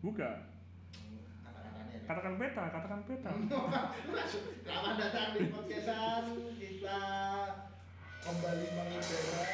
Buka. 0.00 0.32
Katakan 2.08 2.40
beta, 2.40 2.72
katakan 2.72 3.04
beta. 3.04 3.30
Selamat 4.64 4.94
datang 4.96 5.36
di 5.36 5.52
podcastan 5.52 6.24
kita 6.56 7.00
kembali 8.24 8.66
mengudara. 8.80 9.44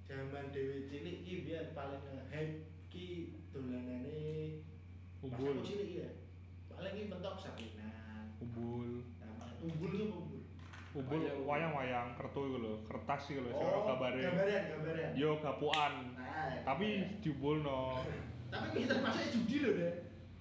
zaman 0.06 0.50
dewe 0.50 0.86
cilik 0.86 1.22
ki 1.22 1.34
biyen 1.42 1.66
paling 1.74 2.02
hype 2.30 2.62
ki 2.88 3.06
dolanane 3.50 4.62
pas 5.18 5.26
Umbul. 5.26 5.58
aku 5.58 5.66
cilik 5.66 5.90
ya 5.96 6.08
paling 6.68 6.92
ki 6.94 7.02
bentuk 7.06 7.34
sakinan 7.36 8.30
Umbul. 8.38 9.02
Nah, 9.18 9.50
umbul 9.58 9.90
itu 9.90 10.06
umbul 10.06 10.40
Umbul 10.96 11.20
Wayang. 11.20 11.44
wayang-wayang 11.44 12.08
kertu 12.16 12.40
iku 12.40 12.56
lho, 12.56 12.72
kertas 12.88 13.22
lho, 13.28 13.52
sing 13.52 13.68
oh 13.68 13.84
gambaran 13.84 14.32
gambaran 14.32 15.12
Yo 15.12 15.36
gapuan. 15.42 15.92
nah 16.16 16.56
Tapi 16.64 16.86
gambaran. 17.04 17.20
diumbulno. 17.20 17.80
tapi 18.52 18.86
kita 18.86 18.94
termasuk 18.96 19.26
judi 19.34 19.56
loh 19.60 19.72
deh 19.76 19.94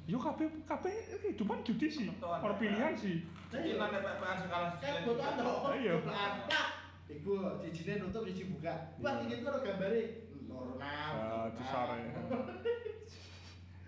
Yo 0.05 0.17
kabeh 0.17 0.45
kabeh 0.63 0.93
kehidupan 1.17 1.59
judi 1.61 1.87
sih. 1.87 2.07
Pilihan 2.55 2.93
sih. 2.93 3.25
Cicilan 3.47 3.89
PPN 3.89 4.37
sekarang 4.39 4.71
kan 4.75 4.93
buat 5.01 5.17
anda 5.19 5.43
Iya. 5.73 5.93
plak 5.99 6.69
iku 7.07 7.33
cicinya 7.59 8.01
nutup 8.01 8.25
cici 8.25 8.49
buka 8.49 8.73
wah 8.97 9.21
Iya. 9.21 9.37
tuh 9.39 9.47
ada 9.47 9.59
gambare 9.61 10.01
normal 10.43 11.11
Ya, 11.13 11.29
cisare. 11.53 11.99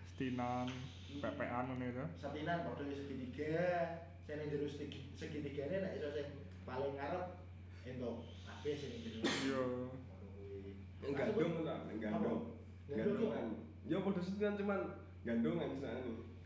Stinan, 0.07 0.65
PPan 1.15 1.63
ngene 1.67 1.85
itu. 1.91 2.05
satinan 2.15 2.57
padha 2.63 2.83
segitiga 2.87 3.65
saya 4.19 4.33
yang 4.35 4.49
jero 4.49 4.67
segi- 4.67 5.13
segitigane 5.13 5.75
nek 5.79 5.93
iso 5.95 6.09
sing 6.11 6.27
paling 6.61 6.93
ngarep 6.93 7.25
entuk 7.83 8.15
kabeh 8.43 8.73
sing 8.73 8.91
jero 8.99 9.21
Iya. 9.21 9.63
Kuwi. 10.97 11.13
Gandung 11.13 11.53
lah, 11.63 11.77
gandung. 11.91 12.39
Apa? 12.87 12.95
Gandungan. 12.95 13.45
Ya 13.83 13.97
padha 13.99 14.19
setian 14.19 14.53
cuman 14.55 14.79
gandungan 15.27 15.69
sana. 15.77 15.99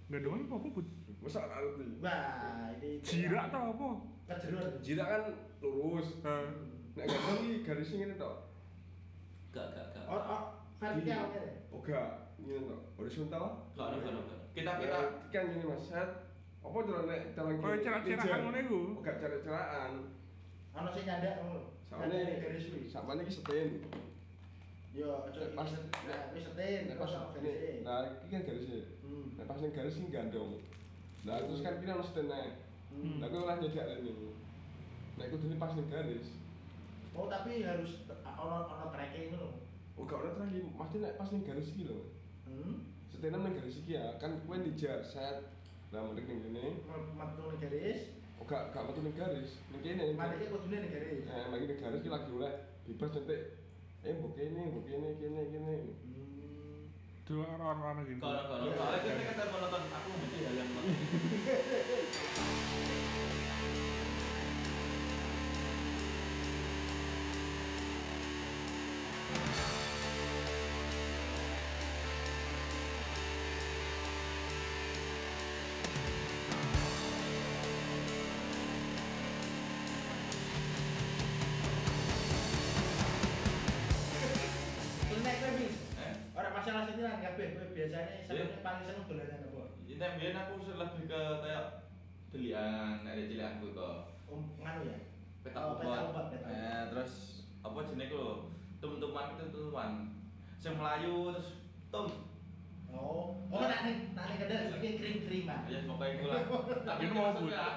Gandungan 0.09 0.49
apa 0.49 0.55
Bu? 0.57 0.81
Masa 1.21 1.45
ngerti. 1.45 1.85
Wah, 2.01 2.73
ini 2.81 2.97
Jirak 3.05 3.53
ta 3.53 3.69
apa? 3.69 3.89
kejeruan. 4.25 4.73
Jirak 4.81 5.07
kan 5.07 5.23
lurus. 5.61 6.09
Eh, 6.25 6.45
Nek 6.91 7.05
gandung 7.05 7.39
iki 7.45 7.61
garisnya 7.61 7.95
ngene 8.01 8.15
tok. 8.17 8.35
Gak, 9.53 9.67
gak, 9.71 9.85
gak. 9.93 10.03
Oh, 10.09 10.17
oh, 10.17 10.43
vertikal. 10.81 11.29
Oh 11.69 11.79
gak, 11.79 12.35
ngene 12.41 12.65
tok. 12.65 12.79
Horizontal. 12.97 13.43
Gak, 13.77 13.87
gak, 13.93 14.01
gak, 14.01 14.13
gak. 14.17 14.39
Kita, 14.51 14.71
Kita 14.81 14.97
kita. 14.99 14.99
kan 15.31 15.43
gini 15.53 15.65
Mas, 15.69 15.83
set. 15.87 16.09
Apa 16.61 16.77
cara 16.83 17.01
nek 17.05 17.21
cara 17.31 17.49
gini? 17.49 17.63
Kayak 17.63 17.79
cerak-cerakan 17.85 18.39
ngono 18.43 18.57
iku. 18.59 18.79
Oh 18.97 19.01
gak 19.01 19.17
cerak-cerakan. 19.21 19.91
Ono 20.73 20.89
sing 20.89 21.05
ngono. 21.05 21.59
Samane 21.91 22.15
Nyandak 22.15 22.39
garis 22.39 22.65
kuwi. 22.71 22.87
samane 22.87 23.21
iki 23.23 23.33
setin. 23.35 23.69
Yo, 24.91 25.07
aja 25.23 25.39
Nek 25.39 25.55
pas 25.55 25.71
nah, 25.71 26.35
wis 26.35 26.43
setin, 26.43 26.91
nek 26.91 26.99
pas 26.99 27.11
ini, 27.15 27.23
garis. 27.31 27.79
nah 27.87 28.03
iki 28.11 28.27
kan 28.27 28.43
garisnya. 28.43 28.79
Hmm. 28.99 29.25
Nek 29.39 29.47
pas 29.47 29.59
ning 29.63 29.71
garis 29.71 29.95
ini 29.95 30.11
gandong. 30.11 30.51
Nah 31.23 31.39
terus 31.39 31.63
kan 31.63 31.79
kira 31.79 31.95
ono 31.95 32.03
setene. 32.03 32.59
Lah 33.23 33.27
kowe 33.31 33.39
ora 33.47 33.55
nyedak 33.55 33.87
rene. 33.87 34.11
Nek 35.15 35.31
kudune 35.31 35.55
pas 35.55 35.71
ning 35.79 35.87
garis. 35.87 36.27
Oh, 37.15 37.31
tapi 37.31 37.63
harus 37.63 38.03
ono 38.35 38.67
ono 38.67 38.85
tracking 38.91 39.31
ngono. 39.31 39.63
Oh 39.95 40.03
gak 40.03 40.19
ono 40.27 40.43
lagi, 40.43 40.59
mesti 40.59 40.97
nek 40.99 41.15
pas 41.15 41.29
ning 41.31 41.43
garis 41.47 41.71
iki 41.71 41.87
lho. 41.87 42.11
Hmm. 42.51 42.83
Setene 43.07 43.39
ning 43.39 43.55
garis 43.55 43.79
iki 43.79 43.95
ya, 43.95 44.19
kan 44.19 44.43
kowe 44.43 44.59
dijar 44.59 45.07
set. 45.07 45.47
Lah 45.95 46.03
mending 46.03 46.27
ning 46.27 46.39
kene. 46.51 46.83
Metu 47.15 47.43
ning 47.47 47.63
garis, 47.63 48.11
Oh 48.43 48.45
gak 48.49 48.75
gak 48.75 48.91
metu 48.91 48.99
ning 48.99 49.15
garis. 49.15 49.55
Ning 49.71 49.79
kene 49.87 50.19
mari 50.19 50.51
kudune 50.51 50.83
ning 50.83 50.91
garis. 50.91 51.23
Eh, 51.31 51.45
lagi 51.47 51.63
ning 51.63 51.79
garis 51.79 52.03
iki 52.03 52.11
lagi 52.11 52.27
oleh 52.35 52.53
bebas 52.91 53.15
nyentik. 53.15 53.60
Eh 54.01 54.13
mbok 54.17 54.33
kene, 54.33 54.63
kene, 55.21 55.41
kene. 55.53 55.75
Hmm. 56.01 56.89
dua 57.29 57.45
orang-orang 57.53 58.09
gitu. 58.09 58.17
Kalau, 58.25 58.43
kalau, 58.49 58.73
soalnya 58.73 59.29
kita 59.29 59.43
nonton, 59.45 59.81
aku 59.93 60.09
hal 60.41 60.55
yang 60.57 60.69
setiran 87.01 87.25
kabeh 87.25 87.47
kowe 87.57 87.65
biasanya 87.73 88.29
Iya. 88.29 88.45
sampe 88.45 88.61
paling 88.61 88.85
seneng 88.85 89.05
dolanan 89.09 89.41
apa? 89.49 89.61
Ini 89.89 90.05
biar 90.21 90.37
aku 90.37 90.53
lebih 90.69 91.03
ke 91.09 91.21
kayak 91.41 91.65
belian, 92.29 92.95
ada 93.01 93.21
cilik 93.25 93.47
aku 93.57 93.65
kok. 93.73 93.97
Um, 94.29 94.53
nganu 94.61 94.85
ya. 94.85 94.97
Peta 95.41 95.59
Oh, 95.65 95.81
umpet. 95.81 96.45
Eh, 96.45 96.81
terus 96.93 97.13
apa 97.65 97.77
itu 97.81 97.93
loh? 98.13 98.53
Tum-tuman 98.77 99.33
itu 99.33 99.49
tuman. 99.49 100.13
Yang 100.61 100.75
melayu 100.77 101.15
terus 101.33 101.49
tum. 101.89 102.07
Oh, 102.93 103.33
oh 103.49 103.65
nak 103.65 103.81
ning 103.81 104.13
nak 104.13 104.37
ning 104.37 104.77
iki 104.77 104.89
krim-kriman. 105.01 105.65
Ya 105.65 105.81
pokoknya 105.89 106.21
itu 106.21 106.25
lah. 106.29 106.41
Tapi 106.85 107.03
mau 107.09 107.33
maksudnya, 107.33 107.73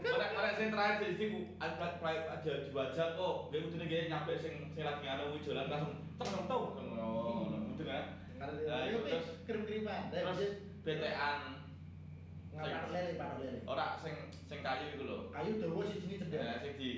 pada 0.00 0.26
pada 0.32 0.50
saya 0.56 0.72
terakhir 0.72 1.04
di 1.12 1.16
sini 1.20 1.38
ada 1.60 2.00
aja 2.00 2.52
di 2.64 2.70
wajah 2.72 3.08
kok. 3.12 3.36
Dia 3.52 3.60
udah 3.60 3.76
nih 3.84 4.08
nyampe 4.08 4.32
sing 4.40 4.72
sing 4.72 4.88
lagi 4.88 5.04
anu 5.04 5.36
jalan 5.44 5.68
langsung 5.68 5.92
tek. 6.16 6.30
Oh, 6.96 7.52
udah 7.76 8.23
Karena 8.44 8.60
Nah, 8.66 8.84
itu 8.84 8.98
terus 9.02 9.26
krim-kriman. 9.44 10.02
terus 10.10 10.38
BTN 10.82 11.38
ngapain 12.50 12.86
lele 12.88 13.12
patok 13.14 13.36
lele. 13.40 13.58
ora 13.64 13.86
sing 13.96 14.14
sing 14.42 14.58
kayu 14.60 14.86
itu 14.92 15.04
loh. 15.04 15.26
Kayu 15.28 15.58
dawa 15.58 15.82
siji 15.84 16.06
Ya 16.12 16.18
cedek. 16.20 16.60
sing 16.60 16.72
di 16.76 16.90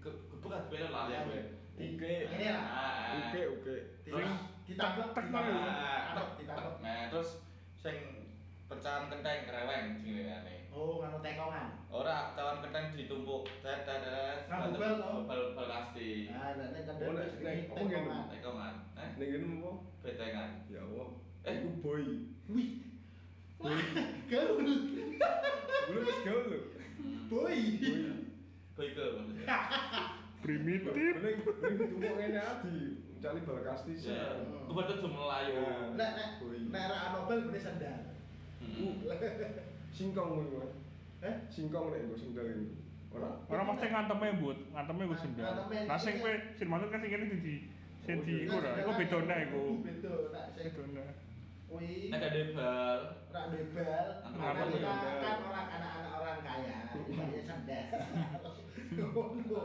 gebuk 0.00 0.46
kan 0.46 0.68
beda 0.68 0.88
lah 0.88 1.08
ya. 1.08 1.20
gue. 1.24 1.42
Oke. 1.76 2.12
Ini 2.28 2.46
lah. 2.50 2.64
Ah, 2.64 3.16
Oke, 3.26 3.40
oke. 3.50 3.74
Terus 4.02 4.30
Ditangkap, 4.62 5.10
tek- 5.10 5.26
tek- 5.26 5.50
ditangkap, 5.50 6.28
ditangkap. 6.38 6.74
Nah, 6.78 7.10
terus 7.10 7.42
sing 7.74 7.96
pecahan 8.66 9.08
kenteng 9.08 9.42
kereweng 9.42 9.98
jenenge. 9.98 10.56
Oh, 10.70 11.02
nganu 11.02 11.18
tekongan. 11.18 11.68
Ora 11.90 12.30
cawan 12.38 12.62
kenteng 12.62 12.94
ditumpuk 12.94 13.42
tet 13.58 13.82
tet 13.82 14.00
tet. 14.06 14.38
Nganggo 14.46 14.78
bel 14.78 14.94
toh? 15.02 15.26
bal 15.26 15.40
bal 15.58 15.66
kasti. 15.66 16.30
Nah, 16.30 16.54
nek 16.54 16.68
nek 16.72 16.94
Oh, 16.94 17.10
ngene? 17.10 17.66
tekongan. 17.74 18.24
Tekongan. 18.30 18.74
Eh, 18.94 19.08
Ning 19.18 19.28
kene 19.34 19.46
apa? 19.58 19.70
betengan. 20.06 20.50
Ya 20.70 20.80
Allah. 20.86 21.08
Eh. 21.42 21.56
Boy. 21.82 22.04
Wih. 22.46 22.70
Wah, 23.58 23.76
gaul. 24.30 24.62
Belum 25.90 26.02
wis 26.06 26.20
gaul 26.22 26.44
lho. 26.48 26.58
Boy. 27.26 27.58
Boy. 27.82 28.00
Maksudnya. 28.78 29.58
Primitif. 30.46 30.94
Mending 30.96 31.36
mending 31.44 31.74
ditumpuk 31.76 32.14
ngene 32.14 32.40
adi. 32.40 32.78
Cari 33.20 33.40
bal 33.44 33.60
kastis. 33.66 34.06
Ya, 34.06 34.38
melayu. 34.70 35.52
Nah. 35.60 35.92
Nek 35.98 36.10
nek 36.14 36.28
Boy. 36.38 36.56
nek 36.70 36.84
ra 36.88 37.12
Nobel 37.18 37.50
bener 37.50 37.58
sandal. 37.60 38.00
Hmm. 38.62 38.94
Singkong 39.90 40.28
ngono 40.30 40.56
Mas. 40.60 40.72
Eh? 41.20 41.34
Singkong 41.52 41.92
nek 41.92 42.00
nggo 42.06 42.16
sendal 42.16 42.46
itu. 42.48 42.74
Ora. 43.10 43.30
Orang 43.50 43.74
pasti 43.74 43.86
nganteme 43.90 44.28
but, 44.38 44.58
nganteme 44.70 45.02
gue 45.10 45.18
sendal. 45.18 45.44
Nganteme. 45.50 45.78
Nah 45.90 45.98
sing 45.98 46.14
kowe 46.22 46.32
sing 46.54 46.66
manut 46.70 46.88
kan 46.88 47.02
sing 47.02 47.10
kene 47.10 47.26
di 47.28 47.56
sing 48.06 48.16
Oh, 48.16 48.24
di 48.24 48.32
iya. 48.32 48.46
iku 48.48 48.54
ora, 48.58 48.70
iku 48.80 48.90
bedone 48.96 49.36
iku. 49.44 49.62
Beda, 49.84 50.12
tak 50.32 50.44
sing 50.56 50.64
Bedone. 50.72 51.04
Nek 52.10 52.18
ada 52.22 52.42
bal. 52.50 53.00
Rak 53.30 53.44
debel, 53.54 54.08
Angkat 54.26 54.42
karena 54.42 54.64
debel. 54.66 54.90
kita 54.90 55.18
kan 55.22 55.38
orang 55.46 55.66
anak-anak 55.70 56.12
orang 56.18 56.38
kaya, 56.42 56.78
kaya. 56.90 57.80
Ngono. 58.90 59.62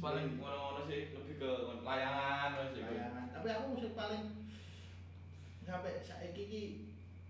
Paling 0.00 0.28
ngono-ngono 0.36 0.80
sih 0.84 1.00
lebih 1.12 1.34
ke 1.36 1.50
layangan 1.80 2.48
terus 2.56 2.76
iku. 2.76 2.92
Bayangan. 2.92 3.24
Tapi 3.32 3.48
aku 3.52 3.66
musik 3.72 3.92
paling 3.92 4.22
sampai 5.64 6.00
saiki 6.02 6.42
iki 6.44 6.62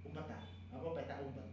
umpetan 0.02 0.40
apa 0.70 0.88
peta 0.94 1.14
umpet? 1.20 1.48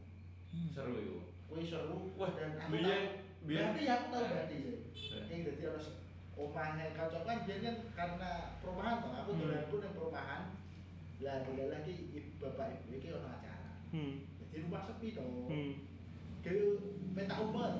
Seru 0.69 0.93
itu. 0.95 1.17
kuwi 1.47 1.63
seru. 1.63 2.11
Wah, 2.13 2.29
dan 2.33 2.55
aku 2.55 2.75
biyen 2.75 2.83
tahu. 2.83 3.07
berarti 3.47 3.81
aku 3.87 4.05
tahu 4.09 4.19
Eh. 4.19 4.29
berarti 4.29 4.55
sih. 4.57 4.75
Eh. 5.15 5.23
yang 5.27 5.39
jadi 5.45 5.61
harus 5.69 5.87
omahnya 6.33 6.85
kacau 6.91 7.21
kan 7.23 7.37
biyen 7.41 7.61
kan 7.61 7.75
karena 7.93 8.31
perumahan 8.59 8.99
toh. 8.99 9.11
Aku 9.15 9.29
Hmm. 9.31 9.41
dolanku 9.41 9.75
ning 9.77 9.93
perumahan. 9.93 10.41
Lah 11.17 11.37
dolan 11.41 11.67
lagi 11.71 11.91
ibu 12.11 12.19
bapak 12.37 12.67
ibu 12.77 12.93
iki 12.93 13.09
ono 13.09 13.27
acara. 13.27 13.69
Hmm. 13.89 14.27
Jadi 14.37 14.55
rumah 14.61 14.81
sepi 14.81 15.07
dong 15.11 15.47
hmm. 15.47 15.71
Ke 16.41 16.53
peta 17.13 17.35
umpet. 17.39 17.73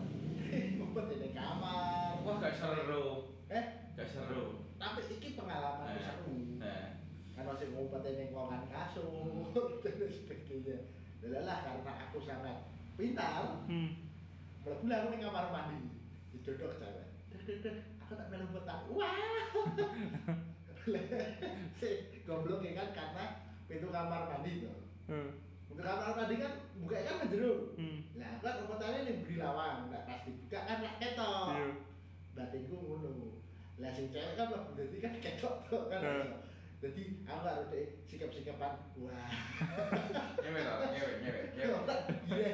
Umpet 0.81 1.05
di 1.13 1.29
kamar. 1.31 2.23
Wah, 2.23 2.35
gak 2.39 2.55
seru. 2.55 3.35
eh? 3.47 3.65
Gak 3.93 4.07
seru. 4.07 4.63
tapi 4.77 5.01
iki 5.09 5.33
pengalaman 5.33 5.89
Eh. 5.91 6.01
seru. 6.01 6.33
Nah, 6.57 7.01
kan 7.31 7.43
masih 7.45 7.67
ngumpet 7.69 8.01
ning 8.07 8.29
ruangan 8.29 8.63
kasur 8.67 9.51
dan 9.83 9.93
sebagainya 10.07 10.77
lah 11.31 11.57
karena 11.63 11.91
aku 12.07 12.17
sangat 12.23 12.57
pintar. 12.95 13.65
Hmm. 13.67 14.07
Mlebu 14.67 14.85
lah 14.91 14.97
aku 15.03 15.07
ning 15.15 15.21
kamar 15.23 15.47
mandi 15.51 15.79
didodok 16.31 16.75
cewek 16.79 17.07
aku 18.07 18.11
tak 18.15 18.27
melu 18.31 18.47
petang 18.55 18.81
wah! 18.91 19.15
Si 21.77 22.23
goblok 22.23 22.63
ya 22.63 22.71
kan 22.71 22.95
karena 22.95 23.23
pintu 23.67 23.91
kamar 23.91 24.31
mandi 24.31 24.63
tuh 24.63 24.79
eh, 25.11 25.29
pintu 25.67 25.83
kamar 25.83 26.15
mandi 26.15 26.39
kan 26.39 26.53
buka 26.79 27.03
kan 27.03 27.15
menjero 27.27 27.75
hmm. 27.75 27.99
Lah 28.15 28.27
aku 28.39 28.47
kan 28.47 28.55
umpetannya 28.63 28.99
ning 29.03 29.17
beri 29.27 29.35
lawang 29.35 29.91
nggak 29.91 30.07
pasti 30.07 30.31
buka 30.39 30.59
kan 30.63 30.79
rak 30.79 30.95
ketok. 31.03 31.47
Iya. 31.51 31.67
Batinku 32.39 32.75
ngono. 32.79 33.35
Lah 33.83 33.91
sing 33.91 34.07
cewek 34.07 34.39
kan 34.39 34.55
dadi 34.79 34.97
kan 35.03 35.13
ketok 35.19 35.55
tuh 35.67 35.91
kan 35.91 35.99
Eh. 35.99 36.46
Jadi 36.77 37.03
aku 37.25 37.41
harus 37.41 37.67
deh 37.69 37.85
sikap-sikapan. 38.05 38.73
Wah. 39.01 39.29
Nyewe 40.37 40.59
tau, 40.61 40.85
nyewe, 40.87 41.13
nyewe, 41.25 41.41
nyewe. 41.57 41.71
iya 42.29 42.49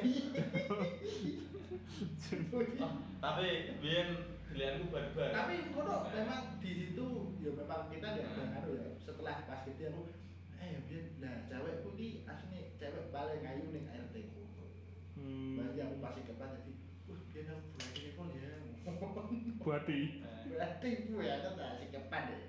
Tapi 3.20 3.46
biyen 3.80 4.08
pilihanku 4.48 4.86
barbar. 4.88 5.30
tapi 5.34 5.54
kono 5.74 6.06
memang 6.08 6.56
di 6.62 6.70
situ 6.72 7.06
ya 7.42 7.50
memang 7.52 7.90
kita 7.90 8.06
ada 8.14 8.22
Hmm. 8.24 8.70
ya. 8.70 8.86
Setelah 8.96 9.44
pas 9.44 9.66
gitu 9.66 9.82
aku 9.90 10.02
eh 10.56 10.68
ya 10.72 10.80
biar 10.86 11.04
nah 11.18 11.34
cewekku 11.44 11.90
ini 11.98 12.22
asli 12.24 12.70
cewek 12.78 13.10
paling 13.10 13.42
ayu 13.42 13.66
nih 13.74 13.82
RT 13.90 14.14
ku. 14.30 14.42
Hmm. 15.18 15.58
Berarti 15.58 15.78
aku 15.82 15.96
pasti 16.00 16.20
kepat 16.24 16.48
jadi 16.54 16.72
wah 17.04 17.20
biar 17.28 17.46
aku 17.50 17.66
berarti 17.74 18.08
pun 18.14 18.28
ya. 18.30 18.52
Buati 19.58 20.00
berarti 20.44 20.88
bu 21.08 21.16
ya 21.18 21.34
kan 21.40 21.52
tak 21.56 21.70
si 21.76 21.86
kepat 21.90 22.22
deh 22.30 22.42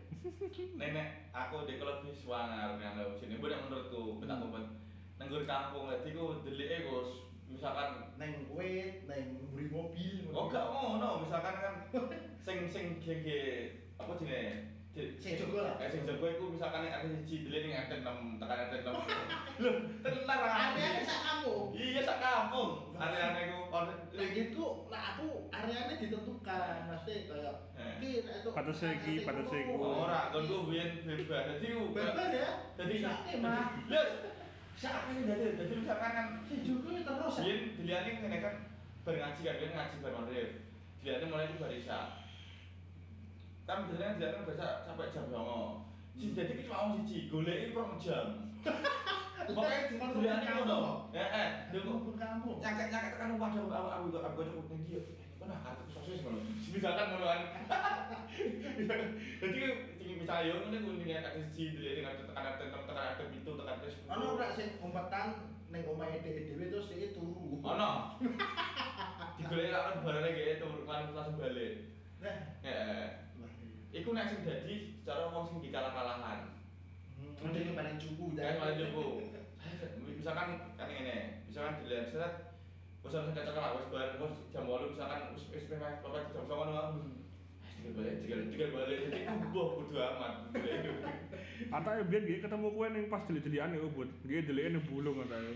Nenek, 0.75 1.29
aku 1.29 1.69
dek 1.69 1.77
kalau 1.77 2.01
lebih 2.01 2.17
swanger 2.17 2.81
kan 2.81 2.97
sini. 3.21 3.37
Bu 3.37 3.45
nek 3.45 3.61
menurutku 3.69 4.17
kita 4.17 4.33
Hmm. 4.33 4.49
kompet. 4.49 4.65
Nenggur 5.21 5.43
kampung 5.45 5.87
dadi 5.87 6.09
ku 6.17 6.41
delike 6.41 6.89
Gus. 6.89 7.29
Misalkan 7.45 8.17
neng 8.17 8.49
wet 8.49 9.05
neng 9.05 9.37
beri 9.53 9.69
mobil 9.69 10.33
Oh 10.33 10.49
gak 10.49 10.65
ngono, 10.65 11.21
misalkan 11.23 11.55
kan 11.61 11.75
sing 12.45 12.65
sing 12.65 12.97
gege 12.99 13.69
apa 14.01 14.17
jenenge? 14.17 14.74
Di- 14.95 15.11
Sing 15.19 15.35
jogo 15.35 15.59
lah. 15.59 15.75
Eh 15.75 15.91
sing 15.91 16.07
iku 16.07 16.45
misalkan 16.47 16.87
nek 16.87 16.95
ada 16.95 17.07
siji 17.11 17.43
dele 17.43 17.57
ning 17.61 17.73
RT 17.75 17.91
6, 17.99 18.39
tekan 18.39 18.57
RT 18.63 18.73
6. 18.79 18.95
Lho, 19.61 19.71
tenar 19.99 20.39
areanya 20.39 21.03
sak 21.03 21.19
kamu 21.19 21.53
Iya 21.75 22.01
sak 22.01 22.17
kampung. 22.17 22.71
Area-area 22.95 23.43
iku 23.45 23.59
ono 23.67 23.91
nah 24.15 24.27
gitu 24.31 24.87
nah 24.87 25.03
aku 25.11 25.51
areanya 25.51 25.99
ditentukan 25.99 26.87
maksudnya 26.87 27.27
kayak 27.27 27.55
Eh. 27.75 27.99
iki 27.99 28.23
nek 28.23 28.35
itu 28.39 28.49
Batasnya 28.55 28.89
iki, 28.95 29.13
batasnya 29.27 29.59
iku. 29.67 29.75
ora 29.83 30.31
kon 30.31 30.47
ku 30.47 30.57
biyen 30.71 31.03
bebas. 31.03 31.43
Dadi 31.51 31.67
ku 31.69 31.83
Barbar 31.91 32.27
ya 32.31 32.49
Dadi 32.79 32.95
Sakit, 33.03 33.37
mah. 33.43 33.67
Lho, 33.91 34.01
sak 34.75 35.11
ini 35.11 35.27
dadi 35.27 35.45
dadi 35.59 35.73
misalkan 35.75 36.11
kan 36.15 36.27
si 36.47 36.55
Joko 36.63 36.87
ini 36.89 37.03
terus 37.03 37.35
ya 37.35 37.43
Biyen 37.43 37.59
diliane 37.75 38.09
ngene 38.15 38.37
kan 38.39 38.55
bar 39.03 39.15
ngaji 39.19 39.41
kan 39.43 39.71
ngaji 39.75 39.95
bar 39.99 40.11
maghrib. 40.15 40.49
Diliane 41.03 41.25
mulai 41.27 41.45
itu 41.45 41.59
bar 41.59 41.67
isya. 41.69 41.99
Kan 43.65 43.89
biasanya 43.89 44.29
kan 44.29 44.45
biasa 44.45 44.67
sampai 44.85 45.09
jam 45.09 45.25
09.00. 45.33 45.85
Si 46.15 46.31
dadi 46.37 46.53
ki 46.53 46.69
cuma 46.69 46.85
wong 46.85 47.01
siji, 47.01 47.27
goleki 47.27 47.73
rong 47.73 47.97
jam. 47.97 48.25
Pokoknya 49.45 49.89
cuma 49.89 50.13
diliane 50.13 50.45
ngono. 50.53 51.09
Eh 51.11 51.27
eh, 51.27 51.49
lho 51.73 51.81
kok 51.81 52.01
pun 52.05 52.15
kampung 52.15 52.57
nyakek-nyakek 52.61 53.11
tekan 53.17 53.35
wadah 53.41 53.61
aku 53.65 53.89
aku 53.89 54.07
aku 54.15 54.19
aku 54.21 54.41
cukup 54.53 54.65
ning 54.69 54.81
dia. 54.85 55.01
Kok 55.41 55.45
nah 55.49 55.59
kartu 55.65 55.83
sosis 55.91 56.21
ngono. 56.21 56.39
Misalkan 56.45 57.05
ngono 57.09 57.25
kan. 57.25 57.41
Jadi 59.41 59.59
iki 59.97 60.13
bisa 60.21 60.45
yo 60.45 60.53
ngene 60.61 60.77
ku 60.85 60.89
ning 61.01 61.09
ada 61.17 61.33
siji 61.33 61.73
diliane 61.73 62.05
kan 62.05 62.13
tekan 62.21 62.53
tekan 62.61 62.81
tekan 62.85 63.05
ada 63.17 63.23
pintu 63.33 63.51
tekan 63.57 63.75
terus. 63.81 63.97
Ono 64.13 64.25
ora 64.37 64.47
sing 64.53 64.77
umpetan 64.77 65.27
ning 65.73 65.81
omahe 65.89 66.21
dhewe 66.21 66.69
terus 66.69 66.93
iki 66.93 67.17
turu. 67.17 67.65
Ono. 67.65 67.91
Digoleki 69.41 69.73
kan 69.73 70.05
barane 70.05 70.29
gek 70.37 70.61
tur 70.61 70.85
lan 70.85 71.17
langsung 71.17 71.41
balik. 71.41 71.97
Nah. 72.21 73.24
Iku 73.95 74.11
nek 74.11 74.27
sing 74.27 74.43
dadi 74.43 74.99
cara 75.07 75.31
wong 75.31 75.47
sing 75.47 75.63
dikalah-kalahan. 75.63 76.51
Hmm, 77.15 77.31
paling 77.39 77.95
cupu 77.95 78.35
Kan 78.35 78.59
malah 78.59 78.75
jopo. 78.75 79.23
Misalkan 80.03 80.75
kan 80.75 80.91
ngene, 80.91 81.47
misalkan 81.47 81.79
dilihat 81.79 82.11
seret 82.11 82.33
wis 83.05 83.15
ana 83.15 83.31
cocok 83.31 83.55
lah 83.55 83.71
wis 83.79 83.87
bar 83.93 84.17
wis 84.19 84.35
jam 84.51 84.67
8 84.67 84.91
misalkan 84.91 85.31
wis 85.31 85.47
wis 85.47 85.65
bapak 85.71 86.33
jam 86.35 86.43
09.00 86.43 86.75
lah. 86.75 86.87
Tiga 87.85 87.93
balik, 88.01 88.15
tiga 88.49 88.65
balik, 88.73 88.97
jadi 89.07 89.29
kubuh 89.29 89.77
bodo 89.77 90.01
amat. 90.01 90.33
Antake 91.71 92.03
biyen 92.11 92.23
nggih 92.27 92.41
ketemu 92.43 92.67
kowe 92.71 92.87
ning 92.91 93.05
pas 93.07 93.23
delik-delikane 93.27 93.79
kok, 93.79 93.91
Bud. 93.95 94.09
Nggih 94.27 94.43
delike 94.47 94.69
ning 94.75 94.83
bulung 94.91 95.15
katanya. 95.23 95.51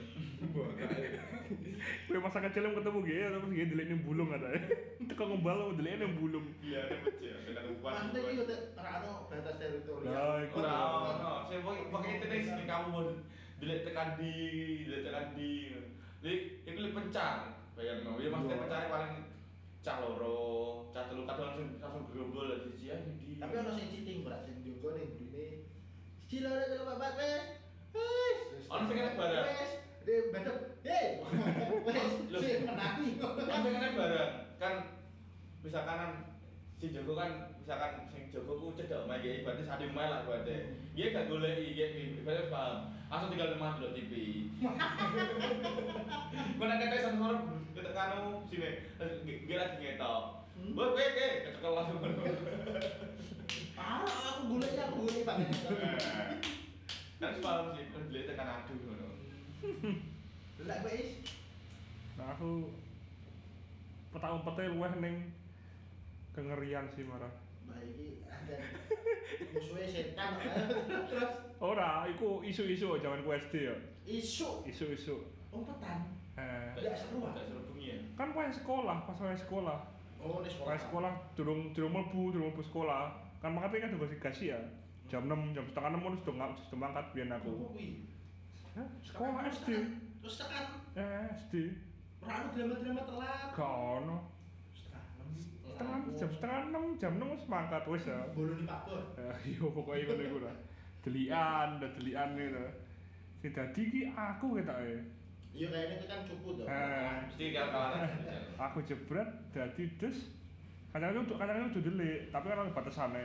Kowe 2.07 2.19
masa 2.23 2.39
kecil 2.47 2.65
em 2.67 2.73
ketemu 2.79 2.99
nggih 3.03 3.19
terus 3.19 3.45
nggih 3.51 3.67
delik 3.71 3.87
ning 3.91 4.01
bulung 4.07 4.29
katanya. 4.31 4.59
Teko 5.09 5.23
ngembal 5.27 5.59
delike 5.75 5.99
ning 5.99 6.11
bulung. 6.15 6.45
Iya, 6.63 6.79
ada 6.87 6.95
bocil, 7.03 7.35
ada 7.51 7.61
umpan. 7.67 7.91
Pasti 7.99 8.19
iki 8.19 8.35
udah 8.43 8.59
ora 8.79 8.91
ono 9.03 9.13
batas 9.27 9.55
teritorial. 9.59 10.29
Iku. 10.47 10.55
Ora 10.63 10.73
ono, 11.03 11.33
sing 11.51 11.59
pokoke 11.63 11.83
pokoke 11.91 12.09
intine 12.15 12.37
sing 12.47 12.67
kamu 12.67 12.85
mau 12.91 13.03
dilihat 13.59 13.81
tekan 13.83 14.09
di, 14.15 14.31
dilihat 14.87 15.03
tekan 15.03 15.25
di. 15.35 15.51
Jadi 16.19 16.35
itu 16.67 16.79
lebih 16.79 16.95
pencar, 16.99 17.35
bayangno. 17.75 18.19
Ya 18.19 18.27
maksudnya 18.31 18.55
Iya. 18.59 18.63
pencar 18.67 18.81
paling 18.91 19.13
cah 19.79 19.95
loro, 20.03 20.83
cah 20.91 21.07
telu 21.07 21.23
kadang 21.23 21.55
langsung 21.55 21.67
langsung 21.79 22.03
gerombol 22.11 22.51
di 22.67 22.87
di. 22.87 23.39
Tapi 23.39 23.53
ono 23.55 23.71
sing 23.75 23.87
cheating 23.91 24.27
berat 24.27 24.43
sing 24.47 24.59
Joko 24.63 24.95
ning 24.95 25.15
burine. 25.15 25.68
Cila 26.29 26.53
ora 26.53 26.65
kalau 26.69 26.85
babat 26.93 27.13
wes. 27.17 27.45
Ono 28.69 28.83
sing 28.85 28.97
kena 29.01 29.17
barang. 29.17 29.45
Wes. 29.49 29.71
De 30.05 30.13
bedep. 30.29 30.57
Hei. 30.85 31.07
Wes. 31.89 32.05
Sing 32.37 32.69
menangi. 32.69 33.17
Kan 33.17 33.59
sing 33.65 33.73
kena 33.73 33.89
barang 33.97 34.31
kan 34.61 34.73
misalkan 35.65 35.97
kan 35.97 36.11
si 36.77 36.93
Joko 36.93 37.17
kan 37.17 37.57
misalkan 37.57 38.05
sing 38.13 38.29
Joko 38.29 38.61
ku 38.61 38.77
cedok 38.77 39.09
omahe 39.09 39.25
iki 39.25 39.41
berarti 39.41 39.65
sadi 39.65 39.89
omahe 39.89 40.05
lah 40.05 40.21
berarti. 40.21 40.77
Dia 40.93 41.17
gak 41.17 41.33
goleki 41.33 41.73
iki 41.73 42.21
berarti 42.21 42.53
paham. 42.53 42.93
Langsung 43.09 43.33
tinggal 43.33 43.57
rumah 43.57 43.81
dulu 43.81 43.89
TV. 43.97 44.13
Mana 46.61 46.77
kata 46.77 47.09
sama 47.09 47.25
orang 47.25 47.65
kita 47.73 47.89
kanu 47.89 48.45
sini, 48.45 48.85
dia 49.49 49.57
lagi 49.57 49.81
ngetok. 49.81 50.23
Hmm. 50.59 50.77
Wah, 50.77 50.93
gue 50.93 51.05
gue 51.15 51.27
kecekel 51.41 51.71
langsung 51.73 51.97
ngono. 53.49 53.75
Ah, 53.75 54.05
aku 54.35 54.41
golek 54.53 54.71
ya, 54.73 54.83
aku 54.87 54.97
golek 55.03 55.23
banget. 55.25 55.49
Kan 57.19 57.35
semalam 57.35 57.75
sih, 57.75 57.83
kan 57.91 58.01
beli 58.07 58.23
tekan 58.23 58.47
aduh 58.47 58.75
ngono. 58.79 59.07
Lah 60.63 60.77
wes. 60.83 61.19
Nah 62.15 62.31
aku 62.31 62.71
petak-umpete 64.09 64.71
luweh 64.71 64.93
ning 64.99 65.15
kengerian 66.31 66.87
sih 66.87 67.03
marah. 67.03 67.27
Bah 67.67 67.75
iki 67.83 68.23
ada 68.23 68.55
musuhnya 69.51 69.83
setan 69.85 70.39
terus 70.39 71.31
Ora, 71.59 72.07
iku 72.07 72.39
isu-isu 72.39 72.95
zaman 72.97 73.19
ku 73.21 73.35
SD 73.35 73.67
ya. 73.67 73.75
isu 74.07 74.63
Isu-isu. 74.63 75.19
umpetan 75.51 76.15
Eh, 76.39 76.71
Tidak 76.79 76.95
seru, 76.95 77.19
ah. 77.27 77.35
Tidak 77.35 77.51
seru 77.51 77.59
bengi 77.67 77.91
ya. 77.91 77.97
kan 78.15 78.31
wae 78.31 78.47
sekolah, 78.47 79.03
pas 79.03 79.19
sekolah. 79.35 79.75
oh 80.23 80.39
ini 80.39 80.55
Wae 80.55 80.79
sekolah 80.79 81.11
durung 81.35 81.75
durung 81.75 81.91
mlebu, 81.91 82.31
durung 82.31 82.47
mlebu 82.55 82.63
sekolah. 82.63 83.11
Kan 83.39 83.55
makanya 83.55 83.87
kan 83.87 83.95
tugas 83.95 84.11
gasi 84.19 84.51
ya. 84.51 84.59
Jam 85.09 85.25
6, 85.25 85.55
jam 85.57 85.65
setengah 85.65 85.89
6 85.95 86.05
harus 86.05 86.21
dong 86.21 86.37
sudah 86.37 86.77
mangkat 86.77 87.05
biyen 87.11 87.33
aku. 87.33 87.51
Hah? 88.77 88.87
Sekolah 89.01 89.41
SD. 89.47 89.69
terus 90.19 90.35
tekan 90.37 90.65
Eh, 90.93 91.25
SD. 91.33 91.53
ono 92.19 92.45
drama-drama 92.51 93.03
telat 93.07 93.49
Gak 93.55 93.73
ono. 93.95 94.17
Setengah 95.65 95.97
jam 96.13 96.29
setengah 96.29 96.59
6, 96.69 96.99
jam 96.99 97.13
6 97.15 97.25
wis 97.31 97.45
mangkat 97.47 97.83
wis 97.87 98.03
ya. 98.05 98.19
boloni 98.35 98.67
Pak 98.67 98.79
Bor 98.85 99.01
Eh, 99.15 99.35
iya 99.47 99.63
pokoknya 99.65 100.03
ngono 100.05 100.23
iku 100.23 100.37
lah. 100.43 100.55
Delian, 100.99 101.67
udah 101.79 101.91
delian 101.95 102.29
gitu. 102.35 102.65
Sing 103.39 103.51
dadi 103.55 103.81
ki 103.87 104.01
aku 104.11 104.59
ketoke. 104.59 104.95
iya 105.49 105.65
kayaknya 105.65 105.95
itu 105.95 106.05
kan 106.05 106.19
cukup 106.27 106.51
tuh 106.59 106.65
Eh. 106.67 107.15
Mesti 107.25 107.45
kalau 107.49 107.71
kalah. 107.71 107.99
Aku 108.69 108.77
jebret 108.83 109.29
dadi 109.49 109.83
dus 109.97 110.17
kadang-kadang 110.99 111.39
kadang-kadang 111.39 111.71
udah 111.71 111.83
delik, 111.87 112.19
tapi 112.29 112.45
kan 112.51 112.59
ada 112.59 112.75
batasane. 112.75 113.23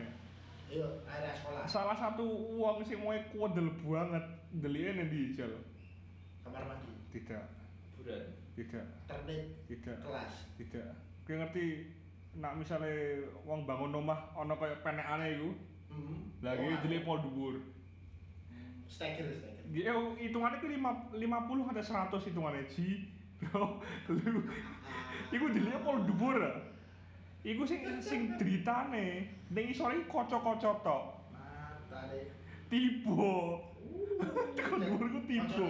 iya 0.71 0.87
area 1.11 1.33
sekolah 1.35 1.67
Salah 1.67 1.97
satu 1.99 2.25
uang 2.55 2.81
sing 2.87 3.03
mau 3.03 3.13
kuadel 3.35 3.69
banget 3.83 4.25
delike 4.55 4.91
ning 4.95 5.09
di 5.11 5.19
Ijal. 5.35 5.53
kamar 6.47 6.63
mandi 6.71 6.91
Tidak, 7.11 7.45
buran 7.99 8.23
tidak, 8.55 8.85
tertib 9.11 9.43
tidak, 9.67 9.97
kelas 10.03 10.35
tidak. 10.57 10.89
Kowe 11.27 11.35
ngerti 11.35 11.65
nak 12.39 12.55
misale 12.55 13.23
wong 13.43 13.67
bangun 13.67 13.95
omah 13.99 14.35
ana 14.35 14.55
kaya 14.55 14.79
penekane 14.83 15.27
iku, 15.35 15.51
hmm. 15.91 16.43
lagi 16.43 16.63
Oh, 16.63 16.79
delik 16.83 17.03
pol 17.03 17.19
dhuwur. 17.23 17.55
steger 18.87 19.27
steger 19.35 19.67
Ya 19.75 19.95
hitungannya 20.21 20.61
ku 20.61 20.69
5 20.69 21.17
50 21.17 21.67
sampai 21.67 21.85
100 22.13 22.29
hitungannya 22.31 22.63
ji. 22.71 23.11
Bro, 23.41 23.83
lu 24.17 24.43
iku 25.35 25.45
delik 25.51 25.79
pol 25.83 25.99
dhuwur. 26.07 26.39
ah. 26.39 26.57
Iku 27.45 27.69
sing 27.69 27.85
sing 28.01 28.41
dritane 28.41 29.29
ning 29.53 29.65
isore 29.69 30.01
kaca-kaca 30.09 30.81
tok. 30.81 31.05
mata 31.29 32.09
deh 32.09 32.33
Tiba. 32.73 33.61
Tekan 34.57 34.81
dhuwur 34.81 35.09
ku 35.13 35.21
tiba. 35.29 35.69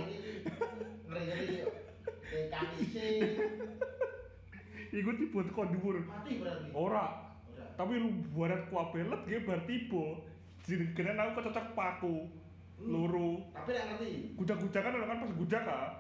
ngeri 1.11 1.23
ngeri 1.27 1.47
kayak 2.31 2.47
kaki 2.55 2.85
sih 2.87 3.19
Iku 4.95 5.11
tiba 5.19 5.39
tekan 5.51 5.67
dhuwur. 5.75 5.99
mati 6.07 6.39
berarti 6.39 6.71
Ora, 6.71 7.07
tapi 7.75 7.99
lu 7.99 8.23
buat 8.31 8.55
kuah 8.71 8.95
belet 8.95 9.21
ge 9.27 9.43
bar 9.43 9.59
tiba. 9.67 10.23
Jenengan 10.65 11.27
aku 11.27 11.43
kecocok 11.43 11.67
paku. 11.75 12.17
Loro. 12.79 13.51
tapi 13.51 13.71
nggak 13.71 13.87
ngerti 13.91 14.11
Gudak-gudakan 14.39 14.95
orang 14.95 15.09
kan 15.11 15.23
pas 15.27 15.33
gudak 15.35 15.65
ah. 15.67 15.91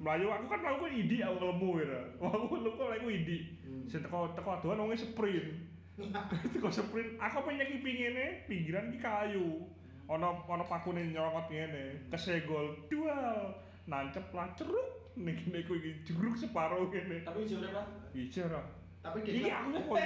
Melayu 0.00 0.28
aku 0.28 0.46
kan 0.50 0.60
aku 0.64 0.86
idi 0.90 1.22
aku 1.22 1.38
lemu 1.40 1.70
ya. 1.80 2.00
Aku 2.20 2.44
kok 2.50 2.90
aku 2.92 3.08
idi. 3.08 3.38
Hmm. 3.64 3.84
Sing 3.88 4.00
teko 4.04 4.30
teko 4.34 4.58
adohan 4.58 4.84
wong 4.84 4.92
sprint. 4.96 5.48
teko 6.54 6.68
sprint, 6.68 7.16
aku 7.22 7.38
pengen 7.46 7.80
pingine 7.80 8.42
pinggiran 8.50 8.90
ki 8.90 8.98
kayu. 8.98 9.62
Ana 10.04 10.36
ana 10.50 10.64
pakune 10.68 11.00
nyorot 11.08 11.48
ngene, 11.48 12.10
kesegol 12.12 12.76
dual. 12.92 13.56
Nancep 13.88 14.32
lah 14.32 14.48
ceruk 14.56 15.12
ning 15.16 15.36
kene 15.36 15.62
ku 15.64 15.76
iki 15.78 16.04
jeruk 16.04 16.34
separo 16.34 16.88
ngene. 16.90 17.22
tapi 17.22 17.46
jauh 17.46 17.60
berapa 17.62 17.84
Ijar 18.16 18.50
ah. 18.50 18.66
tapi 19.04 19.20
Iki 19.20 19.46
dia 19.46 19.60
aku 19.60 19.78
kok. 19.86 19.96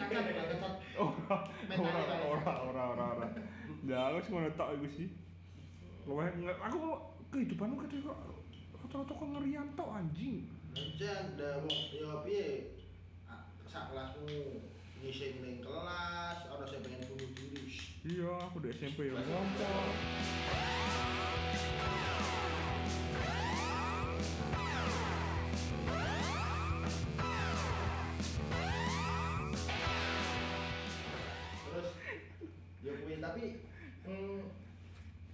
kakak 0.00 0.22
kecot 0.32 0.72
Ora, 0.98 1.32
ora, 1.84 2.14
ora, 2.24 2.52
ora, 2.64 2.82
ora, 2.90 3.04
ora. 3.20 3.26
Ya 3.84 4.08
aku 4.10 4.18
cuma 4.28 4.48
tok 4.56 4.80
iku 4.80 4.86
sih. 4.88 5.08
Luwih 6.08 6.28
aku 6.60 6.78
kehidupanku 7.32 7.84
ketika 7.86 8.12
kok 8.12 8.33
rata-rata 8.94 9.18
kok 9.18 9.26
ngerian 9.26 9.68
tok 9.74 9.90
anjing. 9.90 10.46
Jan, 10.94 11.34
dah 11.34 11.58
mau 11.66 11.74
ya 11.90 12.22
piye? 12.22 12.78
Ah, 13.26 13.42
Sak 13.66 13.90
kelasmu 13.90 14.62
ngising 15.02 15.42
ning 15.42 15.58
kelas, 15.58 16.46
ana 16.46 16.62
sing 16.62 16.78
pengen 16.86 17.02
bunuh 17.10 17.26
diri. 17.34 17.74
Iya, 18.06 18.30
aku 18.46 18.62
di 18.62 18.70
SMP 18.70 19.10
ya 19.10 19.18
ngompol. 19.18 19.86
Terus 31.66 31.90
ya 32.86 33.16
tapi 33.18 33.44
hmm, 34.06 34.38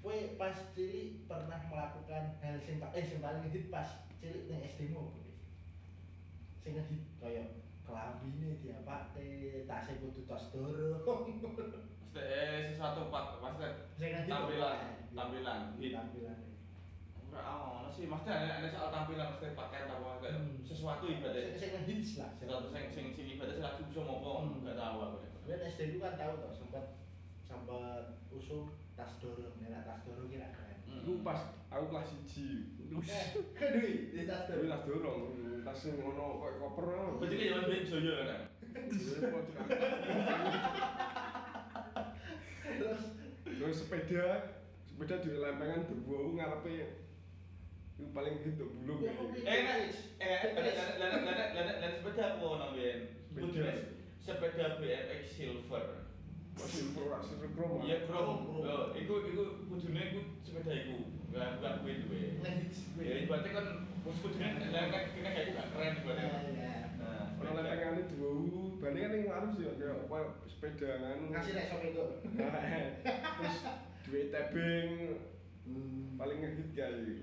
kowe 0.00 0.16
pas 0.40 0.56
cilik 0.72 1.28
pernah 1.28 1.60
melakukan 1.68 2.40
hal 2.40 2.56
sing 2.60 2.80
eh 2.80 3.04
sing 3.04 3.20
paling 3.20 3.44
ngehit 3.44 3.68
pas 3.68 3.88
cilik 4.16 4.48
ning 4.48 4.64
SD 4.64 4.92
mu. 4.92 5.12
Sing 6.60 6.76
ngehit 6.76 7.04
kaya 7.20 7.42
kelambine 7.84 8.56
diapake, 8.60 9.64
tasnya 9.68 10.00
kudu 10.00 10.24
tos 10.24 10.52
dorong. 10.52 11.28
Mesti 12.00 12.20
eh 12.20 12.72
sesuatu 12.72 13.12
pak 13.12 13.38
pasti 13.38 13.66
tampilan 14.26 14.76
tampilan 15.12 15.58
hit 15.78 15.92
tampilan. 15.94 16.38
Enggak 17.30 17.46
ono 17.46 17.86
sih, 17.86 18.10
mesti 18.10 18.26
ada 18.26 18.58
ada 18.58 18.66
soal 18.66 18.90
tampilan 18.90 19.30
mesti 19.30 19.54
pakaian 19.54 19.86
apa 19.86 20.18
kayak 20.18 20.34
Hmm. 20.34 20.58
sesuatu 20.66 21.06
ibadah. 21.06 21.54
sing 21.54 21.70
ngehits 21.76 22.18
lah. 22.18 22.30
Sesuatu 22.40 22.66
sing 22.72 22.90
sing 22.90 23.06
sing 23.14 23.26
ibadah 23.38 23.54
sing 23.54 23.62
lagi 23.62 23.82
bisa 23.86 24.02
ngomong, 24.02 24.50
Hmm. 24.50 24.58
enggak 24.64 24.80
tahu 24.80 24.96
aku. 24.98 25.16
Kemudian 25.44 25.60
SD 25.70 25.80
itu 25.94 25.98
kan 26.02 26.18
tahu 26.18 26.32
toh 26.42 26.50
sempat 26.50 26.84
sempat 27.46 28.04
usul 28.30 28.74
tas 29.00 29.16
dorong, 29.16 29.56
merah 29.56 29.80
tas 29.88 30.04
dorong 30.04 30.28
kira 30.28 30.52
keren. 30.52 30.76
Hmm. 30.84 31.00
Iku 31.00 31.24
pas 31.24 31.40
aku 31.72 31.84
kelas 31.88 32.12
1. 32.20 33.00
Eh, 33.08 33.26
kedui 33.56 34.12
di 34.12 34.28
tas 34.28 34.44
dorong. 34.44 34.68
tas 34.68 34.84
dorong, 34.84 35.20
tas 35.64 35.76
sing 35.80 35.96
ngono 35.96 36.44
koyo 36.44 36.56
koper. 36.60 36.86
Berarti 37.16 37.34
kan 37.40 37.48
zaman 37.48 37.64
ben 37.72 37.88
joyo 37.88 38.12
kan. 38.28 38.40
Terus 42.60 43.00
Terus 43.40 43.76
sepeda, 43.76 44.26
sepeda 44.84 45.16
di 45.20 45.36
lempengan 45.36 45.84
debu 45.88 46.36
ngarepe 46.36 47.00
itu 48.00 48.08
paling 48.16 48.40
gitu 48.40 48.72
bulung. 48.72 49.04
Ya. 49.04 49.12
Eh 49.44 49.58
nek 49.64 49.92
eh 50.20 50.40
lan 50.96 51.24
lan 51.24 51.36
lan 51.56 51.66
lan 51.80 51.92
sepeda 51.92 52.36
apa 52.36 52.44
ono 52.44 52.66
ben? 52.76 52.98
Sepeda 54.20 54.80
BMX 54.80 55.24
silver. 55.28 56.09
Masih 56.60 56.92
pro 56.92 57.06
asli 57.16 57.48
krom. 57.56 57.80
Iya, 57.82 57.96
bro. 58.04 58.20
Bro. 58.44 58.60
Yo, 58.62 58.76
iku 59.00 59.14
iku 59.26 59.42
kudune 59.66 60.00
iku 60.12 60.20
sepeda 60.44 60.72
iku. 60.76 60.96
Enggak 61.32 61.48
bukan 61.58 61.72
duwe 61.80 61.92
duwe. 62.04 62.20
Ya 63.00 63.14
berarti 63.24 63.48
kan 63.56 63.66
bos 64.04 64.16
kudune 64.20 64.46
lan 64.46 64.86
kan 64.92 65.02
kena 65.16 65.30
kayak 65.32 65.48
gak 65.56 65.66
keren 65.72 65.94
berarti. 66.04 66.24
Nah, 66.28 66.42
ya. 66.52 66.76
Nah, 67.00 67.40
Ono 67.40 67.50
lempengane 67.56 68.02
debu, 68.12 68.30
bane 68.76 68.98
kan 69.00 69.10
ning 69.16 69.22
warung 69.24 69.52
sih 69.56 69.64
apa 69.66 70.18
sepeda 70.44 70.90
kan. 71.00 71.18
Ngasih 71.32 71.52
rek 71.56 71.66
sok 71.72 71.82
itu. 71.88 72.04
Terus 73.40 73.56
duwe 74.04 74.22
tebing 74.28 74.92
Hmm. 75.70 76.18
paling 76.18 76.40
ngehit 76.42 76.68
kayak 76.74 77.22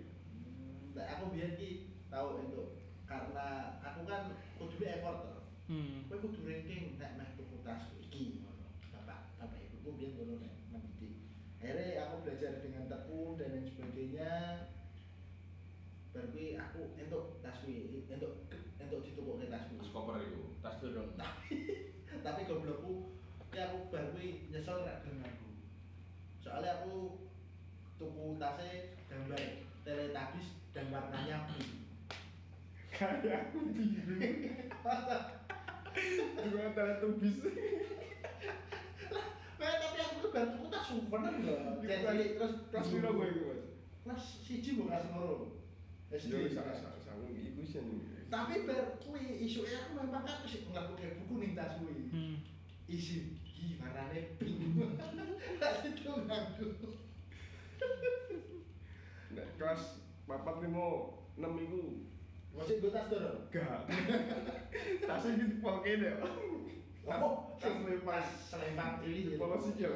Nah, 0.96 1.06
aku 1.14 1.36
biar 1.36 1.60
ki 1.60 1.94
tahu 2.08 2.48
itu 2.48 2.64
karena 3.04 3.78
aku 3.84 4.08
kan 4.08 4.34
kudu 4.58 4.78
effort. 4.88 5.46
Hmm. 5.68 6.08
Kowe 6.08 6.16
kudu 6.22 6.48
ranking 6.48 6.96
nek 6.96 7.20
meh 7.20 7.28
tuku 7.36 7.60
tas 7.62 7.92
iki 8.00 8.40
ngono. 8.42 8.72
Bapak, 8.94 9.36
bapak 9.36 9.60
ibuku 9.68 9.90
biyen 9.94 9.97
ngono 10.16 10.40
nek 10.40 10.54
mendidik. 10.72 11.14
Akhirnya 11.60 12.08
aku 12.08 12.16
belajar 12.24 12.52
dengan 12.64 12.88
tekun 12.88 13.36
dan 13.36 13.50
lain 13.52 13.66
sebagainya. 13.66 14.34
Berarti 16.14 16.46
aku 16.56 16.82
entuk 16.96 17.26
tas 17.44 17.58
kuwi, 17.66 18.06
entuk 18.08 18.48
entuk 18.80 19.00
ditukuke 19.04 19.52
tas 19.52 19.68
kuwi. 19.68 19.82
tas 19.82 19.92
koper 19.92 20.16
iku, 20.24 20.44
tas 20.64 20.80
dorong. 20.80 21.12
Tapi 22.26 22.42
goblokku 22.48 23.18
ya 23.52 23.74
aku 23.74 23.90
kuwi 23.90 24.48
nyesel 24.54 24.86
rak 24.86 25.04
dengan 25.04 25.28
aku. 25.28 25.50
Soalnya 26.40 26.84
aku 26.84 27.26
tuku 27.98 28.38
tasnya 28.38 28.94
gambar 29.10 29.42
teletabis 29.82 30.48
dan 30.72 30.94
warnanya 30.94 31.48
pink. 31.50 31.90
kayak 32.98 33.54
aku 33.54 33.60
biru. 33.78 34.18
Juga 36.38 36.70
teletubbies. 36.78 37.38
Nah, 39.58 39.74
tapi 39.82 39.98
aku 39.98 40.16
tuh 40.22 40.32
tuku 40.34 40.66
tas 40.70 40.86
super 40.86 41.20
loh. 41.22 41.82
Iku 41.82 41.90
Jadi 41.90 42.24
terus 42.38 42.54
kelas 42.70 42.88
piro 42.94 43.10
kowe 43.18 43.26
iku, 43.26 43.42
Mas? 43.50 43.62
kelas 44.06 44.24
siji 44.46 44.70
bu 44.78 44.86
kelas 44.86 45.06
loro. 45.12 45.58
SD. 46.14 46.32
Yo 46.32 46.48
sak 46.54 46.78
sak 46.78 46.94
sak 47.02 47.16
iku 47.26 47.62
sih. 47.66 47.82
Tapi 48.30 48.70
bar 48.70 49.02
kuwi 49.02 49.44
isuke 49.44 49.74
aku 49.74 49.92
memang 49.98 50.24
kan 50.24 50.46
wis 50.46 50.62
ngelakuke 50.68 51.08
buku 51.24 51.34
ning 51.42 51.52
tas 51.58 51.82
kuwi. 51.82 52.12
Hmm. 52.14 52.38
Isi 52.88 53.36
iki 53.44 53.82
warnane 53.82 54.38
pink. 54.38 54.62
Tak 55.62 55.82
itu 55.86 56.12
nganggo. 56.28 56.68
Nek 59.34 59.48
kelas 59.58 60.06
papat 60.30 60.56
limo 60.62 61.18
enam 61.38 61.58
iku 61.58 61.82
Masih 62.58 62.82
gue 62.82 62.90
tas 62.90 63.06
dorong. 63.06 63.54
gak. 63.54 63.86
Tasnya 65.08 65.38
gitu 65.38 65.62
pol 65.62 65.78
kene. 65.86 66.10
Oh, 67.08 67.56
tas 67.56 67.72
lepas. 67.88 68.26
selempang 68.52 69.00
cili. 69.00 69.40
Polos 69.40 69.64
sikil. 69.64 69.96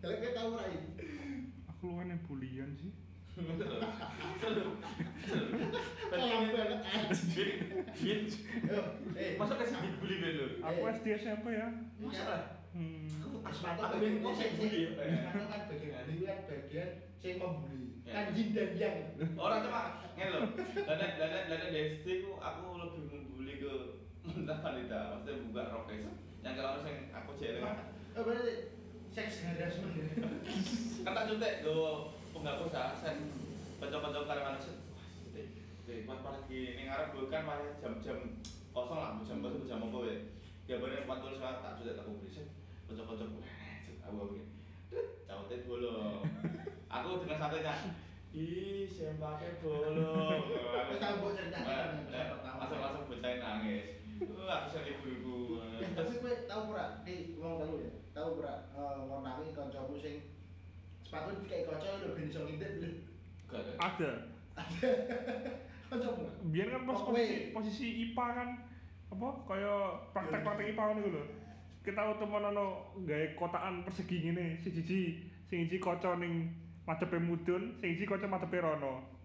Kalau 0.00 0.16
kita 0.20 0.32
tahu 0.32 0.48
rai. 0.56 0.76
Aku 1.66 1.84
luwih 1.88 2.04
ning 2.04 2.20
bulian 2.28 2.70
sih. 2.76 2.92
Eh, 8.00 9.36
Masa 9.36 9.54
kasih 9.60 9.76
dibully 9.80 10.16
ben 10.20 10.32
lho? 10.36 10.46
Aku 10.64 10.80
Eh. 10.84 10.92
SD 10.94 11.06
SMP 11.18 11.46
ya. 11.56 11.68
Masa 12.00 12.22
lah? 12.24 12.42
Hmm. 12.70 13.08
Asmanto 13.42 13.82
Aku 13.82 13.98
bagian 13.98 14.22
kok 14.22 14.32
sing 14.38 14.50
bully 14.56 14.80
ya? 14.84 14.90
Asmanto 14.96 15.44
kan 15.48 15.60
bagian 15.68 16.04
ini 16.06 16.22
kan 16.24 16.38
bagian 16.46 16.88
sing 17.18 17.34
membuli. 17.36 17.86
Ya. 18.06 18.12
Kan 18.14 18.24
jin 18.32 18.48
dan 18.54 18.70
yang. 18.78 18.96
Orang 19.36 19.60
cuma 19.66 19.80
ngene 20.14 20.30
lho. 20.30 20.40
Lana 20.86 21.66
di 21.68 21.78
SD 21.96 22.06
ku 22.24 22.36
aku 22.36 22.64
lebih 22.78 23.02
mentah 24.34 24.58
wanita, 24.62 24.98
maksudnya 25.16 25.44
buka 25.48 25.62
rok 25.72 25.90
itu. 25.90 26.10
Yang 26.40 26.54
kalau 26.56 26.70
orang 26.72 26.86
yang 26.88 26.98
aku 27.12 27.30
jelek 27.36 27.62
Oh 28.10 28.22
berarti 28.26 28.54
seks 29.10 29.46
harassment 29.46 29.94
ya. 29.94 30.06
kan 31.06 31.12
tak 31.14 31.24
nyuntik 31.30 31.62
go 31.62 32.10
penghapus 32.34 32.74
ah, 32.74 32.94
sen 32.98 33.16
pencok-pencok 33.78 34.24
karo 34.26 34.40
manusia. 34.42 34.74
Wah, 34.90 35.06
sithik. 35.06 35.46
Oke, 35.84 35.94
pas 36.06 36.18
pas 36.22 36.32
lagi 36.42 36.60
ning 36.74 36.86
arep 36.90 37.14
gue 37.14 37.30
kan 37.30 37.42
malah 37.46 37.78
jam-jam 37.78 38.18
kosong 38.74 38.98
lah, 38.98 39.18
jam 39.22 39.38
kosong 39.42 39.66
jam 39.66 39.84
apa 39.84 39.98
ya. 40.06 40.16
Gambarnya 40.66 41.06
empat 41.06 41.18
tulis 41.22 41.42
tak 41.42 41.62
nyuntik 41.78 41.94
tak 41.98 42.06
publis. 42.06 42.36
Pencok-pencok. 42.90 43.28
Aku 44.06 44.14
begini. 44.26 44.46
Caute 45.26 45.56
dulu. 45.62 46.22
Aku 46.90 47.10
dengan 47.22 47.38
santainya 47.38 47.74
ih 48.30 48.86
bolong 49.58 50.46
Wis 50.86 51.02
tau 51.02 51.18
mbok 51.18 51.34
ceritakan 51.34 52.06
yang 52.14 52.30
episode 52.30 52.30
pertama. 52.30 52.58
langsung 52.62 52.78
langsung 52.78 53.04
bocah 53.10 53.32
nangis 53.42 53.99
wah 54.28 54.68
sing 54.68 54.84
ibu-ibu. 54.84 55.60
Eh, 55.80 55.90
tapi 55.96 56.12
kowe 56.20 56.34
tau 56.44 56.68
ora? 56.72 57.00
Di 57.06 57.36
wong 57.40 57.54
telu 57.64 57.76
ya? 57.80 57.92
Tau 58.12 58.36
ora 58.36 58.54
eh, 58.76 58.96
ngonaki 59.08 59.56
kancamu 59.56 59.96
sing 59.96 60.16
sepatu 61.00 61.40
kayak 61.48 61.66
kaca 61.72 62.04
lho 62.04 62.12
ben 62.12 62.28
iso 62.28 62.40
ngintip 62.44 62.72
lho. 62.84 62.90
Gak 63.48 63.60
ada. 63.80 64.10
Ada. 64.60 64.90
kancamu? 65.90 66.24
Biar 66.52 66.66
kan 66.70 66.82
pas 66.86 67.00
Oh, 67.00 67.06
posisi, 67.10 67.36
posisi 67.50 67.86
IPA 68.08 68.26
kan 68.36 68.48
apa 69.10 69.28
kaya 69.42 69.74
praktek-praktek 70.14 70.70
IPA 70.76 70.84
iku 71.00 71.10
lho. 71.10 71.24
Kita 71.80 72.12
temen 72.20 72.44
ono 72.44 72.66
gawe 73.08 73.26
kotakan 73.40 73.88
persegi 73.88 74.28
ngene, 74.28 74.60
siji 74.60 75.16
sing 75.48 75.64
siji 75.64 75.80
kaca 75.80 76.20
ning 76.20 76.52
madepe 76.84 77.16
mudun, 77.16 77.80
sing 77.80 77.96
siji 77.96 78.04
kaca 78.04 78.28
madepe 78.28 78.60
rono. 78.60 79.19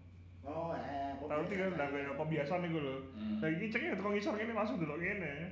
Oh 0.46 0.70
eh 0.74 1.06
Tahu 1.26 1.42
tinggal 1.50 1.74
ndak 1.74 1.90
kaya 1.90 2.14
pembiasan 2.14 2.66
iku 2.70 2.78
lho. 2.78 2.96
Hmm. 3.18 3.42
Lah 3.42 3.48
iki 3.50 3.66
ceknya 3.66 3.98
teko 3.98 4.14
ngisor 4.14 4.38
kene 4.38 4.54
langsung 4.54 4.78
delok 4.78 5.02
ngene. 5.02 5.50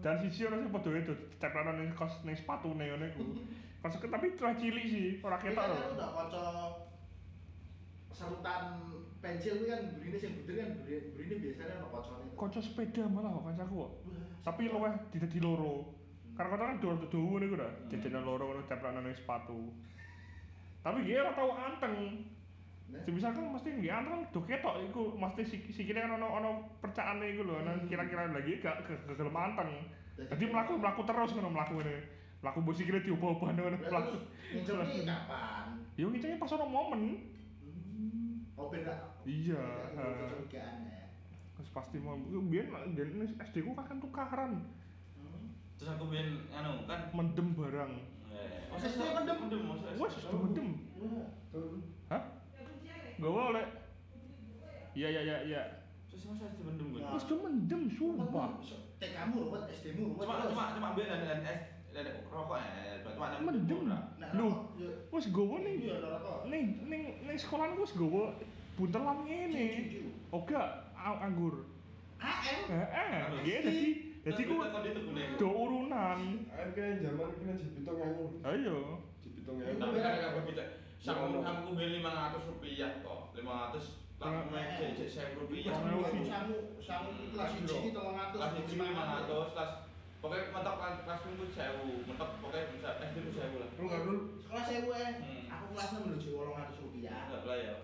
Dan 0.00 0.22
siji 0.24 0.48
ora 0.48 0.56
sing 0.56 0.70
padha 0.72 0.90
itu 0.96 1.14
ceplanan 1.36 1.76
ning 1.82 1.90
kos 1.92 2.24
ning 2.24 2.36
sepatune 2.36 2.84
ngono 2.84 3.04
iku. 3.12 3.24
Kos 3.84 4.02
tapi 4.02 4.34
terah 4.34 4.56
cilik 4.58 4.82
sih, 4.88 5.22
ora 5.22 5.38
Kita 5.38 5.52
ketok 5.52 5.62
lho. 5.62 5.76
kan 5.78 5.90
udah 5.94 6.10
kaca 6.10 6.44
sarutan 8.16 8.62
pensil 9.20 9.60
kuwi 9.60 9.68
kan 9.68 9.82
burine 9.92 10.16
sing 10.16 10.32
buder 10.42 10.54
kan 10.58 10.70
burine 10.80 10.98
burine 11.12 11.34
biasanya 11.44 11.74
ono 11.84 11.88
kacane. 11.92 12.26
Kaca 12.34 12.60
sepeda 12.64 13.04
malah 13.06 13.30
kok 13.36 13.44
kancaku 13.46 13.74
kok. 13.84 13.92
Tapi 14.42 14.62
luweh 14.72 14.94
didadi 15.12 15.38
loro. 15.38 15.92
Karena 16.34 16.50
kota 16.52 16.64
kan 16.66 16.78
dua 16.80 16.94
dawa 16.98 17.36
niku 17.38 17.54
dah. 17.60 17.70
Hmm. 17.70 17.88
Jajanan 17.92 18.24
loro 18.24 18.44
ngono 18.48 18.62
ceplanan 18.64 19.02
ning 19.04 19.14
sepatu. 19.14 19.60
Tapi 20.80 20.98
dia 21.04 21.22
ora 21.22 21.32
tau 21.36 21.50
anteng. 21.52 21.94
Nah, 22.86 23.02
misalkan 23.04 23.50
mesti 23.50 23.68
nggih 23.72 23.90
kan 23.90 24.06
do 24.30 24.40
ketok 24.40 24.78
iku 24.80 25.02
mesti 25.12 25.42
sik- 25.42 25.70
sikile 25.70 26.00
kan 26.00 26.14
ono 26.14 26.26
ono 26.30 26.50
percaane 26.78 27.26
iku 27.28 27.42
lho, 27.42 27.58
ono 27.58 27.72
Hmm. 27.74 27.86
kira-kira 27.86 28.30
lagi 28.30 28.58
gak 28.58 28.86
ge- 28.86 29.02
ge- 29.04 29.16
gelem 29.18 29.34
anteng. 29.34 29.70
Jadi 30.16 30.44
mlaku 30.46 30.78
mlaku 30.78 31.02
terus 31.02 31.34
ngono 31.34 31.50
mlaku 31.50 31.72
ngene. 31.76 31.96
Mlaku 32.40 32.58
mbok 32.62 32.74
sikile 32.74 33.02
diubah-ubah 33.02 33.48
ngono 33.52 33.74
mlaku. 33.74 33.82
terus 33.82 34.06
ngincernya 34.54 35.02
kapan? 35.26 35.66
Yo 35.98 36.06
ngicenge 36.08 36.38
pas 36.38 36.52
ono 36.52 36.64
momen. 36.64 37.02
Hmm. 37.58 38.54
Oh 38.54 38.70
beda. 38.70 38.94
Iya, 39.26 39.58
ya. 39.90 40.06
Terus 41.58 41.68
pasti 41.72 41.98
mau 41.98 42.14
biyen 42.20 42.70
biyen 42.94 43.26
SD 43.42 43.66
ku 43.66 43.74
kan 43.74 43.98
tukaran 43.98 44.62
Hmm. 45.18 45.50
terus 45.74 45.90
aku 45.90 46.06
biyen 46.06 46.46
anu 46.54 46.86
kan 46.86 47.10
mendem 47.10 47.50
barang. 47.50 47.92
eh, 48.30 48.70
Masa 48.70 48.86
SD 48.86 49.02
mendem? 49.10 49.36
mendem. 49.42 49.60
Wes 49.98 50.14
mendem. 50.30 50.68
Wah. 51.02 51.26
Turun. 53.16 53.24
Hah? 53.24 53.32
Gawa 53.32 53.40
oleh. 53.52 53.66
Iya 54.92 55.08
iya 55.10 55.20
iya 55.22 55.36
iya. 55.44 55.62
terus 56.08 56.32
masa 56.32 56.48
SD 56.48 56.64
mendem 56.64 56.86
gue 56.96 57.00
Nah. 57.04 57.12
Wes 57.12 57.22
sudah 57.28 57.38
mendem 57.44 57.82
sumpah. 57.92 58.48
TK-mu 58.96 59.36
ruwet, 59.44 59.62
SD-mu 59.68 60.16
ruwet. 60.16 60.24
cuma 60.24 60.48
cuma 60.48 60.64
cuma 60.72 60.88
biyen 60.96 61.12
dan 61.12 61.20
dan 61.28 61.40
es 61.44 61.60
dan 61.92 62.04
rokok 62.32 62.56
ya 62.56 62.96
cuma 63.04 63.26
cuma 63.36 63.52
Mendem. 63.52 63.80
Nah, 63.84 64.00
Loh, 64.32 64.72
rokok, 64.72 64.80
yo, 64.80 64.88
wes 65.12 65.26
gawa 65.28 65.56
ning 65.60 65.76
iya, 65.84 66.00
ada 66.00 66.08
rokok. 66.16 66.48
ning 66.48 66.62
ning 66.88 67.02
ning 67.20 67.36
sekolah 67.36 67.68
wes 67.76 67.92
gawa 67.92 68.32
buntelan. 68.80 69.18
Oga 70.32 70.62
a- 70.96 71.20
anggur. 71.20 71.68
AM. 72.16 72.60
Heeh, 72.72 73.28
Anu, 73.28 73.36
nggih 73.44 73.56
dadi 73.60 73.88
dadi 74.24 74.42
ku 74.48 74.56
do 75.36 75.48
urunan. 75.52 76.20
Air 76.48 76.68
kan 76.72 76.96
zaman 77.04 77.28
kena 77.36 77.52
jepitong 77.60 78.00
ewu. 78.00 78.24
Ayo. 78.40 79.04
Tapi 79.44 80.00
kan 80.00 80.12
ada 80.16 80.64
sama 81.00 81.38
kamu 81.44 81.76
beli 81.76 82.00
lima 82.00 82.10
ratus 82.10 82.42
rupiah 82.50 83.00
kok 83.04 83.30
lima 83.36 83.52
ratus 83.68 84.02
langsung 84.16 84.48
main 84.48 84.80
jejak 84.80 85.08
saya 85.12 85.36
rupiah 85.36 85.76
sih. 85.76 86.24
samu, 86.24 86.56
samu 86.80 87.08
kelas 87.36 87.52
Kelas 87.52 87.68
siji 87.68 87.92
bro. 87.92 88.16
300. 88.16 88.32
kelas 88.32 88.50
siji 88.56 88.74
lima 88.80 89.04
ratus 89.04 89.48
kelas 89.52 89.72
pokoknya 90.24 90.44
mentok 90.56 90.74
kelas 90.80 90.96
kelas 91.04 91.20
itu 91.28 91.46
sewu 91.52 91.90
mentok 92.08 92.30
pokoknya 92.40 92.72
bisa 92.72 92.90
SD 93.04 93.16
itu 93.20 93.30
sewu 93.36 93.56
lah 93.60 93.68
Lu 93.76 93.84
dulu? 93.86 94.16
Kelas 94.48 94.66
sewu 94.66 94.90
eh. 94.96 95.10
Hmm. 95.20 95.52
Aku 95.52 95.64
kelas 95.76 95.88
6 95.92 96.04
menuju 96.08 96.30
800 96.32 96.82
rupiah. 96.82 97.20
enggak 97.28 97.42
lah 97.44 97.58
ya. 97.60 97.74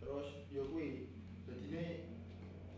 Terus 0.00 0.28
yo 0.50 0.62
kuwi 0.66 1.12
dadine 1.46 1.84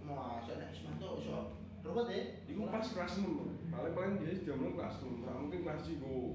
masa 0.05 0.59
nek 0.61 0.75
Ismanto 0.75 1.23
iso 1.23 1.39
ruwet 1.83 2.09
ya. 2.13 2.21
Iku 2.47 2.69
pas 2.69 2.85
kelas 2.85 3.13
6. 3.23 3.73
Paling 3.73 3.95
paling 3.97 4.13
dia 4.21 4.37
sudah 4.37 4.55
mulai 4.61 4.75
kelas 4.77 4.97
6. 5.01 5.25
Nah, 5.25 5.35
mungkin 5.41 5.65
kelas 5.65 5.83
3. 5.89 5.97
Eh, 5.97 6.29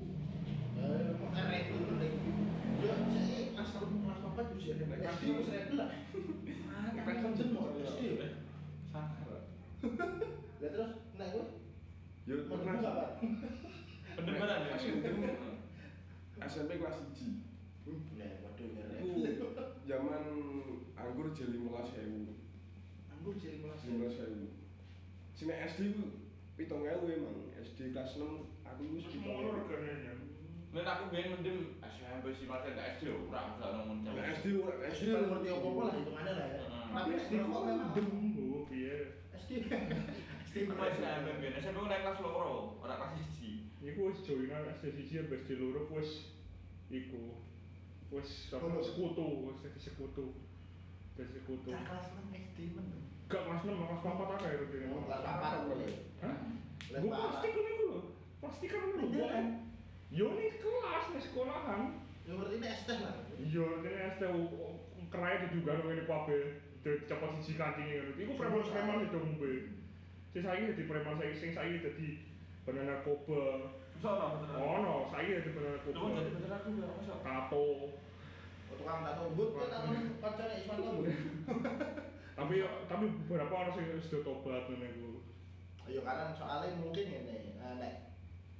lah. 12.97 13.09
Terus 14.17 14.37
mendem. 14.37 15.35
SMP 16.37 16.71
kelas 16.77 16.97
1. 17.17 17.23
Nah, 18.17 18.31
waduh 18.43 18.67
zaman 19.87 20.23
anggur 20.99 21.31
jadi 21.31 21.55
15.000. 21.55 22.35
Anggur 23.09 23.33
jadi 23.39 23.57
kelas 23.63 23.81
15.000. 23.87 24.51
Sini 25.37 25.53
SD 25.53 25.79
ku 25.95 26.03
7.000 26.59 27.17
emang. 27.17 27.37
SD 27.57 27.95
kelas 27.95 28.19
6 28.19 28.67
aku 28.67 28.81
wis 28.97 29.05
7.000. 29.07 30.16
Nek 30.77 30.85
aku 30.93 31.03
biyen 31.09 31.33
mendem 31.33 31.57
SMP 31.81 32.25
sih 32.37 32.45
masih 32.45 32.77
enggak 32.77 33.01
SD 33.01 33.09
ora 33.09 33.49
usah 33.57 33.67
ngomong 33.81 34.05
jam. 34.05 34.13
Nah, 34.13 34.29
SD 34.29 34.45
ora 34.61 34.77
SD 34.93 35.09
ngerti 35.09 35.49
apa-apa 35.49 35.81
lah 35.81 35.93
hitungannya 35.97 36.33
lah 36.37 36.47
ya. 36.53 36.61
Tapi 36.69 37.11
SD 37.17 37.33
kok 37.41 37.61
memang 37.65 37.89
Mendem 37.97 38.07
oh 38.53 38.61
piye. 38.69 38.97
SD 39.33 39.51
SD 40.45 40.55
Aku 40.69 40.85
SMP 40.85 41.27
biyen 41.41 41.57
SMP 41.57 41.77
naik 41.89 42.01
kelas 42.05 42.19
loro, 42.21 42.77
ora 42.77 42.93
kelas 42.93 43.25
1. 43.25 43.89
Iku 43.89 43.99
wis 44.13 44.21
joinan 44.21 44.69
SD 44.77 44.83
siji 44.93 45.13
sampai 45.17 45.41
SD 45.41 45.49
loro 45.57 45.81
wis 45.89 46.37
iku 46.93 47.41
wis 48.13 48.29
apa 48.53 48.77
sekutu, 48.85 49.49
wis 49.49 49.57
sekutu. 49.81 50.37
Dadi 51.17 51.41
sekutu. 51.41 51.73
Kelas 51.73 52.05
6 52.21 52.37
SD 52.37 52.77
men. 52.77 53.01
Gak 53.25 53.49
kelas 53.49 53.65
6, 53.65 53.73
kelas 53.73 54.01
4 54.05 54.13
akeh 54.13 54.49
ya. 54.53 54.87
Oh, 54.93 55.01
kelas 55.09 55.25
4 55.25 55.69
boleh. 55.73 55.89
Hah? 56.21 56.35
Gue 57.01 57.09
pasti 57.09 57.47
kan 57.49 57.65
iku 57.65 57.83
lho. 57.89 57.99
Pasti 58.37 58.65
kan 58.69 58.81
Iya. 59.17 59.65
Kan. 60.07 60.15
Yo 60.15 60.27
nih 60.33 60.55
kelas 60.59 61.05
nih 61.11 61.21
sekolahan. 61.23 61.81
Ya 62.27 62.31
berarti 62.35 62.55
ini 62.59 62.67
SD 62.67 62.89
lah. 63.03 63.15
Yo 63.39 63.65
ini 63.83 63.99
SD 64.15 64.23
kerai 65.07 65.39
itu 65.39 65.47
juga 65.59 65.79
ngene 65.83 66.03
kabeh. 66.07 66.43
Cepet 66.87 67.29
siji 67.43 67.59
kantinge 67.59 67.99
ngono. 67.99 68.11
Iku 68.15 68.33
preman-preman 68.39 69.07
itu 69.11 69.17
ngombe. 69.19 69.51
Sing 70.31 70.41
saiki 70.43 70.71
dadi 70.71 70.83
preman 70.87 71.19
saiki 71.19 71.35
sing 71.35 71.51
saiki 71.51 71.83
dadi 71.83 72.07
banana 72.63 73.03
koba. 73.03 73.75
Sono 73.99 74.39
bener. 74.39 74.55
Oh 74.55 74.77
no, 74.79 74.93
saiki 75.11 75.35
dadi 75.35 75.51
banana 75.51 75.83
Lu 75.83 75.91
koba. 75.91 76.19
jadi 76.23 76.31
bener 76.31 76.51
aku 76.55 76.69
ya, 76.79 76.87
masa. 76.95 77.15
Tato. 77.19 77.65
Oh, 78.67 78.75
tukang 78.75 79.03
tato 79.03 79.31
but 79.35 79.51
kan 79.55 79.67
tato 79.67 79.91
kancane 80.23 80.53
Ismanto. 80.63 80.91
Tapi 82.37 82.61
tapi 82.85 83.05
beberapa 83.25 83.49
orang 83.49 83.97
wis 83.97 84.13
do 84.13 84.21
tobat 84.21 84.69
ngene 84.69 84.87
iku. 84.93 85.11
Ya 85.89 85.99
karena 86.05 86.31
soalnya 86.35 86.77
mungkin 86.77 87.05
ini 87.09 87.57
eh, 87.57 87.73
nek 87.81 88.06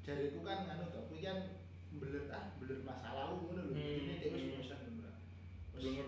jari 0.07 0.31
itu 0.31 0.39
kan 0.39 0.71
anu 0.71 0.87
to, 0.87 0.99
kuwi 1.11 1.19
kan 1.19 1.59
beler 1.99 2.31
ah 2.31 2.55
beler 2.55 2.79
masa 2.87 3.11
lalu 3.11 3.35
ngono 3.43 3.61
lho. 3.67 3.73
Hmm, 3.75 3.99
Ini 4.07 4.13
dia 4.23 4.29
wis 4.31 4.43
hmm. 4.47 4.53
bosan 4.55 4.79
bener. 4.87 5.15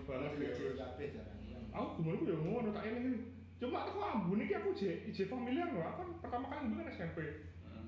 Banget 0.07 0.31
ya. 0.39 0.51
Kabeh 0.79 1.07
jarang. 1.11 1.39
Aku 1.75 1.87
gimana 1.99 2.15
aku 2.15 2.25
ya 2.31 2.37
ngono 2.39 2.69
tak 2.71 2.85
ini. 2.87 3.11
Cuma 3.59 3.79
aku 3.83 3.99
ambune 3.99 4.43
iki 4.47 4.55
aku 4.55 4.71
je 4.71 5.11
je 5.11 5.23
familiar 5.27 5.67
lho. 5.75 5.83
Aku 5.83 5.99
kan 5.99 6.09
pertama 6.23 6.45
kali 6.47 6.71
kan 6.79 6.87
SMP. 6.87 7.17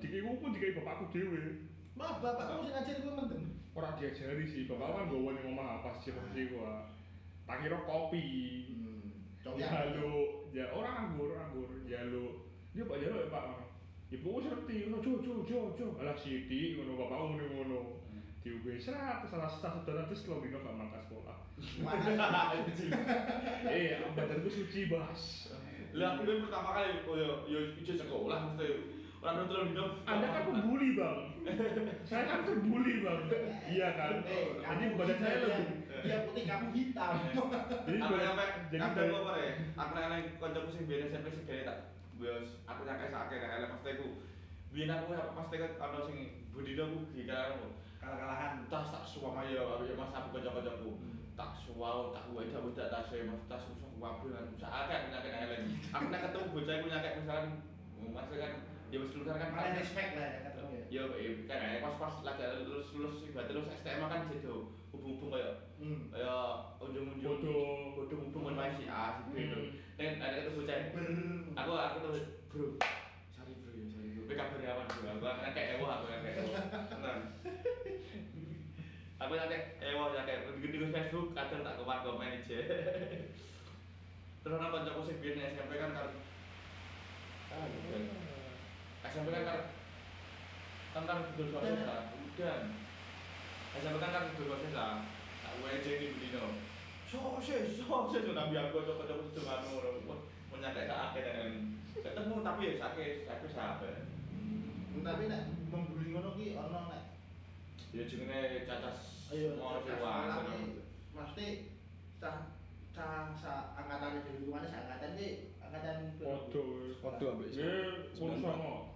Dikai 0.03 0.19
aku 0.27 0.45
dikai 0.51 0.75
bapakku 0.75 1.05
dhewe. 1.15 1.71
Mah 1.95 2.19
bapakmu 2.19 2.67
sing 2.67 2.75
ngajari 2.75 2.99
kuwi 2.99 3.15
mendem. 3.15 3.43
Ora 3.71 3.95
diajari 3.95 4.43
sih, 4.43 4.67
bapak 4.67 4.91
kan 4.91 5.07
gowo 5.07 5.31
ning 5.31 5.47
omah 5.47 5.79
pas 5.79 5.95
sih 6.03 6.11
posisi 6.11 6.51
gua. 6.51 6.91
Tak 7.47 7.63
kira 7.63 7.87
kopi. 7.87 8.27
Hmm. 8.67 9.15
Jaluk, 9.41 10.51
ya 10.51 10.67
orang 10.75 11.15
anggur, 11.15 11.33
anggur, 11.39 11.71
jaluk. 11.87 12.51
Dia 12.75 12.83
Pak 12.83 12.99
jaluk 12.99 13.19
ya 13.25 13.29
Pak. 13.31 13.70
Ibu 14.11 14.27
wis 14.27 14.45
ngerti, 14.51 14.75
ngono 14.91 14.97
jo 14.99 15.13
jo 15.23 15.33
jo 15.47 15.59
jo. 15.79 15.87
Alah 15.95 16.15
sithik 16.19 16.75
ngono 16.75 16.99
bapakku 16.99 17.25
muni 17.31 17.45
ngono. 17.47 17.79
Diuge 18.41 18.73
serat 18.81 19.21
salah 19.29 19.45
satu 19.47 19.85
saudara 19.85 20.09
terus 20.09 20.25
lo 20.25 20.41
dino 20.41 20.59
gak 20.65 20.73
mangkas 20.73 21.05
sekolah. 21.05 21.37
Eh, 23.69 24.01
badanku 24.17 24.49
suci, 24.49 24.89
Bas. 24.89 25.53
Lah 25.93 26.17
aku 26.17 26.25
pertama 26.25 26.69
kali 26.73 27.05
oh 27.05 27.15
yo 27.15 27.45
yo 27.45 27.59
ijo 27.77 27.93
sekolah 27.93 28.51
mesti 28.57 28.67
orang 29.21 29.45
nonton 29.45 29.77
di 29.77 29.81
Anda 30.09 30.27
kan 30.33 30.41
pembuli, 30.49 30.97
Bang. 30.97 31.19
saya 32.09 32.23
kan 32.25 32.39
terbuli, 32.41 33.05
Bang. 33.05 33.29
Iya 33.69 33.87
kan? 33.93 34.25
Eh, 34.25 34.57
Jadi 34.57 34.83
badan 34.97 35.17
saya 35.21 35.35
lebih 35.45 35.67
Dia 36.01 36.17
putih 36.25 36.43
kamu 36.49 36.67
hitam. 36.73 37.13
jadi 37.85 37.97
sampai 38.01 38.47
jadi 38.73 38.81
apa 38.89 39.33
ya 39.37 39.51
aku 39.77 39.93
nang 39.93 40.25
kancaku 40.41 40.69
sing 40.73 40.83
biyen 40.89 41.13
SMP 41.13 41.29
gede 41.29 41.61
tak 41.61 41.90
bos 42.21 42.49
aku 42.69 42.81
nyangka 42.85 43.09
sakit 43.09 43.37
kan 43.41 43.51
elek 43.57 43.73
pasti 43.73 43.89
aku 43.97 44.07
biyen 44.69 44.93
aku 44.93 45.17
apa 45.17 45.33
pasti 45.33 45.55
kan 45.57 45.71
ana 45.81 45.99
sing 46.05 46.17
budina 46.53 46.85
ku 46.85 47.09
iki 47.17 47.25
kan 47.25 47.57
aku 47.57 47.73
kalah-kalahan. 47.97 48.65
Tas 48.69 48.93
tak 48.93 49.03
suam 49.05 49.37
ayo 49.41 49.81
ayo 49.81 49.93
mas 49.97 50.13
aku 50.13 50.37
kocok-kocokku. 50.37 51.01
Tak 51.33 51.57
suam 51.57 52.13
tak 52.13 52.29
weda 52.29 52.61
weda 52.61 52.93
tas 52.93 53.09
e 53.09 53.25
mas. 53.25 53.41
Tas 53.49 53.65
susah 53.65 53.91
wabil 54.01 54.33
kan 54.33 54.49
bisa 54.49 54.65
akeh 54.65 54.97
penyakit 55.09 55.33
elek 55.45 55.61
aku 55.93 56.05
nek 56.09 56.21
ketemu 56.25 56.45
bocah 56.49 56.73
iku 56.81 56.87
nyakek 56.89 57.13
misalkan 57.21 57.45
mas 58.09 58.29
kan 58.33 58.53
ya 58.91 58.99
wis 58.99 59.15
lulusan 59.15 59.39
kan 59.39 59.55
paling 59.55 59.79
respect 59.79 60.19
lah 60.19 60.27
ya 60.27 60.39
ketemu 60.51 60.75
ya 60.91 61.01
kan 61.47 61.59
eh, 61.63 61.79
pas 61.79 61.95
pas 61.95 62.15
lagi 62.27 62.43
lulus 62.67 62.91
lulus 62.91 63.23
ibarat 63.23 63.47
lulus 63.55 63.71
STM 63.79 64.03
kan 64.03 64.27
jadi 64.27 64.51
hubung-hubung 64.91 65.31
kayak 65.31 65.71
hmm. 65.79 66.11
kayak 66.11 66.75
ujung-ujung 66.83 67.39
Bodoh. 67.39 67.95
bodoh 67.95 68.19
hubung 68.27 68.51
kan 68.51 68.75
si 68.75 68.91
A 68.91 69.15
si 69.15 69.31
B 69.31 69.47
itu. 69.47 69.55
Hmm. 69.55 69.71
Dan 69.95 70.19
ada 70.19 70.43
ketemu 70.43 70.59
bocah 70.59 70.77
aku 71.55 71.71
aku 71.71 71.97
tuh 72.03 72.11
bro 72.51 72.67
sorry 73.31 73.55
bro 73.63 73.71
ya 73.79 73.85
sorry 73.87 74.07
bro 74.11 74.23
PK 74.27 74.41
beryawan 74.59 74.85
bro 74.91 75.07
aku 75.07 75.23
kan 75.23 75.51
kayak 75.55 75.79
ewo 75.79 75.85
aku 75.87 76.05
kan 76.11 76.19
kayak 76.27 76.35
ewo 76.43 76.51
tenang 76.91 77.19
aku 79.23 79.33
kayak 79.39 79.63
ewo 79.79 80.03
ya 80.11 80.21
kayak 80.27 80.51
di 80.59 80.67
Facebook 80.91 81.31
kadang 81.31 81.63
tak 81.63 81.79
komen 81.79 82.03
komen 82.03 82.27
aja 82.27 82.59
terus 84.43 84.57
orang 84.59 84.73
kancaku 84.75 85.07
sing 85.07 85.17
biyen 85.23 85.55
SMP 85.55 85.79
kan 85.79 85.95
kan 85.95 86.11
ah 87.55 87.63
gitu. 87.71 88.30
SMP 89.01 89.29
kan 89.33 91.03
kan 91.07 91.17
betul 91.23 91.49
proses 91.55 91.81
lah 91.87 92.11
udah 92.13 92.57
SMP 93.79 93.95
kan 93.97 94.11
kan 94.11 94.23
betul 94.33 94.45
proses 94.51 94.73
lah 94.75 94.93
tak 95.41 95.53
WJ 95.63 95.87
di 95.97 96.05
Budino 96.13 96.43
sosis 97.09 97.81
sosis 97.81 98.23
nabi 98.31 98.55
aku 98.59 98.83
cocok 98.83 99.03
cocok 99.03 99.17
itu 99.33 99.41
kan 99.43 99.65
orang 99.67 99.99
menyakit 100.51 100.85
sakit 100.87 101.23
dan 101.25 101.49
ketemu 101.95 102.35
tapi 102.43 102.61
ya 102.63 102.73
sakit 102.79 103.11
sakit 103.27 103.51
sakit 103.51 103.95
tapi 105.01 105.23
nek 105.31 105.43
membuli 105.71 106.11
ngono 106.11 106.35
ki 106.35 106.53
ono 106.59 106.79
nek 106.91 107.03
ya 107.95 108.03
jenenge 108.05 108.67
cacas 108.67 109.27
ayo 109.31 109.55
seneng. 109.57 110.45
ki 110.45 110.61
mesti 111.15 111.47
cah 112.19 112.53
cah 112.91 113.31
sa 113.39 113.75
angkatan 113.79 114.21
dhewe 114.21 114.43
kuwi 114.45 114.67
sa 114.67 114.85
angkatan 114.85 115.17
ki 115.17 115.29
angkatan 115.63 115.97
Podo. 116.19 116.63
Podo 117.01 117.25
ambek 117.33 117.49
iso. 117.55 118.90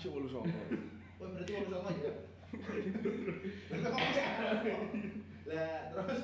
Nggih, 0.00 0.16
wong 0.16 0.32
songo. 0.32 0.48
Si 0.48 0.48
wolu 0.48 0.48
songo. 0.48 0.56
Oh 1.20 1.28
berarti 1.28 1.52
urus 1.60 1.68
sama 1.76 1.90
ya. 1.92 2.12
Lah 5.44 5.92
terus 5.92 6.22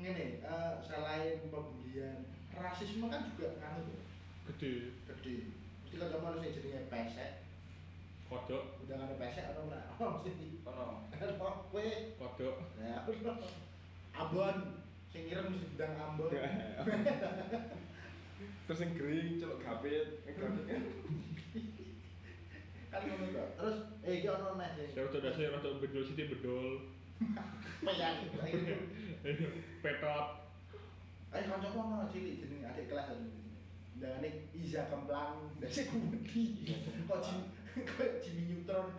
ngene, 0.00 0.40
eh, 0.40 0.72
selain 0.80 1.44
pembulian, 1.52 2.24
rasisme 2.56 3.12
kan 3.12 3.28
juga 3.36 3.52
nganu 3.60 3.92
tuh, 3.92 4.00
Gede. 4.48 4.72
gede. 5.04 5.36
Mesti 5.84 6.00
kan 6.00 6.08
cuma 6.16 6.32
harus 6.32 6.48
jenenge 6.48 6.88
pesek, 6.88 7.44
Kodok. 8.32 8.80
udah 8.88 8.96
ada 8.96 9.14
pesek 9.20 9.44
atau 9.52 9.68
ora? 9.68 9.84
Oh 10.00 10.24
mesti. 10.24 10.64
Ono. 10.64 11.04
Kok 11.12 11.54
kowe 11.68 11.86
Kodok. 12.16 12.56
ya 12.80 13.04
Ambon 14.16 14.80
sing 15.12 15.28
ngirim 15.28 15.52
mesti 15.52 15.66
bidang 15.76 15.92
Ambon. 16.00 16.32
Terus 18.64 18.80
yang 18.80 18.94
kering, 18.96 19.36
celok 19.36 19.60
gapit, 19.60 20.24
gapit 20.24 20.64
kan. 20.64 20.82
Kan 22.90 23.00
ngono 23.06 23.26
kok. 23.30 23.48
Terus 23.54 23.76
eh 24.02 24.12
iki 24.18 24.28
ono 24.28 24.58
neh 24.58 24.70
sing 24.74 24.90
Saya 24.90 25.06
udah 25.06 25.20
dasar 25.22 25.54
rada 25.54 25.70
bedol 25.78 26.02
sithik 26.02 26.30
bedol. 26.34 26.90
peyan. 27.86 28.14
Petot. 29.82 30.26
Eh 31.30 31.42
kancaku 31.46 31.78
ono 31.78 32.10
cilik 32.10 32.42
jenenge 32.42 32.66
adik 32.66 32.90
kelas 32.90 33.14
ada. 33.14 33.26
Ndangane 34.00 34.48
Iza 34.56 34.88
Kemplang, 34.88 35.60
dasi 35.60 35.84
kumudi. 35.92 36.64
Kok 37.04 37.20
Jim 37.20 37.38
kok 37.84 38.10
Jimmy 38.24 38.42
Neutron. 38.48 38.96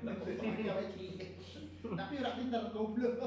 Tapi 1.82 2.14
ora 2.22 2.38
pinter 2.38 2.64
goblok. 2.70 3.18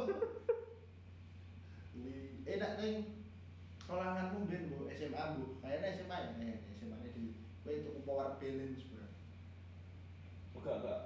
Ini 1.94 2.14
enak 2.46 2.72
ning 2.79 2.94
sekolahanmu 3.83 4.46
ben 4.46 4.70
Bu 4.70 4.87
SMA 4.94 5.22
Bu. 5.35 5.59
Kayaknya 5.61 5.88
SMA 5.98 6.16
ya, 6.16 6.31
eh, 6.46 6.57
SMA 6.79 6.96
nya 7.03 7.11
di 7.11 7.35
kowe 7.66 7.74
tuku 7.74 8.00
power 8.07 8.38
balance. 8.38 8.94
Enggak 10.64 10.81
enggak 10.81 11.00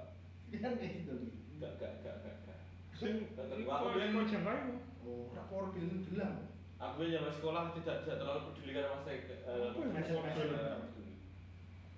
Kan 0.63 0.71
gitu. 0.79 1.13
enggak 1.59 1.71
enggak 1.75 1.91
enggak 1.99 2.15
enggak. 2.15 2.35
enggak. 2.39 2.57
Sing 2.95 3.13
iku 3.35 3.69
aku 3.69 3.85
ben 3.91 4.15
jangkai. 4.23 4.59
Oh, 5.03 5.27
balance 5.75 6.07
gelang. 6.07 6.35
Aku 6.79 7.03
yang 7.03 7.27
sekolah 7.27 7.75
tidak 7.75 8.07
tidak 8.07 8.17
terlalu 8.23 8.41
peduli 8.55 8.71
karena 8.71 8.95
mas 8.95 9.03
eh 9.03 9.19
Apa 9.51 9.79
yang 9.83 9.91
balance? 10.31 10.95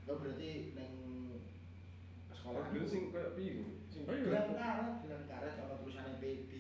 Oh 0.10 0.18
berarti 0.18 0.50
Kalau 2.34 2.62
sekolah 2.66 2.74
dulu 2.74 2.86
sing 2.90 3.02
kayak 3.14 3.38
piye? 3.38 3.62
Sing 3.94 4.02
gelang 4.10 4.50
karet, 4.58 5.06
gelang 5.06 5.24
karet 5.30 5.54
sama 5.54 5.78
tulisannya 5.86 6.18
PB. 6.18 6.52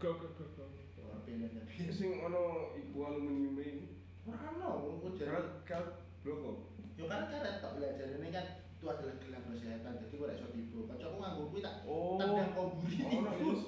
Gak 0.00 0.12
gak 0.16 0.30
gak 0.40 0.48
gak. 0.56 0.68
Power 0.96 1.20
balance 1.28 1.52
tapi 1.52 1.92
sing 1.92 2.10
ono 2.24 2.42
iku 2.74 2.96
aluminium 3.04 3.60
iki. 3.60 4.00
ora 4.24 4.48
ono 4.56 4.70
wong 4.80 5.12
jadi 5.20 5.28
Karet 5.28 5.48
karet 5.68 5.90
bloko. 6.24 6.72
yo 6.96 7.04
kan 7.04 7.28
karet 7.28 7.60
lah 7.60 7.92
jadi 8.00 8.16
ini 8.16 8.32
kan 8.32 8.63
itu 8.84 8.92
adalah 8.92 9.16
gelang 9.16 9.44
kesehatan 9.48 9.92
jadi 9.96 10.12
gue 10.12 10.28
iso 10.28 10.46
tiba 10.52 10.82
kancaku 10.92 11.16
nganggo 11.16 11.42
kuwi 11.48 11.60
tak 11.64 11.74
Oh. 11.88 12.20
tendang 12.20 12.52
komburi 12.52 12.96
yes. 13.00 13.64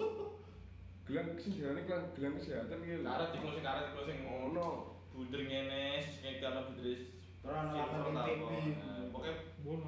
Gelang 1.08 1.28
sing 1.40 1.52
jarane 1.56 1.80
gelang 1.88 2.04
gelang 2.12 2.34
kesehatan 2.36 2.84
iki. 2.84 3.00
lho. 3.00 3.08
Karet 3.08 3.28
di 3.32 3.38
closing 3.40 3.64
karet 3.64 3.86
closing 3.96 4.18
Ono. 4.28 4.68
bunder 5.16 5.40
ngene 5.40 6.04
sing 6.04 6.36
karena 6.36 6.68
bunder 6.68 6.84
Terus 6.84 7.64
ning 7.72 7.80
PB. 8.12 8.52
Pokoknya 9.08 9.34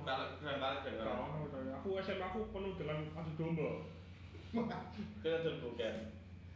kalau 0.09 0.27
keren 0.41 0.59
karet 0.65 0.81
saya. 0.81 1.13
Aku 1.77 1.89
SMA 2.01 2.25
aku 2.25 2.41
penuh 2.49 2.73
dengan 2.81 2.99
adu 3.13 3.33
domba. 3.37 3.71
Kita 5.21 5.37
tuh 5.45 5.55
bukan. 5.61 5.95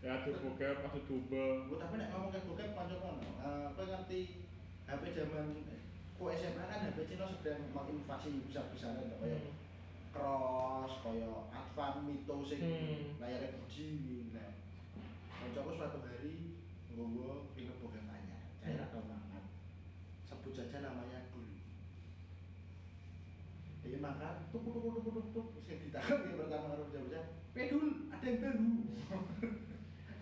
Ya 0.00 0.16
adu 0.16 0.30
bokep, 0.40 0.80
adu 0.80 0.98
domba. 1.04 1.44
Tapi 1.76 1.94
nek 2.00 2.08
ngomong 2.08 2.30
kayak 2.32 2.46
bokep 2.48 2.70
kancaku 2.72 3.04
ono 3.04 3.28
eh 3.36 3.66
kowe 3.76 3.84
ngerti 3.84 4.20
HP 4.88 5.02
zaman 5.12 5.46
ku 6.22 6.30
SMA 6.30 6.62
kan 6.70 6.86
HP 6.86 7.02
Cina 7.10 7.26
sedang 7.26 7.66
menginvasi 7.74 8.46
besar-besaran 8.46 9.10
to 9.10 9.16
kayak 9.18 9.42
Hmm. 9.42 9.58
cross 10.14 11.02
kaya 11.02 11.26
Advan 11.50 12.06
Mito 12.06 12.46
sing 12.46 12.62
Hmm. 12.62 13.18
layarnya 13.18 13.58
gede 13.66 14.30
nah. 14.30 14.54
Kancaku 15.42 15.74
suatu 15.74 15.98
hari 16.06 16.62
nggowo 16.94 17.50
film 17.58 17.74
bokep 17.82 18.06
anyar 18.06 18.54
saya 18.62 18.86
tau 18.94 19.02
makan 19.02 19.50
sebut 20.22 20.54
saja 20.54 20.78
namanya 20.78 21.26
Bul 21.34 21.58
dia 23.82 23.98
makan 23.98 24.46
tuk 24.54 24.62
tuk 24.62 24.78
tuk 24.78 25.02
tuk 25.02 25.26
tuk 25.34 25.46
sing 25.66 25.82
ditahan 25.82 26.22
yang 26.22 26.38
pertama 26.38 26.70
karo 26.70 26.86
bocah-bocah 26.86 27.24
pedul 27.50 27.86
ada 28.14 28.26
yang 28.30 28.38
baru. 28.38 28.70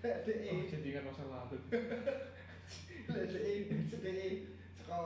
Oh, 0.01 0.17
DE 0.25 0.65
jadi 0.65 0.97
kan 0.97 1.13
masalah. 1.13 1.45
Tuh. 1.53 1.61
DE 3.05 3.53
DE 3.69 4.29
saka 4.81 4.99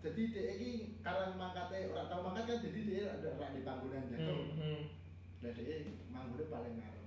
jadi 0.00 0.22
DE 0.32 0.42
iki 0.56 0.70
karang 1.04 1.36
mangkate 1.36 1.92
ora 1.92 2.08
tau 2.08 2.24
mangkat 2.24 2.44
kan 2.48 2.58
jadi 2.64 2.80
DE 2.88 3.00
ada 3.04 3.28
ora 3.36 3.52
di 3.52 3.60
panggonan 3.60 4.08
jago 4.08 4.32
Hmm, 4.32 4.56
hmm. 4.56 4.82
Lah 5.40 5.52
dhek 5.52 5.84
manggone 6.08 6.44
paling 6.48 6.74
ngarep. 6.76 7.04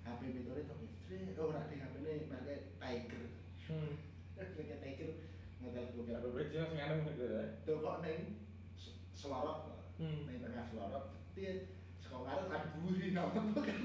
HP 0.00 0.20
mitore 0.32 0.64
tok 0.64 0.80
istri, 0.80 1.32
oh 1.36 1.48
ora 1.48 1.68
di 1.68 1.76
HP 1.76 1.94
ne 2.00 2.12
pakai 2.28 2.56
Tiger. 2.76 3.24
Hmm. 3.68 3.92
Pakai 4.36 4.76
Tiger 4.80 5.10
ngetel 5.60 5.84
bukan. 5.92 6.16
Ada 6.16 6.28
bridge 6.28 6.56
sing 6.56 6.80
ana 6.80 6.94
gitu 7.04 7.24
ya. 7.24 7.42
Tuh 7.64 7.76
kok 7.80 7.96
ning 8.00 8.18
s- 8.76 8.96
selorot. 9.12 9.72
Hmm. 9.96 10.24
Ning 10.24 10.40
tengah. 10.40 10.68
Piye? 11.32 11.68
Saka 12.00 12.16
ngarep 12.16 12.46
kan 12.48 12.62
buri 12.80 13.12
nama 13.12 13.40
bukan. 13.52 13.76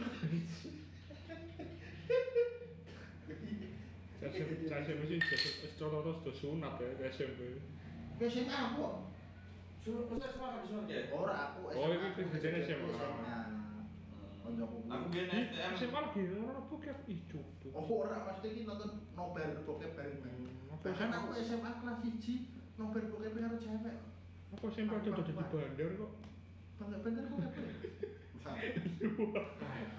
Saya 4.15 4.31
SMP 4.31 4.65
saya 4.65 4.81
SMP 4.87 5.01
sih 5.05 5.19
jadi 5.19 5.49
contoh 5.77 6.15
sudah 6.17 6.33
sunat 6.33 6.73
ya 6.79 6.87
ke 6.97 7.03
SMP. 7.11 7.39
Wis 8.15 8.31
sing 8.31 8.47
aku. 8.47 9.03
Suruh 9.83 10.09
pesan 10.09 10.29
semua 10.33 10.47
habis 10.55 10.69
semua 10.71 10.87
ya. 10.89 11.11
Ora 11.13 11.33
aku 11.51 11.69
Oh, 11.69 11.91
ini 11.93 12.07
kerjanya 12.15 12.59
SMA. 12.63 13.09
Koncoku. 14.45 14.77
Aku 14.85 15.05
biar 15.09 15.25
Ih, 15.29 15.45
STM. 15.49 15.73
SMA 15.73 15.99
lagi 16.05 16.21
orang 16.37 16.65
bokep 16.69 16.97
cukup. 17.29 17.71
Oh 17.73 18.05
ora 18.05 18.17
pasti 18.29 18.47
iki 18.53 18.61
nonton 18.63 19.01
nobar 19.17 19.61
bokep 19.65 19.91
bareng-bareng. 19.97 20.41
Hmm, 20.45 20.73
apa 20.73 20.85
Bahkan 20.85 21.09
aku 21.11 21.27
SMA 21.41 21.69
kelas 21.81 21.97
1 22.01 22.77
nobar 22.77 23.03
bokep 23.09 23.33
karo 23.33 23.57
cewek. 23.57 23.95
Apa 24.53 24.65
SMP 24.69 24.91
ada 24.93 25.09
udah 25.11 25.25
di 25.25 25.33
bandar 25.33 25.89
kok? 25.97 26.11
Bangga 26.77 26.97
bener 27.01 27.23
bokep. 27.25 27.65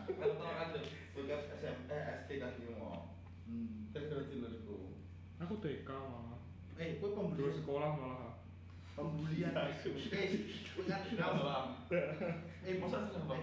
Kalau 0.06 0.34
tau 0.38 0.52
kan 0.54 0.68
bukan 1.12 1.40
SMP, 1.58 1.90
SD 1.90 2.30
kan 2.38 2.54
mau. 2.78 3.10
Hmm. 3.50 3.90
Terus 3.90 4.30
dulurku. 4.30 4.94
Aku 5.42 5.58
TK 5.58 5.90
malah. 5.90 6.35
Eh, 6.76 7.00
Dulu 7.00 7.08
pembulian 7.12 7.54
sekolah 7.54 7.90
malah. 7.92 8.32
pembulian. 8.92 9.52
Eh, 9.52 10.28
kowe 10.72 10.82
kan 10.84 11.00
Enggak 11.04 11.30
paham. 11.36 11.66
Eh, 12.64 12.74
Masa 12.76 13.04
sih 13.04 13.20
bapak? 13.20 13.38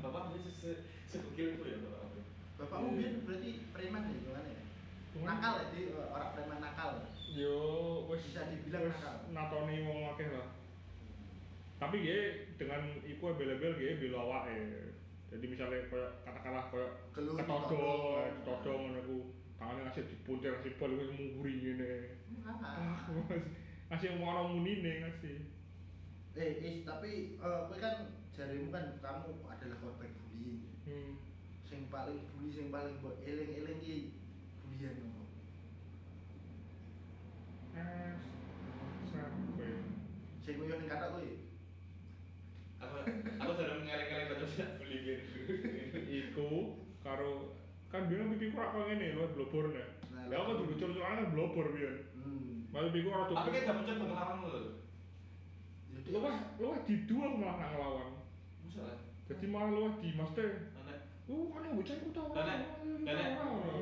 Bapak 0.00 0.22
dia 0.32 0.50
se 0.50 0.70
sekukil 1.04 1.56
itu 1.56 1.64
ya 1.66 1.78
bapak. 1.80 2.08
Bapakmu 2.56 2.96
biyen 2.96 3.24
berarti 3.24 3.50
preman 3.72 4.04
ya 4.04 4.16
gimana 4.20 4.48
ya? 4.48 4.62
Nakal 5.20 5.52
ya, 5.56 5.64
dia 5.72 5.84
orang 6.06 6.30
preman 6.32 6.60
nakal. 6.60 6.90
Yo, 7.30 7.56
wes 8.08 8.24
Bisa 8.24 8.48
dibilang 8.48 8.88
wes 8.88 8.96
nakal. 8.96 9.14
natoni 9.32 9.84
wong 9.84 10.00
akeh 10.12 10.28
lah. 10.28 10.48
Tapi 11.76 11.96
dia 12.00 12.18
dengan 12.56 12.80
iku 13.00 13.32
bela-bel 13.32 13.72
dia 13.76 13.96
bela 13.96 14.20
awake. 14.20 14.52
Jadi 14.52 14.90
jadi 15.30 15.46
misalnya 15.46 15.78
kayak 15.88 16.10
katakanlah 16.24 16.64
kayak 16.68 16.90
ketodong 17.12 17.38
ditodong. 17.38 18.18
eh, 18.18 18.28
ditodong 18.34 18.80
ngono 18.82 19.00
ku 19.06 19.16
tangannya 19.60 19.84
ngasih 19.84 20.08
dipuntir 20.08 20.56
ngasih 20.56 20.72
bal 20.80 20.88
wis 20.96 21.12
munguri 21.12 21.52
ngene 21.60 21.92
ngasih 23.92 24.10
mau 24.16 24.48
munine 24.48 25.04
ngasih 25.04 25.36
Eh, 26.30 26.62
is, 26.62 26.86
tapi 26.86 27.34
eh, 27.42 27.60
kowe 27.66 27.74
kan 27.74 28.06
jarimu 28.30 28.70
kan 28.70 28.94
kamu 29.02 29.42
adalah 29.50 29.76
korban 29.82 30.14
bullying. 30.14 30.62
hmm. 30.86 31.18
Sing 31.66 31.90
paling 31.90 32.22
bully 32.30 32.54
sing 32.54 32.70
paling 32.70 33.02
mbok 33.02 33.18
eling-eling 33.26 33.82
ki 33.82 34.14
bulian 34.62 34.94
ngono. 34.94 35.26
eh 37.74 38.14
sampai 39.10 39.74
Sing 40.38 40.54
koyo 40.54 40.78
ning 40.78 40.86
kata 40.86 41.10
kowe. 41.10 41.26
Aku 42.80 42.96
aku 43.42 43.50
sudah 43.58 43.76
tidak 44.54 44.70
beli 44.78 44.96
gitu. 45.02 45.38
iku 46.08 46.78
karo 47.02 47.58
kan 47.90 48.06
bilang 48.06 48.30
pipiku 48.34 48.54
ora 48.62 48.70
kok 48.70 48.82
ngene 48.86 49.06
lho 49.18 49.24
blobor 49.34 49.64
nek. 49.74 49.88
Nah, 50.14 50.22
ya 50.30 50.36
aku 50.38 50.62
dulu 50.62 50.74
blobor. 51.34 51.66
biyen 51.74 51.96
Hmm. 52.14 52.70
malah 52.70 52.90
pipiku 52.94 53.08
ora 53.10 53.24
Tapi 53.26 53.34
kan 53.34 53.42
tutup 53.50 53.66
gak 53.66 53.76
mencoba 53.82 54.04
ngelawan 54.06 54.38
lo. 54.46 54.60
Jadi 55.90 56.08
luwih 56.14 56.36
luwih 56.62 56.80
didua 56.86 57.26
malah 57.34 57.56
nang 57.58 57.74
lawan 57.76 58.10
Masalah. 58.62 58.98
jadi 59.26 59.44
malah 59.50 59.70
luwih 59.74 59.94
di 59.98 60.08
maste 60.14 60.46
Nenek, 60.74 60.98
oh 61.26 61.50
kan 61.50 61.74
bocah 61.74 61.94
iku 61.98 62.08
tau 62.14 62.30
nenek, 62.34 62.58
nenek, 63.06 63.26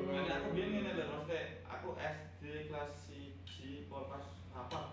nenek 0.09 0.35
aku 0.41 0.49
biar 0.57 0.69
ini 0.69 0.91
lho, 0.97 1.05
maksudnya 1.05 1.41
aku 1.65 1.89
SD 1.97 2.43
kelas 2.69 2.91
siji 2.97 3.89
polpas 3.89 4.25
apa? 4.53 4.93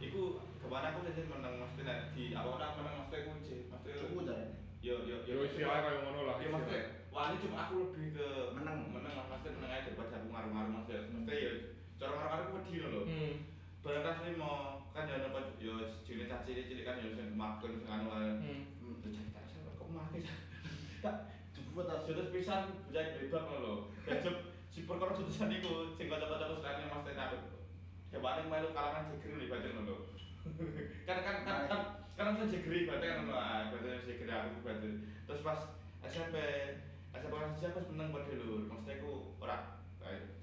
Iku 0.00 0.22
ke 0.60 0.66
mana 0.68 0.92
aku 0.92 1.04
jadi 1.08 1.28
menang 1.28 1.60
maksudnya 1.60 2.12
di 2.12 2.32
awal 2.32 2.60
aku 2.60 2.80
menang 2.80 2.96
maksudnya 3.04 3.20
aku 3.24 3.32
sih, 3.44 3.60
maksudnya 3.68 4.00
cukup 4.04 4.20
jarane. 4.28 4.48
yo 4.84 4.94
yo 5.08 5.16
ya 5.24 5.32
istilahnya 5.48 5.80
kayak 5.80 6.00
ngono 6.04 6.20
lah 6.28 6.36
Ya 6.40 6.48
maksudnya, 6.52 6.82
wah 7.14 7.30
ini 7.30 7.38
cuma 7.46 7.56
aku 7.64 7.74
lebih 7.94 8.18
ke 8.18 8.26
Menang. 8.58 8.90
menang 8.90 9.14
lah, 9.14 9.26
maksudnya 9.30 9.54
menang 9.62 9.70
aja 9.70 9.86
daripada 9.86 10.18
aku 10.18 10.28
ngaruh-ngaruh 10.34 10.72
maksudnya, 10.74 11.06
maksudnya 11.14 11.34
ya 11.38 11.52
cara 11.94 12.10
ngaruh-ngaruh 12.10 12.44
aku 12.44 12.56
wedi 12.58 12.76
lho. 12.82 13.02
hmm 13.06 13.34
Barang 13.84 14.00
kas 14.02 14.18
limo 14.26 14.52
kan 14.90 15.04
ya 15.04 15.16
nopo 15.22 15.38
yo 15.60 15.74
jenis 16.02 16.26
caci 16.26 16.66
cilik 16.66 16.82
kan 16.82 16.98
yo 16.98 17.12
sing 17.12 17.36
makan 17.36 17.70
sing 17.78 17.86
anu 17.86 18.06
lah. 18.10 18.18
hmm 18.40 18.72
Hmm. 18.80 18.98
Tuh 19.04 19.10
cari 19.12 19.30
tak 19.30 19.44
siapa 19.46 19.70
kok 19.76 19.88
mati. 19.92 20.18
Tak 21.04 21.16
Jebut 21.54 21.84
tas. 21.86 22.02
Jotos 22.02 22.32
pisan 22.34 22.72
bujak 22.88 23.14
bebak. 23.20 23.44
Ya 24.10 24.14
jeb 24.18 24.36
si 24.72 24.88
perkara 24.88 25.14
jotosan 25.14 25.54
iku 25.54 25.94
sing 25.94 26.10
kanca-kanca 26.10 26.50
sekalian 26.50 26.90
Mas 26.90 27.04
Ten 27.06 27.20
aku. 27.20 27.38
Kebane 28.10 28.42
melu 28.50 28.74
kalangan 28.74 29.12
jegri 29.14 29.36
lho 29.38 29.46
batin 29.46 29.84
lho. 29.86 29.96
Kan 31.06 31.18
kan 31.22 31.36
kan 31.46 31.56
kan 31.70 31.80
kan 32.16 32.34
bisa 32.34 32.50
jegri 32.50 32.88
batin 32.88 33.06
kan. 33.06 33.28
Ah, 33.30 33.68
batin 33.70 34.02
jegri 34.02 34.32
aku 34.32 34.64
batin. 34.66 34.92
Terus 35.28 35.44
pas 35.44 35.60
SMP 36.02 36.36
SMP 37.14 37.32
kelas 37.32 37.54
siji 37.54 37.66
aku 37.70 37.78
wis 37.80 37.90
meneng 37.94 38.08
pada 38.10 38.32
lho. 38.34 38.50
Maksudnya 38.66 38.94
aku 38.98 39.12
ora 39.40 39.58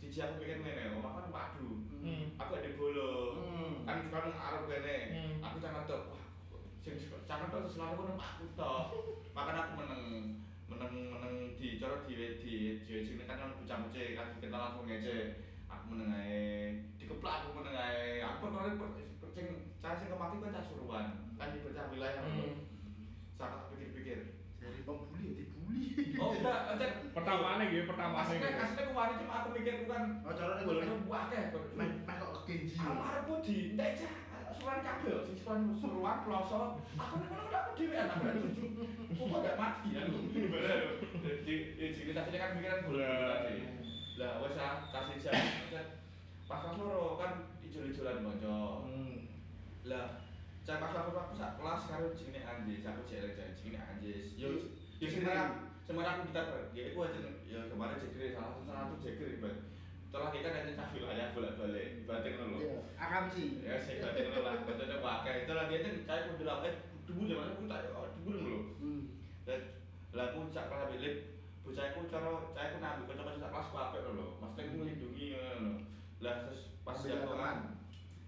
Cici 0.01 0.17
aku 0.17 0.41
pikir 0.41 0.57
ngene, 0.65 0.97
omah 0.97 1.21
kan 1.21 1.29
padu. 1.29 1.85
hmm 2.01 2.33
Aku 2.41 2.57
ada 2.57 2.69
bolo. 2.73 3.37
Hmm. 3.37 3.85
Kan 3.85 4.09
sekarang 4.09 4.33
arep 4.33 4.63
kene. 4.65 4.97
Hmm. 5.13 5.33
Aku 5.45 5.55
jangan 5.61 5.85
tok. 5.85 6.17
Wah, 6.17 6.23
sing 6.81 6.97
jangan 7.29 7.53
tok 7.53 7.69
selalu 7.69 7.93
aku 7.93 8.17
aku 8.17 8.45
tok. 8.57 8.85
Makanya 9.37 9.69
aku 9.69 9.73
meneng 9.77 10.03
meneng 10.65 10.93
meneng 11.13 11.35
di 11.61 11.77
cara 11.77 12.01
di 12.09 12.17
di 12.41 12.53
di 12.81 12.93
sini 13.05 13.29
kan 13.29 13.37
kan 13.37 13.53
bocah 13.53 13.77
bocah 13.85 14.01
kan 14.17 14.27
kenal 14.41 14.59
langsung 14.65 14.87
ngece 14.89 15.15
aku 15.69 15.83
meneng 15.93 16.09
ae 16.15 16.39
dikeplak 16.95 17.43
aku 17.43 17.59
meneng 17.59 17.75
ae 17.75 18.23
aku 18.23 18.47
kemarin 18.47 18.79
sing 19.35 19.47
cara 19.83 19.99
sing 19.99 20.07
kemaki 20.07 20.39
kan 20.39 20.55
cah 20.55 20.63
suruhan 20.63 21.07
kan 21.35 21.51
di 21.51 21.59
bocah 21.59 21.91
wilayah 21.91 22.23
Hmm. 22.23 22.63
sangat 23.35 23.67
pikir-pikir 23.75 24.19
Dari 24.63 24.81
pembuli 24.87 25.43
ya. 25.43 25.50
Oh 26.21 26.29
enggak 26.37 26.59
enggak 26.75 26.91
pertamanya 27.15 27.63
gitu 27.71 27.83
pertamanya 27.89 28.21
aslinya 28.23 28.49
gitu 28.49 28.61
aslinya 28.61 28.85
kemarin 28.91 29.15
cuma 29.21 29.33
aku 29.41 29.47
mikir 29.55 29.73
aku 29.81 29.85
kan. 29.89 30.03
Oh, 30.21 30.33
bolanya 30.65 30.95
kowe. 30.95 31.03
buah 31.07 31.23
kayak 31.31 31.47
Mek 31.77 31.89
mek 32.05 32.15
kok 32.19 32.33
kenji. 32.45 32.75
Amar 32.77 33.13
aku 33.23 33.33
di 33.45 33.55
ndek 33.75 33.91
cah 33.97 34.13
suruhan 34.61 34.79
kabel 34.85 35.17
sing 35.25 35.35
suruhan 35.41 35.61
suruhan 35.81 36.17
ploso 36.21 36.61
aku 36.93 37.13
nang 37.17 37.31
ngono 37.33 37.57
aku 37.57 37.71
dhewe 37.73 37.95
anak 37.97 38.17
berarti 38.21 38.47
kok 39.17 39.39
gak 39.41 39.57
mati 39.57 39.87
ya? 39.97 40.01
Lu 40.05 40.19
di 41.41 41.53
di 41.73 41.85
sini 41.89 42.11
tadi 42.13 42.37
kan 42.37 42.53
pikiran 42.53 42.85
bola 42.85 43.09
tadi 43.41 43.55
lah 44.21 44.31
wes 44.45 44.59
ah 44.61 44.85
kasih 44.93 45.17
jam. 45.17 45.33
Pas 46.45 46.59
kelas 46.61 46.77
loro 46.77 47.15
kan 47.17 47.47
ijol-ijolan 47.63 48.21
mojo. 48.21 48.85
Hmm. 48.85 49.17
lah 49.87 50.21
cah 50.61 50.77
pas 50.77 50.93
aku 50.93 51.09
aku 51.17 51.33
sak 51.33 51.57
kelas 51.57 51.81
karo 51.89 52.13
jenenge 52.13 52.45
Anjis. 52.45 52.85
Aku 52.85 53.01
jelek 53.09 53.57
jenenge 53.57 53.81
Anjis. 53.81 54.37
Yo 54.37 54.69
yo 55.01 55.07
semarang. 55.09 55.51
semarang 55.81 56.13
aku 56.15 56.29
kita 56.29 56.41
ya 56.71 56.83
aku 56.93 56.99
aja 57.03 57.19
ya 57.43 57.59
kemarin 57.67 57.97
jekir 57.99 58.31
salah 58.31 58.53
satu 58.53 58.61
salah 58.63 58.81
satu 58.85 58.95
jekir 59.01 59.27
ibarat 59.35 59.57
setelah 60.05 60.29
kita 60.29 60.47
nanti 60.51 60.71
cah 60.77 60.87
wilayah 60.93 61.27
bolak 61.33 61.53
balik 61.57 61.89
batin 62.05 62.33
lo 62.37 62.45
Iya, 62.53 62.75
akam 62.95 63.23
sih. 63.27 63.47
ya 63.59 63.75
saya 63.75 63.97
batin 64.03 64.29
lo 64.29 64.39
lah 64.39 64.53
batin 64.61 64.87
pakai 64.93 65.33
itu 65.43 65.51
lagi 65.51 65.75
itu 65.75 65.89
saya 66.05 66.27
pun 66.29 66.35
bilang 66.37 66.61
eh 66.63 66.75
dubur 67.03 67.25
zaman 67.25 67.51
aku 67.51 67.63
tak 67.65 67.79
dubur 68.21 68.35
lo 68.37 68.57
Hmm. 68.77 69.01
dan 69.43 69.59
lah 70.13 70.25
aku 70.29 70.39
cak 70.53 70.65
kelas 70.69 70.87
bilik 70.93 71.15
bocah 71.61 71.85
aku 71.91 71.99
cara 72.07 72.29
saya 72.51 72.65
aku 72.69 72.77
nabi 72.77 73.01
kocok 73.05 73.23
kocok 73.25 73.49
kelas 73.49 73.67
aku 73.67 73.77
apa 73.77 73.97
lo 74.05 74.25
maksudnya 74.37 74.63
aku 74.69 74.75
melindungi 74.77 75.25
lo 75.33 75.49
lah 76.21 76.33
terus 76.45 76.61
pas 76.85 76.97
dia 77.01 77.17
kan 77.17 77.57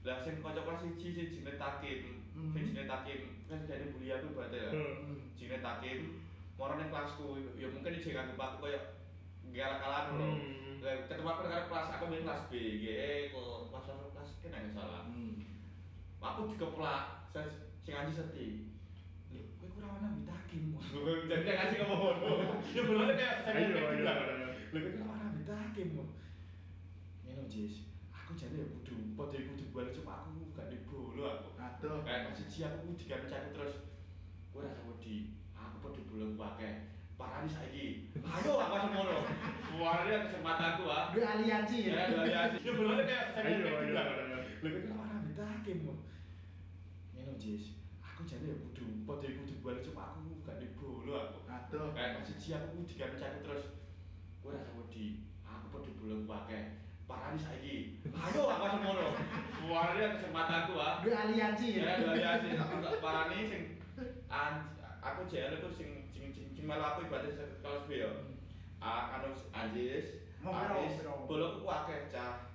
lah 0.04 0.18
sing 0.20 0.42
kocok 0.42 0.64
kelas 0.66 0.82
siji 0.84 1.08
sing 1.14 1.28
jenenge 1.32 1.56
takim. 1.56 2.00
Sing 2.34 2.64
jenenge 2.74 2.90
takim 2.90 3.20
kan 3.46 3.60
jadi 3.64 3.86
bully 3.94 4.10
aku 4.10 4.34
berarti 4.34 4.58
ya. 4.58 4.70
Hmm. 4.74 5.16
jenenge 5.38 5.62
takim 5.62 6.00
moro 6.58 6.74
ning 6.78 6.90
kelasku 6.94 7.26
ya 7.58 7.68
mungkin 7.70 7.94
dijek 7.98 8.14
aku 8.14 8.38
aku 8.38 8.58
koyo 8.62 8.80
galak-galakan 9.54 10.14
lho. 10.18 10.30
Hmm. 10.34 10.82
Lah, 10.84 10.96
ketemu 11.08 11.30
aku 11.30 11.42
dengan 11.48 11.64
kelas 11.72 11.88
aku 11.96 12.04
main 12.12 12.26
kelas 12.28 12.42
B 12.52 12.54
GE 12.82 13.32
ke 13.32 13.44
kelas 13.72 13.86
kelas 13.88 14.12
kelas 14.12 14.30
kena 14.44 14.58
nggak 14.60 14.74
salah. 14.76 15.04
Hmm. 15.08 15.34
aku 16.24 16.56
dikeplak 16.56 17.28
saya 17.36 17.48
sing 17.84 17.94
anji 17.94 18.14
sedih. 18.16 18.54
Kowe 19.60 19.68
kurang 19.76 20.00
ana 20.00 20.08
mbita 20.16 20.34
hakim 20.34 20.76
jadi 21.28 21.44
dia 21.44 21.54
ngasih 21.58 21.78
ngomong. 21.84 22.18
Ya 22.72 22.82
belum 22.88 23.02
kayak 23.16 23.36
saya 23.44 23.62
kayak 23.70 23.90
bilang 24.00 24.18
lho 24.24 24.48
kowe 24.72 24.80
kurang 24.80 25.10
ana 25.14 25.26
mbita 25.36 25.54
hakim 25.54 25.88
ngene 27.28 27.44
Jis. 27.52 27.92
Aku 28.14 28.32
jadi 28.40 28.64
ya 28.64 28.66
kudu 28.72 29.14
padha 29.20 29.38
kudu 29.38 29.66
balik 29.76 29.92
cuma 29.94 30.24
aku 30.24 30.48
gak 30.56 30.72
di 30.72 30.78
bolo 30.88 31.24
aku. 31.28 31.50
Aduh. 31.60 32.02
kayak 32.08 32.32
masih 32.32 32.46
sih 32.48 32.64
aku 32.64 32.96
digawe 32.96 33.26
caku 33.28 33.50
terus. 33.52 33.76
Kowe 34.56 34.64
rasa 34.64 34.82
wedi 34.88 35.43
aku 35.84 35.92
padha 35.92 36.02
bolo 36.08 36.26
akeh 36.40 36.74
parani 37.20 37.50
saiki 37.52 38.08
ayo 38.16 38.52
aku 38.56 38.72
langsung 38.72 38.94
ngono 38.96 39.18
ini 40.08 40.16
kesempatanku 40.24 40.84
ah. 40.88 41.12
Duwe 41.12 41.26
aliansi 41.28 41.92
Ya, 41.92 42.08
ya. 42.08 42.24
aja. 42.24 42.56
Ya 42.56 42.72
belum 42.72 43.04
kayak 43.04 43.26
saya 43.36 43.44
Ayo, 43.52 43.58
kayak 43.60 43.76
ayo, 43.76 43.84
bilang. 43.92 44.08
ayo. 44.08 44.38
Lha 44.64 44.70
kok 44.72 44.96
ora 44.96 45.18
kok. 45.60 45.98
Ngene 47.12 47.34
Jis, 47.36 47.64
aku 48.00 48.22
jane 48.24 48.48
ya 48.48 48.56
kudu 48.64 48.86
padha 49.04 49.28
kudu 49.28 49.54
balik 49.60 49.82
cuma 49.84 50.14
aku 50.16 50.40
gak 50.46 50.56
di 50.64 50.68
bolo 50.80 51.14
aku. 51.20 51.38
Aduh. 51.52 51.92
Kayak 51.92 52.22
masih 52.22 52.36
siji 52.40 52.50
aku 52.56 52.86
digawe 52.88 53.14
caku 53.20 53.40
terus 53.44 53.64
kowe 54.40 54.54
rasa 54.56 54.72
wedi. 54.80 55.26
Aku 55.44 55.66
padha 55.74 55.92
bolo 56.00 56.16
akeh. 56.30 56.64
Parani 57.04 57.36
saiki. 57.36 57.76
Ayo 58.08 58.42
aku 58.48 58.62
langsung 58.64 58.84
ngono. 58.88 59.08
Ini 59.68 60.06
kesempatanku 60.16 60.74
ah. 60.80 61.02
Duwe 61.04 61.16
aliansi 61.18 61.68
Ya, 61.82 61.98
ya. 62.00 62.40
aja 62.40 62.50
aku 62.62 62.74
gak 62.80 63.02
parani 63.04 63.38
sing 63.44 63.64
aku 65.04 65.22
jane 65.28 65.60
itu 65.60 65.70
sing 65.76 65.90
sing 66.10 66.32
sing 66.32 66.46
sing 66.56 66.64
melu 66.64 66.82
aku 66.82 67.06
ibadah 67.06 67.28
kelas 67.60 67.84
B 67.86 67.92
ya. 68.00 68.10
Ah, 68.80 69.20
anu 69.20 69.32
Anjis, 69.52 70.24
Mau 70.44 70.52
piro, 70.52 70.76
Aris, 70.76 71.00
piro? 71.00 71.14
boloku 71.24 71.64
ku 71.64 71.68
akeh 71.68 72.12
cah. 72.12 72.52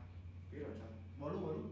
Piro 0.48 0.68
cah? 0.76 0.90
Walu 1.16 1.38
walu. 1.40 1.64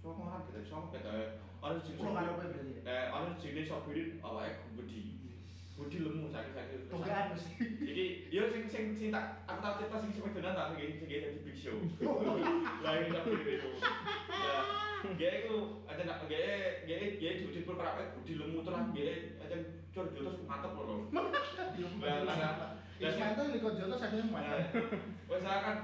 Sopo 0.00 0.24
orang 0.24 0.48
kita 0.48 0.60
sopo 0.64 0.92
kita. 0.92 1.40
Ana 1.62 1.78
sing 1.78 1.94
Kulo 1.94 2.10
karo 2.12 2.40
berarti. 2.40 2.80
ya? 2.80 2.88
Eh, 2.88 3.04
ana 3.08 3.36
jenenge 3.36 3.68
sopirin 3.68 4.16
awake 4.20 4.64
gede. 4.76 5.00
Budi 5.72 5.98
lemu 6.04 6.28
sakit-sakit. 6.28 6.88
Tugaan 6.88 7.32
mesti. 7.32 7.52
Iki 7.80 8.06
yo 8.28 8.42
sing 8.48 8.64
sing 8.68 8.84
sing 8.92 9.08
tak 9.08 9.40
aku 9.48 9.60
tak 9.60 9.74
cerita 9.80 9.96
sing 10.00 10.10
sepedonan 10.12 10.52
tak 10.52 10.66
sing 10.76 11.00
sing 11.00 11.08
dadi 11.08 11.40
big 11.44 11.56
show. 11.56 11.76
Lah 12.84 12.92
iki 12.96 13.10
tak 13.10 13.24
itu. 13.28 13.70
Ya, 14.32 14.54
dia 15.18 15.30
itu 15.42 15.56
ada 15.84 16.02
nak 16.06 16.24
dia 16.26 16.84
dia 16.86 16.96
dia 17.18 17.30
di 17.40 17.44
di 17.50 17.60
perkara 17.62 18.14
budi 18.14 18.38
lemu 18.38 18.62
terus 18.62 18.84
dia 18.94 19.12
aja 19.42 19.56
cur 19.92 20.06
jotos 20.16 20.44
mantep 20.48 20.72
loh. 20.72 21.08
Lah 21.12 22.36
lah. 22.36 22.70
Wis 22.96 23.16
mantul 23.20 23.46
liko 23.52 23.68
jotos 23.76 24.00
sakjane 24.00 24.32
mantul. 24.32 24.60
Wes 25.28 25.44
kan 25.44 25.76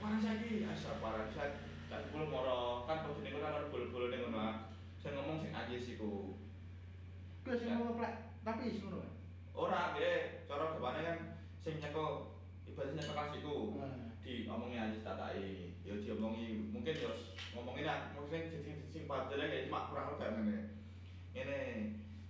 parang 0.00 0.20
saiki 0.20 0.68
asal 0.68 1.00
parang 1.00 1.28
saya 1.32 1.56
tak 1.88 2.12
bol 2.12 2.28
moro 2.28 2.84
kan 2.88 3.04
bodine 3.08 3.32
kok 3.32 3.44
ana 3.44 3.68
bol-bolone 3.72 4.16
ngono 4.20 4.38
ah. 4.38 4.54
Saya 5.00 5.18
ngomong 5.18 5.42
sing 5.42 5.50
anjis 5.56 5.98
iku. 5.98 6.36
Kuwi 7.42 7.58
sing 7.58 7.74
mau 7.74 7.96
plek 7.96 8.36
tapi 8.44 8.70
is 8.70 8.84
ngono. 8.84 9.02
Ora 9.56 9.96
dia 9.96 10.44
cara 10.46 10.76
gimana 10.76 11.00
kan 11.00 11.18
sing 11.64 11.80
nyekel 11.80 12.36
ibaratnya 12.68 13.02
kelas 13.02 13.36
iku. 13.40 13.56
Hmm. 13.80 14.12
diomongi 14.22 14.78
anjis 14.78 15.02
tatai 15.02 15.74
ya 15.82 15.98
diomongi 15.98 16.70
mungkin 16.70 16.94
ya 16.94 17.10
ngomongin 17.52 17.90
aku 17.90 18.22
mungkin 18.22 18.42
sing 18.46 18.62
sing 18.94 19.02
padahal 19.10 19.50
kayak 19.50 19.66
cuma 19.66 19.90
kurang 19.90 20.14
kayak 20.14 20.32
ngene 20.38 20.56
ngene 21.34 21.58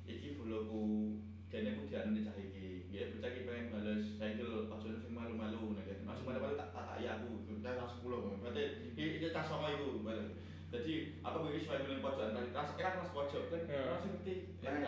iki 0.07 0.39
boloku 0.39 1.17
jadi 1.53 1.77
aku 1.77 1.85
dianu 1.85 2.17
di 2.17 2.25
cah 2.25 2.33
iki. 2.41 2.89
Ya 2.89 3.13
bocah 3.13 3.29
iki 3.29 3.45
pengen 3.45 3.73
bales 3.77 4.17
saya 4.17 4.41
itu 4.41 4.69
pasalnya 4.73 5.01
sing 5.05 5.13
malu-malu 5.13 5.77
nih 5.77 5.85
kan 5.85 5.99
langsung 6.09 6.27
malu-malu 6.33 6.57
tak 6.57 6.73
tak 6.73 7.01
ya 7.05 7.21
aku 7.21 7.45
gitu. 7.45 7.61
kita 7.61 7.77
langsung 7.77 8.01
pulang 8.01 8.41
berarti 8.41 8.65
ini 8.97 9.21
kita 9.21 9.37
tas 9.37 9.49
sama 9.53 9.69
itu 9.77 10.01
balik 10.01 10.33
jadi 10.73 11.21
aku 11.21 11.37
begini 11.45 11.61
sebagai 11.61 11.85
bilang 11.85 12.01
pojok. 12.01 12.33
Dari 12.33 12.49
kelas 12.49 12.71
kira 12.81 12.97
kelas 12.97 13.13
pojok 13.13 13.43
kan? 13.53 13.61
Masih 13.69 14.09
ngerti 14.17 14.35
ya 14.65 14.69
kan 14.73 14.81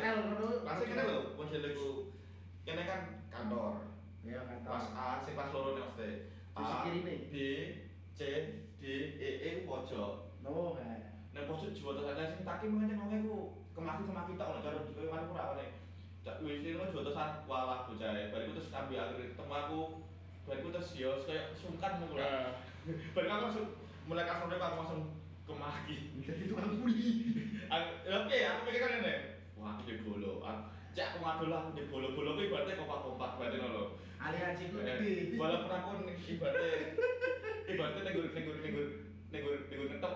kenal 0.00 0.16
lo 0.40 0.48
masih 0.64 0.84
kenal 0.88 1.04
lo 1.04 1.18
model 1.36 1.64
aku. 1.68 1.88
kena 2.64 2.82
kan 2.88 3.00
kantor. 3.28 3.72
Ya 4.24 4.40
kantor. 4.48 4.72
Pas 4.72 4.86
A 4.96 5.08
si 5.20 5.36
pas 5.36 5.52
loro 5.52 5.76
nih 5.76 5.84
mesti. 5.84 6.10
A 6.56 6.88
B 6.88 7.06
C 8.16 8.20
D 8.80 8.82
E 9.20 9.30
E 9.44 9.50
pojok. 9.68 10.40
No 10.40 10.72
kan 10.72 10.96
nah 11.36 11.44
pojok 11.44 11.76
jiwa 11.76 11.92
terus 11.92 12.08
ada 12.16 12.32
sing 12.32 12.48
taki 12.48 12.64
mengenai 12.72 12.96
ngomong 12.96 13.20
aku 13.20 13.36
e 13.36 13.65
kemaki-kemaki 13.76 14.40
tak 14.40 14.48
ono 14.48 14.64
cara 14.64 14.78
kowe 14.88 15.06
kan 15.12 15.28
ora 15.28 15.44
ngene. 15.52 15.66
Cak 16.24 16.40
wis 16.42 16.64
iki 16.64 16.74
jual 16.74 16.88
terus 16.90 17.12
walah 17.44 17.84
bocah. 17.84 18.08
Bariku 18.32 18.56
terus 18.56 18.72
ambil 18.72 18.98
akhir 19.04 19.36
ketemu 19.36 19.52
aku. 19.52 19.80
Bariku 20.48 20.68
terus 20.72 20.88
yo 20.96 21.10
kayak 21.28 21.52
sungkan 21.52 22.00
ngono 22.00 22.16
lah. 22.16 22.24
Ya. 22.24 22.40
Bariku 23.12 23.30
aku 23.30 23.44
langsung 23.52 23.66
mulai 24.08 24.24
kasar 24.24 24.48
aku 24.48 24.76
langsung 24.80 25.02
kemaki. 25.44 25.96
Jadi 26.24 26.48
tukang 26.48 26.80
kuli. 26.80 27.36
Aku 27.68 27.88
tapi 28.08 28.40
ya 28.40 28.48
aku 28.56 28.60
mikir 28.66 28.80
kan 28.80 28.92
ngene. 28.98 29.14
Wah, 29.60 29.76
aku 29.76 29.92
bolo. 30.08 30.40
Aku- 30.40 30.72
Cak 30.96 31.12
aku 31.12 31.20
ngadol 31.20 31.52
aku 31.52 31.68
di 31.76 31.92
bolo-bolo 31.92 32.40
kuwi 32.40 32.48
ibaratnya 32.48 32.80
kompak-kompak 32.80 33.36
berarti 33.36 33.60
ngono 33.60 33.76
lho. 33.76 33.84
Aliansi 34.16 34.72
ku 34.72 34.80
Eh, 34.80 34.96
gede. 34.96 35.36
Walaupun 35.36 35.68
aku 35.68 36.08
ibaratnya 36.08 36.96
ibaratnya 37.68 38.00
negur 38.08 38.24
negur 38.32 38.56
negur 38.64 38.86
negur 39.28 39.54
negur 39.68 39.86
ngetok 39.92 40.14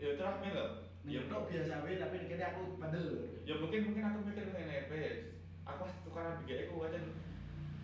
ya 0.00 0.28
men 0.40 0.56
lho. 0.56 0.85
Ya 1.06 1.22
Ya 1.22 1.30
kok 1.30 1.46
biasa 1.46 1.86
wae 1.86 1.94
tapi 1.96 2.26
kene 2.26 2.44
aku 2.44 2.62
bandel. 2.76 3.06
ya 3.46 3.54
mungkin 3.56 3.80
mungkin 3.86 4.02
aku 4.04 4.18
mikir 4.26 4.46
ngene 4.50 4.90
pe. 4.90 5.02
Aku 5.62 5.86
pas 5.86 5.94
tukaran 6.02 6.42
BGI 6.42 6.66
ku 6.66 6.82
aja 6.82 6.98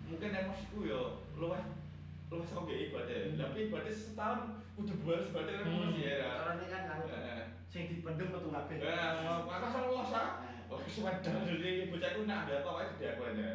mungkin 0.02 0.34
emosiku 0.34 0.78
ya 0.82 1.00
luwih 1.38 1.62
luwih 2.28 2.44
saka 2.44 2.66
BGI 2.66 2.90
berarti. 2.90 3.14
Tapi 3.38 3.70
berarti 3.70 3.92
setahun 3.94 4.40
berarti 4.74 5.52
kan 5.54 5.62
Hmm. 5.62 5.70
emosi 5.86 6.02
ya. 6.02 6.14
Carane 6.34 6.64
kan 6.66 6.82
karo 6.90 7.04
sing 7.72 7.82
dipendem 7.88 8.28
metu 8.28 8.50
kabeh. 8.50 8.76
eh, 8.76 8.98
aku 9.38 9.48
asal 9.48 9.82
luas 9.88 10.12
ah. 10.12 10.30
Oh, 10.66 10.80
sewadang 10.88 11.44
jadi 11.46 11.88
bocahku 11.88 12.24
nak 12.24 12.48
ada 12.48 12.64
apa 12.64 12.70
wae 12.74 12.86
gede 12.96 13.06
aku 13.14 13.22
aja. 13.28 13.46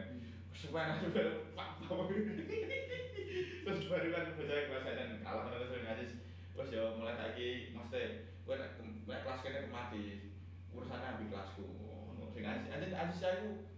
Supaya 0.56 0.96
aku 0.96 1.12
baru 1.16 1.32
pak 1.54 1.70
Terus 3.68 3.84
baru 3.86 4.08
kan 4.10 4.26
bocah 4.32 4.58
kelas 4.64 4.86
dan 4.88 5.10
kalah 5.22 5.44
terus 5.52 5.76
ngaji. 5.76 6.06
Terus 6.58 6.74
ya 6.74 6.89
mulai 6.98 7.13
lagi 7.13 7.70
mesti 7.70 8.02
gue 8.41 8.56
nak 8.58 8.82
nak 9.06 9.20
kelas 9.22 9.39
kene 9.46 9.70
mati. 9.70 10.34
Urusannya 10.74 11.22
ambil 11.22 11.30
kelasku. 11.30 11.65
Sing 12.34 12.41
aja 12.41 12.82
aja 12.82 13.13
saya 13.13 13.46
ku 13.46 13.70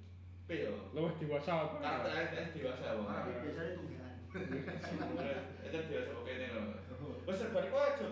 pe 0.47 0.63
yo. 0.63 0.87
Luwih 0.95 1.11
dewasa 1.19 1.67
apa? 1.67 1.75
Karakter 1.83 2.11
aja 2.15 2.55
dewasa 2.55 2.95
Tapi 2.95 3.03
wong. 3.03 3.43
biasanya 3.43 3.71
tunggangan. 3.75 4.15
Aja 5.67 5.79
dewasa 5.91 6.09
kok 6.15 6.23
kene 6.23 6.45
lho. 6.55 6.61
Wes 7.27 7.43
bar 7.51 7.65
kok 7.67 7.83
aja 7.83 8.07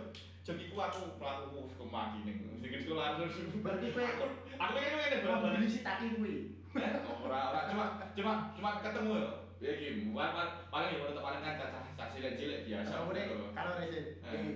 jokiku 0.48 0.76
aku 0.80 1.20
pelakuku 1.20 1.60
kemaki 1.76 2.20
ning 2.28 2.38
sing 2.60 2.72
sekolah 2.84 3.20
terus. 3.24 3.36
Berarti 3.64 3.88
kowe 3.96 4.04
aku 4.04 4.26
aku 4.52 4.74
kan 4.76 4.96
ngene 5.00 5.18
bal 5.24 5.36
beli 5.48 5.68
si 5.72 5.80
taki 5.80 6.20
kuwi. 6.20 6.60
Eh, 6.76 6.92
ora 7.24 7.40
ora 7.56 7.62
cuma 7.72 7.86
cuma 8.16 8.34
cuma 8.52 8.84
ketemu 8.84 9.12
yo. 9.16 9.47
Ya 9.58 9.74
iki 9.74 10.14
paling 10.14 10.34
paling 10.38 10.54
paling 10.70 10.90
ya 10.94 11.10
untuk 11.10 11.26
paling 11.26 11.42
kan 11.42 11.58
cacah 11.58 11.82
cacah 11.82 12.08
cilik-cilik 12.14 12.70
biasa. 12.70 12.94
Sama 12.94 13.10
ngono. 13.10 13.18
ini 13.18 13.54
kalau 13.58 13.72
resin. 13.82 14.06
Eh. 14.22 14.54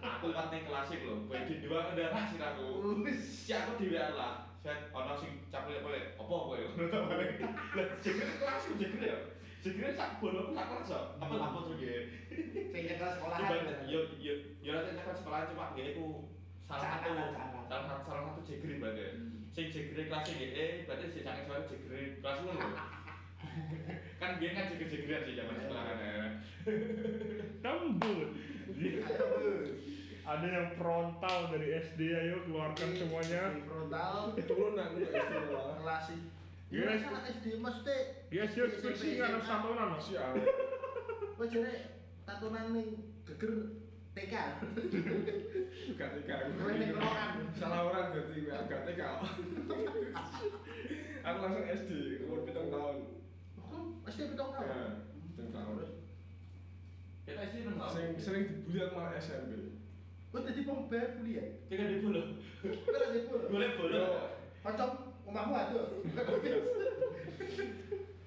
Aku 0.00 0.24
lewat 0.32 0.48
ning 0.52 0.62
klasik 0.64 1.00
kowe 1.04 1.38
di 1.44 1.54
dua 1.60 1.92
ndarah 1.92 2.24
sih 2.32 2.40
aku. 2.40 2.66
Si 3.20 3.52
aku 3.52 3.76
dhewe 3.76 4.00
lah. 4.16 4.48
Set 4.64 4.88
ono 4.96 5.12
sing 5.20 5.44
capek-capek. 5.52 6.16
Apa 6.16 6.32
kowe 6.32 6.56
ngono 6.64 6.84
ta 6.88 6.98
paling. 7.12 7.30
Lah 7.76 7.86
jegere 8.00 8.32
kelas 8.40 8.64
jegere 8.80 9.06
yo. 9.12 9.18
Jegere 9.60 9.92
sak 9.92 10.24
bolo 10.24 10.56
sak 10.56 10.64
kelas. 10.64 10.92
Apa 11.20 11.34
apa 11.36 11.58
terus 11.60 11.76
ge. 11.76 11.94
Sing 12.72 12.82
nyekel 12.88 13.08
sekolah. 13.20 13.36
Yo 13.84 14.00
yo 14.16 14.32
yo 14.64 14.70
nanti 14.80 14.96
nyekel 14.96 15.12
sekolah 15.12 15.44
cuma 15.52 15.76
ngene 15.76 15.92
ku 15.92 16.33
salah 16.64 16.86
satu 16.96 17.12
salah 17.68 17.84
satu 17.86 18.02
salah 18.04 18.22
satu 18.30 18.40
jegere 18.44 18.80
berarti. 18.80 19.04
Sing 19.54 19.66
jegere 19.70 20.10
kelas 20.10 20.26
eh 20.34 20.72
berarti 20.84 21.06
sing 21.12 21.22
sange 21.22 21.42
suara 21.46 21.62
jegere 21.68 22.18
kelas 22.18 22.38
lu 22.42 22.52
kan 24.20 24.40
biar 24.40 24.52
kan 24.56 24.72
jeger-jegeran 24.72 25.22
sih 25.28 25.34
zaman 25.36 25.56
sekolah 25.60 25.82
kan 25.84 25.98
ya. 26.00 26.26
Bos. 28.00 28.30
Ada 30.24 30.46
yang 30.48 30.68
frontal 30.80 31.52
dari 31.52 31.76
SD 31.76 32.00
ayo 32.08 32.40
keluarkan 32.48 32.96
semuanya. 32.96 33.52
Frontal 33.68 34.32
Turunan 34.48 34.96
istilah. 34.96 35.76
kelas 35.84 36.04
Iya, 36.72 36.80
Iya, 36.80 36.96
SD. 36.96 37.04
salah 37.04 37.22
SD 37.28 37.46
mesti. 37.60 37.98
Dia 38.32 38.44
sih 38.48 38.60
skripsi 38.64 39.06
nggak 39.20 39.28
ada 39.28 39.40
tatonan 39.44 39.86
loh. 39.94 40.00
Siap. 40.00 40.32
Kowe 41.36 41.46
jare 41.46 41.74
tatonan 42.24 42.72
ning 42.72 42.88
geger 43.28 43.52
TK. 44.14 44.34
Gak 45.98 46.08
tega. 46.14 46.34
Kowe 46.54 46.70
ning 46.78 46.90
rokan. 46.94 47.30
Salah 47.58 47.80
orang 47.90 48.14
berarti 48.14 48.46
gue 48.46 48.54
agak 48.54 48.80
tega. 48.86 49.06
Aku 51.24 51.36
langsung 51.40 51.66
SD, 51.66 51.90
umur 52.22 52.46
pitung 52.46 52.70
tahun. 52.70 52.96
Kok 53.58 54.06
mesti 54.06 54.22
pitung 54.30 54.50
tahun. 54.54 54.66
Ya, 54.70 54.86
pitung 55.34 55.50
tahun. 55.50 55.76
Kita 57.24 57.40
isi 57.42 57.58
enam 57.66 57.74
tahun. 57.80 57.90
Sering 57.90 58.12
sering 58.20 58.44
dibully 58.46 58.80
aku 58.86 58.94
malah 58.94 59.18
SMP. 59.18 59.74
Kowe 60.30 60.46
dadi 60.46 60.62
pembayar 60.62 61.08
kuliah. 61.18 61.46
Kita 61.66 61.82
di 61.82 61.98
bola. 61.98 62.22
Kowe 62.62 62.98
dadi 62.98 63.18
bola. 63.26 63.44
Boleh 63.50 63.70
bola. 63.74 64.04
Kocok 64.62 64.90
omahmu 65.26 65.54
aduh. 65.58 65.86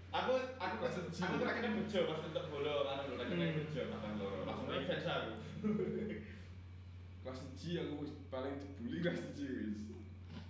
Aku 0.08 0.32
aku 0.58 0.76
aku 0.84 1.36
terakhir 1.38 1.72
bojo 1.78 2.00
pas 2.10 2.20
untuk 2.26 2.46
bola 2.50 2.74
kan 2.84 3.06
lho 3.06 3.16
terakhir 3.16 3.38
Hmm. 3.38 3.56
bojo 3.70 3.82
makan 3.94 4.12
loro. 4.20 4.40
Langsung 4.44 4.68
ngefans 4.68 5.06
aku. 5.08 5.32
Kelas 7.24 7.40
1 7.60 7.82
aku 7.84 7.94
wis 8.08 8.14
paling 8.32 8.56
dibully 8.62 9.04
kelas 9.04 9.20
1 9.36 9.42
wis. 9.42 9.80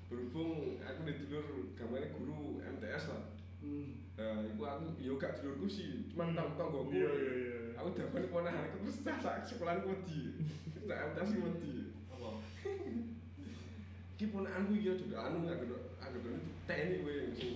Berhubung 0.07 0.79
aku 0.79 0.99
di 1.03 1.13
dulur 1.27 1.73
gambarnya 1.75 2.13
guru 2.15 2.61
MTS 2.63 3.11
lah. 3.11 3.23
Hmm. 3.59 3.97
Nah, 4.17 4.45
iku 4.49 4.61
aku 4.65 4.85
yo 5.01 5.13
gak 5.17 5.41
dulurku 5.41 5.67
sih, 5.69 6.09
cuma 6.13 6.33
tang 6.33 6.57
tanggoku. 6.57 6.93
Iya 6.93 7.11
iya 7.13 7.33
iya. 7.33 7.57
Aku 7.77 7.93
dapat 7.93 8.29
ponakan 8.33 8.65
aku 8.69 8.85
terus 8.85 8.97
sak 9.05 9.17
sak 9.21 9.35
sekolahan 9.45 9.85
wedi. 9.85 10.37
Sak 10.85 11.13
MTS 11.13 11.31
wedi. 11.37 11.75
Apa? 12.13 12.29
Iki 14.17 14.33
ponakanku 14.33 14.73
iki 14.81 14.89
aja 14.97 15.29
anu 15.29 15.45
gak 15.45 15.61
kena 15.61 15.77
aku 16.01 16.17
kena 16.25 16.39
teni 16.65 17.05
kowe 17.05 17.15
sing 17.37 17.53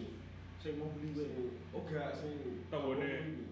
Sing 0.62 0.78
mau 0.78 0.94
beli 0.94 1.10
kowe. 1.18 1.26
sing 1.26 1.46
oh 1.74 1.82
gak 1.90 2.14
sing 2.14 2.38
Tanggone. 2.70 3.50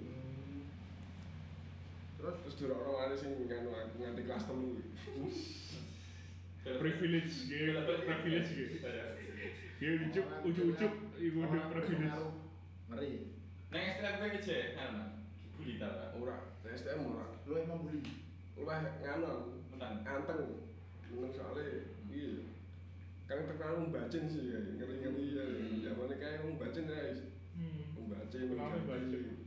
Terus 2.20 2.36
terus 2.44 2.56
durokno 2.60 3.00
ana 3.00 3.16
sing 3.16 3.32
nganu 3.48 3.72
aku 3.72 3.96
nganti 4.04 4.28
kelas 4.28 4.44
3. 4.44 4.60
Privilege 6.60 7.36
gitu, 7.48 7.72
privilege 8.04 8.52
gitu. 8.52 8.76
Ya 9.80 9.90
ujuk 10.04 10.28
ujuk 10.44 10.66
ujuk 10.76 10.94
iku 11.16 11.38
udah 11.48 11.72
privilege. 11.72 12.20
Ngeri. 12.92 13.12
Neng 13.72 13.84
STM 13.96 14.16
kowe 14.20 14.40
jek 14.44 14.76
kan. 14.76 15.24
Bully 15.56 15.80
ta. 15.80 16.12
Ora, 16.20 16.38
STM 16.68 17.08
ora. 17.08 17.32
Lu 17.48 17.56
emang 17.56 17.88
bully. 17.88 18.04
Luwih 18.60 18.84
nganu 19.00 19.26
aku. 19.26 19.50
Menang. 19.72 20.04
anteng 20.04 20.68
meneng 21.08 21.32
soalnya 21.32 21.88
iya 22.12 22.44
kan 23.32 23.48
terkenal 23.48 23.80
membacin 23.88 24.28
sih 24.28 24.52
ya 24.52 24.60
ngeri 24.76 25.00
ngeri 25.00 25.26
ya 25.32 25.46
Hmm. 25.48 25.80
zamannya 25.80 26.16
kayak 26.20 26.44
membacin 26.44 26.92
ya 26.92 27.16
Hmm. 27.56 27.96
membacin 27.96 28.52
membacin? 28.52 29.40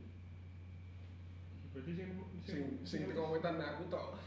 Berarti 1.69 1.91
sing 1.93 2.09
sing 2.43 2.83
sing 2.83 2.99
teko 3.07 3.31
wetan 3.31 3.55
aku 3.55 3.87
tok 3.87 4.19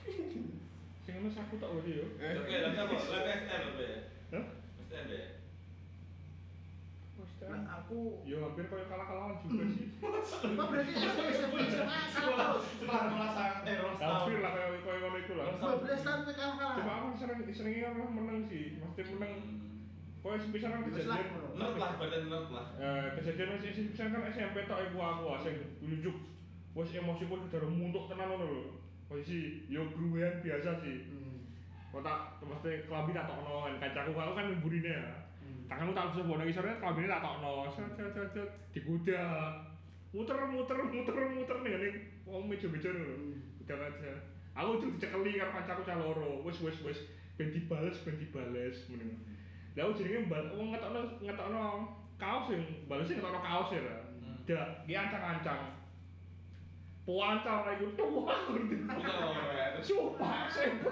sing 1.04 1.22
ngono 1.22 1.30
aku 1.30 1.54
tak 1.62 1.70
wedi 1.70 2.02
yo. 2.02 2.06
Oke, 2.18 2.56
lagi 2.66 2.78
apa? 2.82 2.94
Lagi 2.98 3.30
STM 3.46 3.62
apa 3.62 3.82
ya? 3.86 3.98
STM 4.82 5.06
ya? 5.06 5.24
Nah, 7.46 7.62
aku 7.78 8.26
Yo 8.26 8.42
hampir 8.42 8.66
koyo 8.66 8.90
kalah-kalahan 8.90 9.38
juga 9.46 9.64
sih. 9.70 9.86
Oh, 10.58 10.66
berarti 10.66 10.92
SD 10.98 11.20
SMP 11.30 11.56
SMA 11.70 11.98
Sekolah 12.10 12.58
sekolah 12.58 13.02
merasa 13.06 13.42
eh 13.62 13.76
ros 13.78 14.02
Hampir 14.02 14.38
lah 14.42 14.50
koyo 14.50 14.78
koyo 14.82 14.98
ngono 14.98 15.18
iku 15.22 15.32
lah. 15.38 15.46
12 15.62 15.86
tahun 16.02 16.20
kowe 16.26 16.34
kalah-kalah. 16.34 16.74
Cuma 16.82 16.92
aku 16.98 17.08
sering 17.14 17.40
seringnya 17.54 17.94
orang 17.94 18.10
menang 18.18 18.40
sih, 18.50 18.64
mesti 18.82 19.02
menang. 19.14 19.34
Koyo 20.26 20.36
sepisan 20.42 20.74
kan 20.74 20.80
kejadian. 20.90 21.26
Nerd 21.54 21.74
lah, 21.78 21.90
berarti 22.02 22.18
nerd 22.26 22.48
lah. 22.50 22.66
Eh, 22.82 23.06
kejadian 23.14 23.48
masih 23.54 23.70
sepisan 23.70 24.10
kan 24.10 24.26
SMP 24.26 24.56
tok 24.66 24.82
ibu 24.90 24.98
aku 24.98 25.24
ah, 25.30 25.38
sing 25.38 25.54
Wes 26.76 26.92
emosi 26.92 27.24
pun 27.24 27.40
udah 27.48 27.72
muntuk 27.72 28.04
tenan 28.12 28.28
ngono 28.28 28.44
lho. 28.52 28.64
Posisi 29.08 29.64
yo 29.72 29.88
gruwean 29.96 30.44
biasa 30.44 30.76
sih. 30.84 31.08
Hmm. 31.08 31.48
Kok 31.88 32.04
tak 32.04 32.36
mesti 32.44 32.84
kelambi 32.84 33.16
tak 33.16 33.24
tokno 33.24 33.64
kan 33.64 33.80
kancaku 33.80 34.12
aku 34.12 34.32
kan 34.36 34.52
mburine 34.60 34.92
ya. 34.92 35.08
Hmm. 35.40 35.64
Tanganku 35.72 35.96
tak 35.96 36.12
bisa 36.12 36.28
bono 36.28 36.44
isore 36.44 36.76
kelambine 36.76 37.08
tak 37.08 37.24
tokno. 37.24 37.72
Set 37.72 37.96
set 37.96 38.12
set 38.12 38.28
set 38.36 38.48
dikuda. 38.76 39.24
Muter 40.12 40.36
muter 40.52 40.76
muter 40.92 41.16
muter 41.32 41.56
nih 41.64 41.70
ngene 41.72 41.88
wong 42.28 42.44
meja-meja 42.44 42.92
lho. 42.92 43.40
Udah 43.64 43.76
aja. 43.80 44.12
Aku 44.52 44.76
tuh 44.76 44.92
dicekeli 45.00 45.40
karo 45.40 45.56
kancaku 45.56 45.80
cah 45.80 45.96
loro. 45.96 46.44
Wis 46.44 46.60
wis 46.60 46.76
wis 46.84 46.98
ben 47.40 47.56
dibales 47.56 47.96
ben 48.04 48.20
dibales 48.20 48.76
mending. 48.92 49.16
Aku 49.80 49.96
jenenge 49.96 50.28
bal 50.28 50.52
wong 50.52 50.76
ngetokno 50.76 51.24
ngetokno 51.24 51.88
kaos 52.20 52.52
sing 52.52 52.60
bales 52.84 53.08
sing 53.08 53.16
ngetokno 53.16 53.40
kaos 53.40 53.72
ya. 53.72 53.80
Hmm. 54.20 54.44
Dak, 54.44 54.84
dia 54.84 55.08
ancang-ancang. 55.08 55.85
Pelancar 57.06 57.58
lah 57.62 57.72
itu 57.78 57.86
tua 57.94 58.34
aku 58.34 58.52
ya. 58.66 59.78
sumpah 59.78 60.50
SMP 60.50 60.84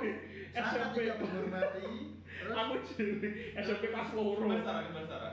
SMP 0.54 0.96
tidak 1.02 1.18
menghormati. 1.18 2.14
Terus 2.22 2.54
aku 2.54 2.72
jadi 2.94 3.28
SMP 3.58 3.82
kelas 3.90 4.10
loro 4.14 4.46
Sarah? 4.62 4.86
Sarah? 5.04 5.32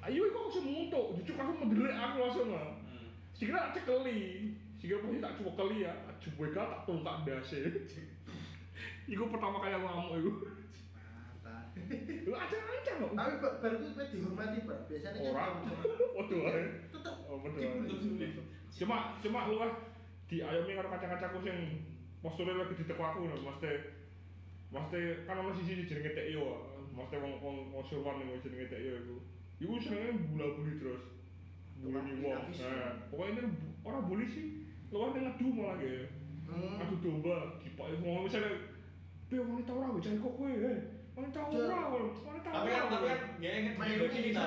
ayo 0.00 0.32
kok 0.32 0.40
langsung 0.48 0.64
muntuk 0.64 1.06
cucuk 1.18 1.36
aku 1.36 1.52
mendelik 1.60 1.92
aku 1.92 2.16
langsung 2.24 2.48
lah 2.54 2.78
tak 3.40 3.72
cekeli, 3.72 4.52
sikira 4.76 5.00
pasti 5.00 5.16
tak 5.18 5.32
coba 5.40 5.50
keli 5.56 5.88
ya, 5.88 5.92
coba 6.20 6.44
gak 6.52 6.66
tak 6.68 6.80
tungkak 6.84 7.16
dasi. 7.24 7.60
Iku 9.12 9.32
pertama 9.32 9.64
kali 9.64 9.74
aku 9.74 9.86
ngamuk 9.88 10.14
iku. 10.20 10.32
mata. 11.40 11.54
Lu 12.28 12.32
ancang-ancang 12.36 12.96
kok. 13.00 13.10
Tapi 13.16 13.32
bar 13.40 13.52
bar 13.64 13.70
itu 13.74 13.86
kowe 13.96 14.04
dihormati, 14.12 14.58
Bro. 14.60 14.76
Biasanya 14.86 15.10
kan 15.16 15.20
Ora. 15.24 15.44
jam-jam- 15.56 16.12
Waduh 16.20 16.40
ae. 16.52 16.62
tetep 16.92 17.14
Oh 17.26 17.38
betul. 17.40 17.64
Tetep 17.64 17.98
sulit. 17.98 18.30
Cuma 18.76 18.96
cuma 19.24 19.40
lu 19.48 19.56
ah 19.58 19.72
diayomi 20.30 20.78
karo 20.78 20.88
kanca-kancaku 20.94 21.38
sing 21.42 21.56
posture 22.22 22.54
lagi 22.54 22.78
diteko 22.78 23.02
aku 23.02 23.26
lho, 23.26 23.36
mesti 23.42 23.70
mesti 24.70 25.00
kan 25.26 25.42
ono 25.42 25.50
sisi 25.58 25.82
jenenge 25.90 26.14
TIO. 26.14 26.42
ah. 26.46 26.78
Mesti 26.94 27.16
wong 27.18 27.34
wong 27.42 27.56
wong 27.74 27.82
surwan 27.90 28.22
ning 28.22 28.38
jenenge 28.38 28.70
TIO 28.70 28.92
iku. 29.02 29.16
Iku 29.58 29.74
senenge 29.82 30.30
bula-buli 30.30 30.78
terus. 30.78 31.02
Bully 31.82 32.22
wong. 32.22 32.46
Tapi- 32.46 32.62
Nah, 32.62 32.92
pokoknya 33.10 33.30
ini 33.34 33.42
orang 33.82 34.06
bully 34.06 34.26
sih. 34.30 34.46
Luar 34.94 35.10
ngadu 35.14 35.46
malah 35.54 35.78
ya. 35.82 36.06
Hmm. 36.50 36.82
Aku 36.82 36.94
domba, 36.98 37.62
kipak 37.62 37.94
mau 38.02 38.26
misalnya, 38.26 38.58
be 39.30 39.38
wanita 39.38 39.70
orang 39.70 39.94
bicara 39.94 40.18
kok 40.18 40.34
kowe, 40.34 40.50
wanita 41.14 41.38
orang, 41.46 42.10
wanita 42.26 42.48
Tapi 42.50 42.68
kan 42.74 42.82
tapi 42.90 43.06
kan 43.06 43.20
dia 43.38 43.50
inget 43.54 43.74
dunia 43.78 44.42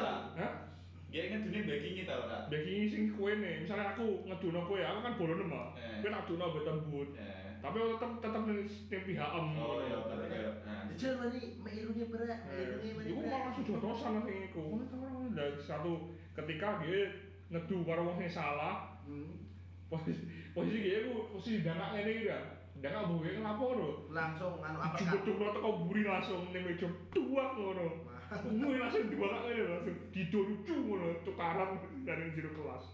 Dia 1.14 1.30
inget 1.30 1.46
dunia 1.46 1.62
backing 1.62 1.96
kita 2.02 2.16
lah. 2.26 2.42
Bagi 2.50 2.90
sing 2.90 3.14
kowe 3.14 3.30
nih, 3.30 3.62
misalnya 3.62 3.94
aku 3.94 4.26
ngeduno 4.26 4.66
kowe, 4.66 4.82
aku 4.82 5.00
kan 5.00 5.14
bolon 5.14 5.46
mah, 5.46 5.70
Eh. 5.78 6.02
kowe 6.02 6.10
nak 6.10 6.26
duno 6.26 6.46
betul 6.50 6.78
but, 6.90 7.10
Eh. 7.14 7.54
tapi 7.62 7.78
aku 7.78 7.94
tetep 7.94 8.12
tetep 8.18 8.42
ning 8.44 8.60
ning 8.66 9.02
pihak 9.06 9.30
em. 9.30 9.48
Oh 9.54 9.78
iya, 9.80 9.98
kayak. 10.02 10.54
Nah. 10.66 10.90
Dijel 10.90 11.14
mani 11.16 11.40
meirunya 11.62 12.06
berat, 12.10 12.40
meirunya 12.50 12.92
mani 12.98 13.10
Iku 13.14 13.22
malah 13.22 13.40
berat. 13.46 13.56
sujotosan 13.56 14.14
sing 14.26 14.38
iku. 14.50 14.64
Wanita 14.74 14.96
orang 14.98 15.30
dan 15.38 15.52
satu 15.62 15.92
ketika 16.34 16.82
dia 16.82 17.00
ngedu 17.48 17.78
karo 17.86 18.02
wong 18.04 18.18
sing 18.18 18.32
salah, 18.34 18.98
Hmm. 19.06 19.38
posisi 19.86 20.26
posisi 20.50 20.82
dia 20.82 21.06
aku 21.06 21.38
posisi 21.38 21.62
dangak 21.62 21.94
ngene 21.94 22.10
iki 22.10 22.26
ya. 22.26 22.40
Dangak 22.82 23.06
bowe 23.06 23.30
ngelapo 23.30 23.66
lho. 23.78 23.90
Langsung 24.10 24.58
anu 24.60 24.82
apa 24.82 24.98
Jebut-jebut 24.98 25.54
teko 25.54 25.70
buri 25.86 26.02
langsung 26.04 26.50
ning 26.50 26.66
meja 26.66 26.90
tuak 27.14 27.54
ngono. 27.54 28.10
Umumnya 28.42 28.90
langsung 28.90 29.06
ngene 29.14 29.52
lho, 29.54 29.66
langsung 29.78 29.98
didorucu 30.10 30.74
ngono 30.74 31.22
tukaran 31.22 31.78
dari 32.02 32.34
jero 32.34 32.50
kelas. 32.58 32.86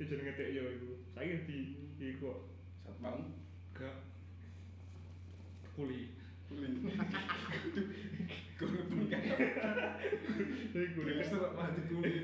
Ya 0.00 0.04
jenenge 0.08 0.32
tek 0.38 0.54
yo 0.56 0.64
iku. 0.64 0.90
Saiki 1.12 1.36
di 1.44 1.58
iku 2.00 2.32
kok 2.32 2.38
Satpam. 2.88 3.36
gak 3.76 3.94
kuli. 5.76 6.14
Kuli. 6.48 6.66
Kuli 8.58 8.78
bukan. 8.88 9.30
Iku 10.72 10.98
Kuli 10.98 11.10
nek 11.18 11.26
serap 11.28 11.52
mati 11.52 11.80
kuli. 11.90 12.14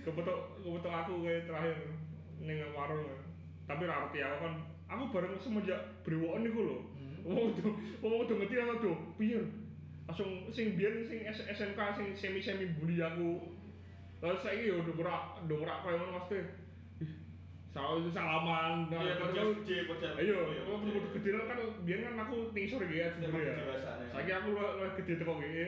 kebetok 0.00 0.64
kebetok 0.64 0.92
aku 0.96 1.12
kayak 1.28 1.44
terakhir 1.44 1.76
ning 2.40 2.58
warung. 2.72 3.04
Tapi 3.68 3.84
ra 3.84 4.08
ngerti 4.08 4.18
aku 4.24 4.36
kan 4.40 4.54
aku 4.88 5.02
bareng 5.12 5.34
semenjak 5.36 5.80
brewoken 6.02 6.42
niku 6.48 6.60
lho. 6.64 6.78
Hmm. 6.96 7.20
Wong 7.28 7.52
udah 7.52 7.68
wong 8.00 8.12
udah 8.24 8.36
ngerti 8.40 8.54
aku 8.56 8.74
tuh, 8.80 8.96
piye? 9.20 9.40
Langsung 10.10 10.50
sing 10.50 10.74
biyen 10.74 11.06
sing 11.06 11.22
SMK 11.22 11.78
sing 11.94 12.06
semi-semi 12.12 12.66
bully 12.74 12.98
aku. 12.98 13.46
Lalu 14.18 14.36
saiki 14.42 14.66
yo 14.66 14.82
udah 14.82 14.94
merak, 14.98 15.24
udah 15.46 15.56
merak 15.56 15.78
koyo 15.80 15.96
ngono 15.96 16.18
mesti. 16.18 16.38
Ih, 16.98 17.10
Salah 17.70 17.94
itu 17.96 18.10
salaman. 18.10 18.90
Iya, 18.90 19.14
Nah, 19.14 19.54
gede, 19.54 19.86
podcast 19.86 20.18
Ayo, 20.18 20.50
kalau 20.66 20.82
bener 20.82 21.06
gede 21.14 21.30
kan 21.40 21.58
biyen 21.86 22.02
kan 22.02 22.26
aku 22.26 22.50
ning 22.50 22.66
sore 22.66 22.90
ya 22.90 23.06
sebenarnya 23.14 23.38
ya. 23.38 23.54
Dewasane. 23.62 24.04
Saiki 24.10 24.32
aku 24.34 24.48
lu 24.50 24.58
lu 24.58 24.84
gede 24.98 25.12
teko 25.14 25.32
GE. 25.38 25.66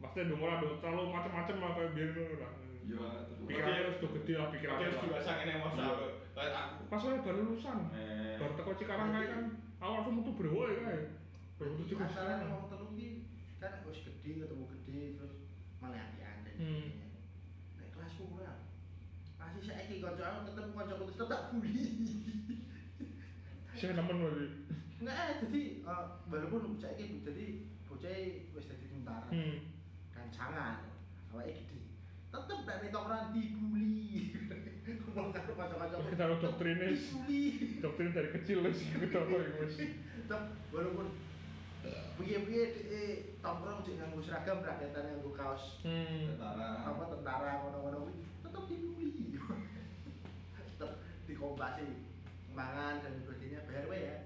Pasti 0.00 0.18
udah 0.24 0.36
merak, 0.36 0.58
udah 0.64 0.78
terlalu 0.80 1.02
macam-macam 1.12 1.56
lah 1.60 1.70
kayak 1.76 1.90
biyen 1.92 2.08
ngono 2.16 2.36
lah. 2.40 2.52
Iya. 2.84 3.06
Pikirannya 3.44 3.80
harus 3.84 3.96
udah 4.00 4.10
gede 4.16 4.32
lah 4.34 4.46
pikirannya. 4.48 4.86
Lah. 4.88 5.02
dewasa 5.04 5.32
ini 5.38 5.52
mau 5.54 5.68
Iya. 5.70 5.84
aku. 5.84 6.06
Kayak 6.34 6.52
aku. 6.56 6.80
Pas 6.88 6.98
saya 6.98 7.16
baru 7.20 7.38
lulusan. 7.44 7.78
Eh. 7.92 8.34
Baru 8.40 8.52
teko 8.56 8.70
Cikarang 8.74 9.08
kayak 9.12 9.28
kan 9.28 9.42
aku 9.76 9.90
langsung 9.92 10.14
metu 10.16 10.32
brewo 10.32 10.62
ya 10.66 10.80
kayak. 10.80 11.04
Baru 11.60 11.70
Jadi 11.76 11.84
Cikarang. 11.92 12.08
asalnya 12.08 12.34
ngomong 12.48 12.66
telu 12.66 12.88
ki 12.96 13.08
kan 13.66 13.84
wis 13.84 14.00
gede 14.02 14.30
ketemu 14.40 14.64
gede 14.68 15.00
terus 15.16 15.34
malah 15.78 15.98
hati-hati 15.98 16.40
dan 16.44 16.54
Hmm. 16.54 16.88
Nek 17.76 17.88
kelasku 17.90 18.24
kurang. 18.28 18.60
Masih 19.36 19.62
saiki 19.64 19.98
kanca 19.98 20.24
aku 20.24 20.40
ketemu 20.48 20.70
kanca 20.72 20.94
terus 20.96 21.16
tetap 21.16 21.40
bully. 21.50 21.84
Saya 23.74 23.98
nemen 23.98 24.16
lagi. 24.22 24.46
Enggak 25.02 25.16
eh 25.18 25.34
jadi 25.42 25.62
eh, 25.82 26.04
walaupun 26.30 26.78
saiki 26.78 27.20
jadi 27.20 27.44
bocah 27.84 28.14
wis 28.54 28.66
dadi 28.66 28.86
tentara 28.86 29.28
Hmm. 29.28 29.58
dan 30.14 30.26
sangat 30.30 30.76
awake 31.30 31.58
gede. 31.60 31.80
Tetep 32.30 32.58
nek 32.62 32.76
ning 32.80 32.90
tongkrongan 32.90 33.28
dibully. 33.34 34.30
Ngomong 34.84 35.32
karo 35.32 35.52
kanca-kanca. 35.54 35.96
Kita 36.06 36.22
harus 36.22 36.38
doktrinnya. 36.40 36.86
Dibully. 36.94 37.42
Doktrin 37.82 38.14
dari 38.14 38.30
kecil 38.30 38.58
wis 38.62 38.78
kita 39.02 39.20
wis. 39.26 39.74
tetep 40.24 40.42
walaupun 40.72 41.06
piye-piye 42.14 42.64
eh 42.88 43.12
tongkrong 43.42 43.82
sing 43.82 43.98
nganggo 43.98 44.22
seragam 44.22 44.62
rakyatan 44.62 45.04
nganggo 45.04 45.30
kaos. 45.34 45.82
Hmm. 45.82 46.34
Tentara. 46.34 46.68
apa 46.86 47.02
tentara 47.10 47.50
ngono-ngono 47.60 47.96
kuwi? 48.06 48.14
Tetep 48.46 48.62
dibully 48.70 49.08
tetep 50.54 50.90
dikompasi 51.26 51.86
mangan 52.54 53.02
dan 53.02 53.12
sebagainya 53.18 53.66
bayar 53.66 53.84
wae 53.90 54.00
ya. 54.06 54.18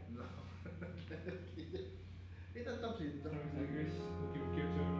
Ini 2.53 2.61
tetep 2.61 2.93
sih 3.01 3.09
tetep. 3.19 3.33
Terus 3.33 3.51
saiki 3.55 3.77
wis 3.79 4.98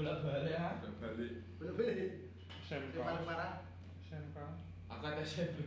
Bolak-balik 0.00 0.56
ah. 0.56 0.80
Balik. 0.96 1.32
bener-bener 1.60 2.32
SMK. 2.64 2.96
yang 2.96 3.04
paling 3.04 3.28
parah 3.28 3.52
SMK. 4.00 4.36
Aku 4.88 5.04
ada 5.04 5.20
SMP. 5.20 5.60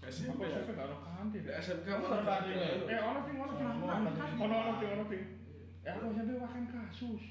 SMP. 0.00 0.40
Apa 0.40 0.44
SMP 0.48 0.70
gak 0.72 1.04
kantin? 1.04 1.40
Di 1.44 1.52
SMK 1.52 1.86
Ono 1.92 2.06
mana 2.08 2.24
kantin, 2.24 2.56
ya? 2.56 2.68
Eh 2.88 3.00
ono 3.04 3.20
ting 3.28 3.36
ono 3.36 3.52
ting. 3.52 3.68
Ono, 3.68 3.84
ono. 3.84 4.08
Ono 4.40 4.54
ono 4.56 4.72
ting 4.80 4.88
ono 4.88 5.04
ting. 5.12 5.24
Eh 5.84 5.90
aku 5.92 6.16
SMP 6.16 6.32
makan 6.40 6.64
kasus. 6.72 7.22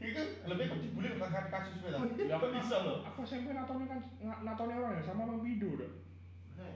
Itu 0.00 0.22
lebih 0.44 0.64
kok 0.68 0.80
dibully 0.84 1.08
makan 1.16 1.44
kasus 1.48 1.76
beda. 1.80 1.96
Ya, 2.20 2.36
Kok 2.36 2.52
bisa 2.52 2.76
loh? 2.84 2.98
Aku 3.08 3.20
SMP 3.24 3.56
natone 3.56 3.88
kan 3.88 4.00
natone 4.44 4.76
orang 4.76 5.00
ya 5.00 5.02
sama 5.08 5.40
Pido 5.40 5.80
dah. 5.80 5.92
Heh. 6.60 6.74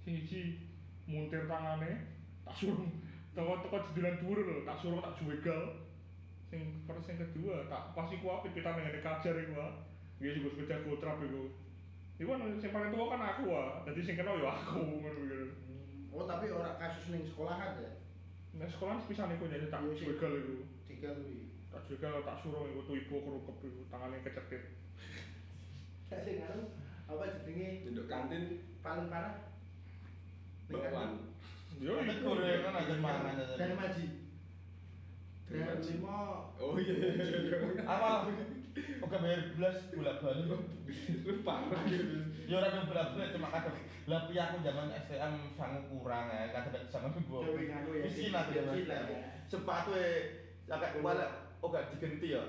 Sing 0.00 0.16
siji 0.16 0.64
muntir 1.04 1.44
tangane, 1.44 2.08
tak 2.48 2.56
suruh 2.56 2.88
teko 3.36 3.76
jedilan 3.92 4.16
dhuwur 4.16 4.38
lho, 4.48 4.56
tak 4.64 4.80
suruh 4.80 5.04
tak 5.04 5.12
juwegal. 5.20 5.81
Sing 6.52 6.84
persen 6.84 7.02
sing 7.02 7.16
kedua, 7.16 7.64
tak 7.64 7.96
pasti 7.96 8.20
ku 8.20 8.28
apik 8.28 8.52
pitan 8.52 8.76
ngene 8.76 9.00
kajar 9.00 9.32
iku. 9.34 9.56
ah. 9.56 9.72
Iya 10.20 10.36
juga 10.36 10.52
sepeda 10.52 10.84
kotrap 10.84 11.24
iku. 11.24 11.48
Iku 12.20 12.28
kan 12.28 12.44
sing 12.60 12.70
paling 12.70 12.92
tua 12.92 13.08
kan 13.08 13.24
aku 13.24 13.48
ah, 13.50 13.80
dadi 13.82 14.04
sing 14.04 14.20
kenal 14.20 14.36
ya 14.36 14.52
aku 14.52 15.00
gitu. 15.00 15.48
oh 16.12 16.28
tapi 16.28 16.52
orang 16.52 16.76
kasus 16.76 17.08
ning 17.08 17.24
sekolahan 17.24 17.80
ya 17.80 17.88
Nah 18.52 18.68
sekolah 18.68 19.00
sepisan 19.00 19.32
iku 19.32 19.48
jadi 19.48 19.72
tak 19.72 19.80
Iya 19.80 19.96
sih. 19.96 20.04
juwegal 20.04 20.32
iku. 20.36 20.56
tiga 20.84 21.08
kuwi 21.16 21.48
Tak 21.72 21.88
juwegal 21.88 22.20
tak 22.20 22.36
suruh 22.36 22.68
iku 22.68 22.84
tuh 22.84 23.00
ibu 23.00 23.16
kerukep 23.16 23.56
iku 23.64 23.80
tangane 23.88 24.20
kecetit. 24.20 24.62
sing 26.12 26.36
nganu 26.36 26.68
apa 27.08 27.24
jenenge 27.40 27.88
Induk 27.88 28.04
kantin 28.06 28.60
paling 28.84 29.08
parah 29.08 29.40
bakwan. 30.68 31.32
Yo 31.80 31.96
iku. 31.96 32.36
mangan 33.00 33.40
aja. 33.40 33.56
dari 33.56 33.72
maji 33.72 34.04
Dari 35.52 35.84
lima 35.92 36.48
Oh 36.56 36.80
iya 36.80 36.94
iya 36.96 37.10
iya. 37.12 37.58
Apa? 37.84 38.32
Oke 39.04 39.16
bayar 39.20 39.40
belas 39.52 39.76
bolak-balik. 39.92 40.48
Lu 41.28 41.34
parah 41.44 41.82
gitu. 41.84 42.24
Ya 42.48 42.56
ora 42.56 42.72
ada 42.72 42.88
bolak-balik 42.88 43.36
cuma 43.36 43.48
kadang 43.52 43.76
lah 44.02 44.26
piye 44.26 44.40
aku 44.42 44.56
zaman 44.66 44.90
STM 44.90 45.34
sangu 45.54 45.80
kurang 45.86 46.26
ya, 46.26 46.50
kadang 46.50 46.88
zaman 46.90 47.14
gua. 47.28 47.46
Dewi 47.46 47.70
ya, 47.70 47.84
aku 47.84 47.90
zaman 47.94 48.02
miskin 48.08 48.30
lah 48.32 48.44
STM. 48.48 48.88
ya. 48.88 49.20
Sepatu 49.46 49.90
e 49.94 50.08
agak 50.66 51.04
wala 51.04 51.52
oh 51.60 51.68
gak 51.68 51.92
diganti 51.92 52.32
ya. 52.32 52.42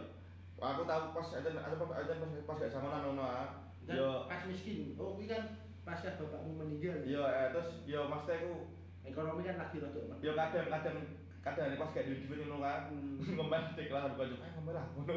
Aku 0.63 0.87
tahu 0.87 1.03
pas 1.11 1.27
aja 1.35 1.49
ada 1.51 1.75
pas 1.75 1.91
pas 1.91 2.07
pas 2.47 2.55
gak 2.55 2.71
sama 2.71 3.03
nono 3.03 3.21
ah. 3.27 3.67
Dan 3.83 3.99
Yo 3.99 4.25
pas 4.31 4.47
miskin 4.47 4.95
oh 4.95 5.19
kuwi 5.19 5.27
kan 5.27 5.59
pasca 5.83 6.15
bapakmu 6.15 6.63
meninggal 6.63 7.03
yo 7.03 7.27
eh, 7.27 7.51
terus 7.51 7.83
yo 7.83 8.07
mas 8.07 8.23
teku 8.23 8.71
ekonomi 9.03 9.43
kan 9.43 9.59
lagi 9.59 9.83
rada 9.83 9.99
yo 10.23 10.31
kadang 10.71 10.97
kadang 11.43 11.75
pas 11.75 11.91
kayak 11.91 12.07
duit 12.07 12.23
duit 12.23 12.39
ngono 12.41 12.57
kan 12.57 12.87
ngomel 13.19 13.63
tik 13.75 13.91
lah 13.91 14.07
bukan 14.09 14.27
juga 14.31 14.47
ngomel 14.55 14.73
lah 14.73 14.85
ngono. 14.89 15.15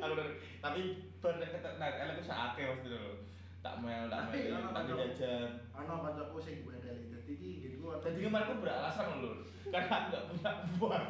Aku 0.00 0.12
dan- 0.14 0.36
tapi 0.58 0.80
nek 1.20 1.48
ketek 1.50 1.74
nek 1.76 1.92
elek 1.98 2.14
ku 2.16 2.24
sakake 2.24 2.62
mesti 2.66 2.88
lho. 2.88 3.12
Tak 3.60 3.76
mel, 3.78 4.08
tak 4.08 4.32
mel, 4.32 4.72
tak 4.72 4.84
jajan. 4.88 5.48
Ana 5.76 6.00
kancaku 6.00 6.40
sing 6.40 6.64
gue 6.64 6.72
dari 6.80 7.12
dadi 7.12 7.32
iki 7.36 7.48
nggenku. 7.60 7.92
Jadi 8.00 8.24
kemarin 8.24 8.46
aku 8.48 8.64
beralasan 8.64 9.20
lho, 9.20 9.32
karena 9.68 9.92
aku 9.92 10.08
nggak 10.08 10.24
punya 10.32 10.50
uang. 10.80 11.04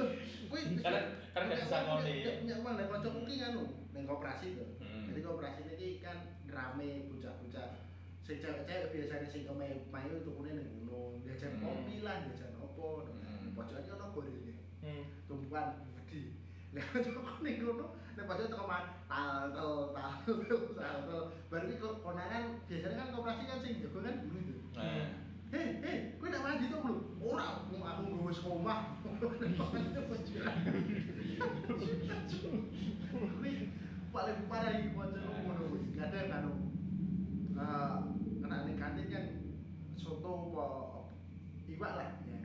Kuwi 0.52 0.60
Karena- 0.84 1.08
karena 1.32 1.44
nggak 1.48 1.60
bisa 1.64 1.78
ngoni. 1.80 2.14
Nek 2.44 2.58
mana 2.60 2.84
kancaku 2.86 3.18
ki 3.24 3.34
anu 3.40 3.62
ning 3.90 4.04
koperasi 4.04 4.46
to. 4.52 4.64
Hmm. 4.84 5.08
Jadi 5.08 5.20
koperasi 5.20 5.60
iki 5.72 5.88
kan 5.98 6.16
rame 6.44 7.08
bocah-bocah 7.08 7.88
sing 8.20 8.36
cewek-cewek 8.40 8.88
biasanya 8.88 9.24
sing 9.26 9.44
kemayu 9.44 9.76
mayu 9.88 10.20
tukune 10.20 10.52
ning 10.52 10.68
ngono, 10.80 11.20
jajan 11.24 11.56
Hmm. 11.56 11.64
kopi 11.64 12.00
lah, 12.00 12.20
jajan 12.24 12.53
opo. 12.84 13.08
Hmm. 13.24 13.56
Pojoke 13.56 13.90
ono 13.96 14.06
gorenge. 14.12 14.52
Hmm. 14.84 15.04
tumpuan 15.24 15.68
gede. 15.96 16.36
Lah 16.76 16.84
kancaku 16.92 17.20
ning 17.40 17.56
kono 17.64 17.86
nek 18.14 18.26
pojok 18.28 18.46
teko 18.52 18.64
man 18.68 18.84
tal 19.08 19.50
tel 19.56 19.72
tal 19.96 20.12
tel 20.24 20.60
tal 20.78 20.98
tel. 21.08 21.22
Baru 21.48 21.64
iki 21.68 21.80
kok 21.80 22.04
konangan 22.04 22.60
biasanya 22.68 22.96
kan 23.00 23.12
koperasi 23.14 23.44
kan 23.48 23.58
sing 23.64 23.80
jago 23.80 23.98
kan 24.04 24.20
dulu 24.20 24.38
itu. 24.38 24.56
Nah, 24.76 25.24
Hei, 25.54 25.78
hei, 25.86 26.18
kowe 26.18 26.26
nak 26.26 26.42
mandi 26.42 26.66
to 26.66 26.82
belum? 26.82 26.98
Ora, 27.22 27.62
aku 27.62 27.78
aku 27.78 28.26
sekomah. 28.34 28.98
Kuwi 33.14 33.52
paling 34.10 34.38
parah 34.50 34.72
iki 34.74 34.90
kancaku 34.90 35.30
ngono 35.46 35.62
kuwi. 35.70 35.94
Kadang 35.94 36.26
kan 36.26 36.44
eh 37.54 37.94
kena 38.42 38.66
ning 38.66 38.76
kantin 38.76 39.06
kan 39.08 39.24
soto 39.94 40.50
apa 40.58 41.06
iwak 41.70 41.92
lah 41.96 42.08
ya. 42.26 42.43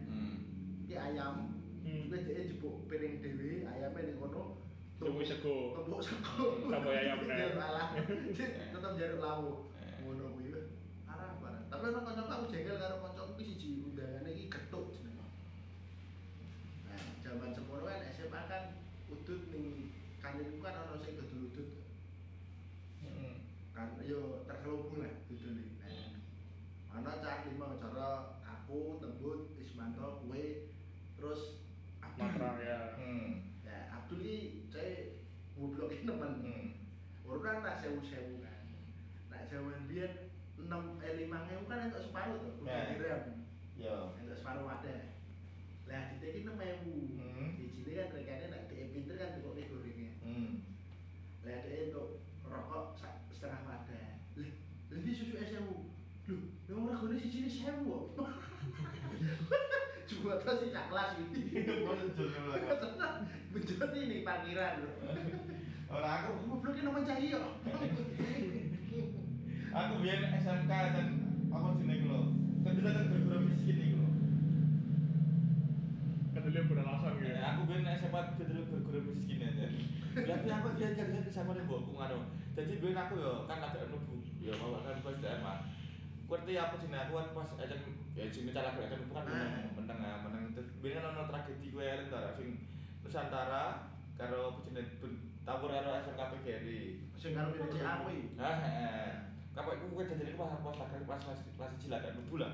Iki 0.89 0.97
ayam, 0.97 1.53
Hmm. 1.85 2.09
Wis 2.09 2.25
dhek 2.25 2.49
jebuk 2.49 2.89
piring 2.89 3.21
dhewe, 3.21 3.61
ayame 3.61 4.09
ning 4.09 4.17
kono. 4.17 4.57
Tunggu 4.97 5.21
sego. 5.21 5.77
Tembuk 5.77 6.01
sego. 6.01 6.65
Tambah 6.65 6.97
ayam, 6.97 7.29
salah. 7.29 7.93
Tetep 8.73 8.93
jaruk 8.97 9.21
lawu. 9.21 9.69
Ngono 10.01 10.33
kuwi. 10.33 10.49
Parah 11.05 11.37
parah. 11.37 11.61
Tapi 11.69 11.93
ono 11.93 12.01
kancaku 12.01 12.29
aku 12.29 12.45
jengkel 12.49 12.81
karo 12.81 13.05
kancaku 13.05 13.37
ki 13.37 13.43
siji 13.53 13.69
undangane 13.85 14.33
iki 14.33 14.49
getuk 14.49 14.89
jenenge. 14.89 15.29
Nah, 16.89 17.01
zaman 17.21 17.53
semono 17.53 17.85
kan 17.85 18.01
SMA 18.09 18.41
kan 18.49 18.63
udut 19.13 19.41
ning 19.53 19.93
kantinku 20.17 20.57
kan 20.61 20.73
ono 20.73 20.97
sing 21.05 21.21
gedul 21.21 21.53
udut. 21.53 21.69
Hmm. 23.01 23.45
Kan 23.77 23.97
yo 24.05 24.41
terselubung 24.49 25.05
lah 25.05 25.13
dudune. 25.29 25.69
Nah, 25.85 26.17
ana 26.97 27.21
cah 27.21 27.45
lima 27.45 27.77
cara 27.77 28.41
aku 28.41 28.97
tembut 29.01 29.53
Ismanto 29.57 30.21
kue 30.25 30.68
terus. 31.19 31.59
Matra 32.17 32.55
ya. 32.63 32.79
Hmm. 32.97 33.53
Ya, 33.61 33.91
Abdul 33.93 34.19
ini 34.19 34.37
saya 34.67 35.15
goblok 35.53 35.91
ini 35.91 36.03
temen. 36.09 36.33
Hmm. 36.41 36.67
Orang 37.23 37.43
kan 37.43 37.57
tak 37.61 37.77
sewu-sewu 37.79 38.41
kan. 38.41 38.59
Nak 39.29 39.47
zaman 39.47 39.85
biar 39.85 40.31
enam 40.59 40.99
eh 40.99 41.13
lima 41.15 41.47
ewu 41.47 41.63
kan 41.65 41.87
untuk 41.87 42.03
separuh 42.03 42.37
tuh. 42.41 42.53
Udah 42.59 42.73
Ya. 42.73 42.89
direm. 42.91 43.23
Yo. 43.75 43.95
Untuk 44.17 44.35
separuh 44.35 44.65
ada. 44.65 44.95
Lah 45.85 46.01
ditekin 46.11 46.43
enam 46.43 46.59
ewu. 46.59 46.95
Hmm. 47.15 47.55
Di 47.55 47.69
sini 47.69 47.91
kan 47.93 48.11
rekannya 48.11 48.47
nak 48.49 48.63
dia 48.67 48.89
pinter 48.89 49.15
kan 49.15 49.37
tukok 49.37 49.53
nih 49.55 49.69
gorengnya. 49.69 50.11
Hmm. 50.19 50.51
Lah 51.45 51.57
dia 51.63 51.87
untuk 51.87 52.07
rokok 52.43 52.97
setengah 53.29 53.61
wadah. 53.63 54.07
Lah, 54.35 54.51
lebih 54.89 55.13
susu 55.13 55.37
es 55.37 55.53
sewu. 55.53 55.87
Loh, 56.29 56.41
yang 56.67 56.85
orang 56.85 56.99
goreng 56.99 57.21
sini 57.23 57.47
sewu. 57.47 58.11
kok. 58.13 58.27
Cuma 60.09 60.41
tuh 60.41 60.55
sih 60.57 60.73
cak 60.73 60.89
kelas 60.89 61.09
gitu. 61.21 61.37
Menjadi 63.53 63.97
ini 64.01 64.25
parkiran 64.25 64.81
loh. 64.81 64.93
Ora 65.89 66.09
aku 66.21 66.49
Gobloknya 66.49 66.81
nama 66.85 67.01
Cahyo. 67.01 67.41
aku 69.69 69.93
biar 70.01 70.21
SMK 70.41 70.69
dan 70.69 71.07
apa 71.53 71.77
jenenge 71.77 72.05
lho. 72.09 72.21
Kedua 72.65 72.89
kan 72.89 73.05
berguru 73.09 73.39
miskin 73.45 73.77
iki 73.77 73.97
lho. 73.97 74.09
Kedelai 76.33 76.65
beralasan 76.69 77.11
gitu. 77.21 77.29
Ya, 77.29 77.53
aku 77.53 77.61
biar 77.69 77.81
SMA 78.01 78.21
kedua 78.37 78.65
berguru 78.69 78.99
miskin 79.13 79.45
aja. 79.45 79.65
Tapi 80.13 80.49
aku 80.49 80.67
dia 80.77 80.89
kerja 80.97 81.21
ke 81.21 81.31
sama 81.33 81.53
nih 81.53 81.65
mbokku 81.69 81.93
ngono. 81.93 82.33
Jadi 82.57 82.81
biar 82.81 82.97
aku 82.97 83.13
yo 83.21 83.45
kan 83.45 83.61
agak 83.61 83.89
mlebu. 83.93 84.25
Ya 84.41 84.57
mau 84.57 84.81
kan 84.81 85.05
pas 85.05 85.17
SMA. 85.21 85.53
Ngerti 86.29 86.53
apa 86.57 86.75
jenenge 86.81 87.01
aku 87.05 87.13
kan 87.17 87.29
pas 87.33 87.49
aja 87.61 87.77
ya 88.13 88.25
jenenge 88.29 88.53
cara 88.53 88.77
gak 88.77 88.89
kan 88.93 89.01
bukan 89.09 89.25
menang 89.89 90.05
ya, 90.05 90.15
menang 90.21 90.43
terus 90.53 90.69
kan 90.77 91.09
ono 91.09 91.25
tragedi 91.25 91.73
gue 91.73 91.81
antara 91.81 92.29
sing 92.37 92.61
Nusantara 93.01 93.89
karo 94.13 94.61
ben- 94.69 95.25
tabur 95.41 95.73
karo 95.73 95.97
SMK 95.97 96.21
PGRI. 96.37 96.81
Sing 97.17 97.33
karo 97.33 97.49
PDC 97.49 97.81
aku 97.81 98.05
iki. 98.13 98.37
Ah, 98.37 98.61
heeh. 98.61 99.09
Kapok 99.57 99.81
iku 99.81 99.97
kowe 99.97 100.05
dadi 100.05 100.37
pas 100.37 100.61
pas 100.61 100.77
lagi 100.77 101.09
pas 101.09 101.17
kelas 101.17 101.41
kelas 101.57 101.73
1 101.81 101.89
lah 101.89 101.99
kan 102.05 102.13
mlebu 102.13 102.35
lah. 102.37 102.53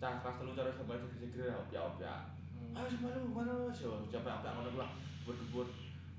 Cah 0.00 0.24
kelas 0.24 0.36
telu 0.40 0.56
cara 0.56 0.72
sampai 0.72 1.04
segera 1.20 1.60
opya-opya. 1.60 2.32
Ayo 2.72 2.88
semalu 2.88 3.28
mana 3.28 3.68
sih? 3.68 3.84
Siapa 4.08 4.40
apa 4.40 4.56
ngono 4.56 4.80
lah 4.80 4.90
buat-buat. 5.28 5.68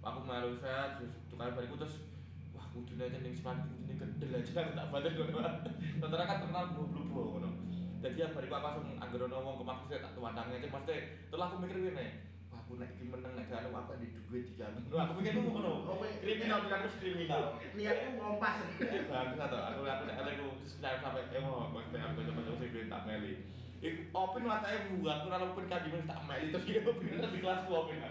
Aku 0.03 0.19
malu 0.29 0.53
saya 0.61 0.99
terus 1.01 1.17
tukar 1.31 1.57
bariku 1.57 1.79
terus 1.79 2.05
wah 2.53 2.69
kudu 2.69 2.99
aja 3.01 3.17
ning 3.17 3.33
sepan 3.33 3.65
kudu 3.65 3.97
kendel 3.97 4.29
aja 4.37 4.61
aku 4.61 4.71
tak 4.77 4.87
batin 4.93 5.11
ngono. 5.17 5.51
Tentara 5.97 6.23
kan 6.29 6.37
terkenal 6.45 6.65
blu-blu 6.77 7.01
ngono. 7.09 7.49
Jadi 8.03 8.19
ya 8.19 8.27
bariku 8.35 8.51
aku 8.59 8.67
langsung 8.67 8.99
anggere 8.99 9.23
ono 9.31 9.37
wong 9.39 9.55
kemaku 9.63 9.83
saya 9.87 10.03
tak 10.03 10.11
tuwandange 10.19 10.59
aja 10.59 10.67
pasti 10.67 10.95
terus 11.31 11.39
aku 11.39 11.55
mikir 11.63 11.77
ngene. 11.79 12.07
Wah 12.51 12.59
aku 12.59 12.75
nek 12.75 12.99
iki 12.99 13.07
meneng 13.07 13.31
nek 13.31 13.47
gak 13.47 13.71
aku 13.71 13.95
di 13.95 14.07
duit 14.27 14.43
iki 14.43 14.59
aku. 14.59 14.91
Aku 14.91 15.11
mikir 15.15 15.39
ngono. 15.39 15.87
Kriminal 16.19 16.67
kan 16.67 16.83
harus 16.83 16.99
kriminal. 16.99 17.55
Niatku 17.71 18.09
ngompas. 18.19 18.59
Bagus 19.07 19.39
atau 19.39 19.59
aku 19.63 19.79
aku 19.87 20.03
nek 20.03 20.19
aku 20.19 20.47
sampai 20.83 21.31
eh 21.31 21.39
mau 21.39 21.71
mesti 21.71 21.95
aku 21.95 22.27
coba-coba 22.27 22.65
sing 22.67 22.91
tak 22.91 23.03
meli. 23.07 23.33
Iku 23.79 24.01
opin 24.11 24.47
watake 24.51 24.99
buat 24.99 25.23
aku 25.23 25.27
ora 25.31 25.47
opin 25.47 25.71
kan 25.71 26.03
tak 26.03 26.19
meli 26.27 26.51
terus 26.51 26.67
dia 26.67 26.83
opin 26.83 27.07
di 27.07 27.39
kelas 27.39 27.63
ku 27.63 27.71
opin. 27.71 28.03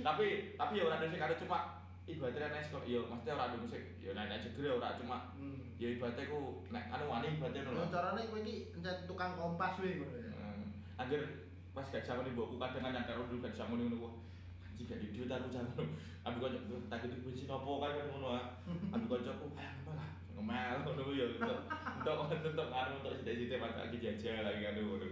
Tapi 0.00 0.26
tapi 0.56 0.72
ya 0.80 0.88
ora 0.88 0.96
ada 0.96 1.12
sing 1.12 1.20
karo 1.20 1.36
cuma 1.36 1.81
ibaratnya 2.08 2.50
nek 2.50 2.64
sekolah 2.66 2.86
ya 2.86 3.00
mesti 3.06 3.28
ora 3.30 3.44
ada 3.50 3.56
musik. 3.58 3.82
Ya 4.02 4.10
nek 4.14 4.26
nek 4.30 4.40
jegre 4.42 4.68
ora 4.74 4.98
cuma 4.98 5.34
ya 5.78 5.88
ibaratnya 5.92 6.30
ku 6.30 6.66
nek 6.70 6.84
anu 6.90 7.04
wani 7.06 7.38
ibaratnya 7.38 7.66
Lho. 7.66 7.86
Carane 7.90 8.22
kowe 8.30 8.40
iki 8.42 8.74
encet 8.74 9.06
tukang 9.06 9.38
kompas 9.38 9.78
wae 9.78 9.98
ngono 9.98 10.16
ya. 10.18 10.30
Hmm. 10.34 10.64
Akhir 10.98 11.42
pas 11.72 11.88
gak 11.88 12.04
sama 12.04 12.20
nih 12.28 12.36
mbokku 12.36 12.60
kadang 12.60 12.84
kan 12.84 12.92
nyangkar 12.92 13.16
dulu 13.16 13.40
gak 13.40 13.56
sama 13.56 13.80
nih 13.80 13.88
ngono 13.88 13.98
wah 14.04 14.14
anjing 14.68 14.86
gak 14.92 15.00
duit 15.00 15.32
aku 15.32 15.48
jago 15.48 15.82
abi 16.22 16.36
kocok 16.38 16.62
tak 16.92 16.98
gitu 17.02 17.16
bensin 17.24 17.48
opo 17.48 17.80
kan 17.80 17.96
kan 17.96 18.06
ngono 18.12 18.28
ah. 18.36 18.44
Abi 18.94 19.04
kocokku 19.08 19.46
ayo 19.56 19.90
lah 19.96 20.10
ngomel 20.36 20.76
ngono 20.84 21.02
ya 21.16 21.26
untuk 21.32 21.58
untuk 21.96 22.16
untuk 22.28 22.68
anu 22.78 22.92
untuk 23.00 23.12
sidik-sidik 23.16 23.56
pas 23.56 23.72
lagi 23.72 23.96
jajal 23.98 24.44
lagi 24.44 24.60
kan 24.60 24.76
ngono 24.76 25.08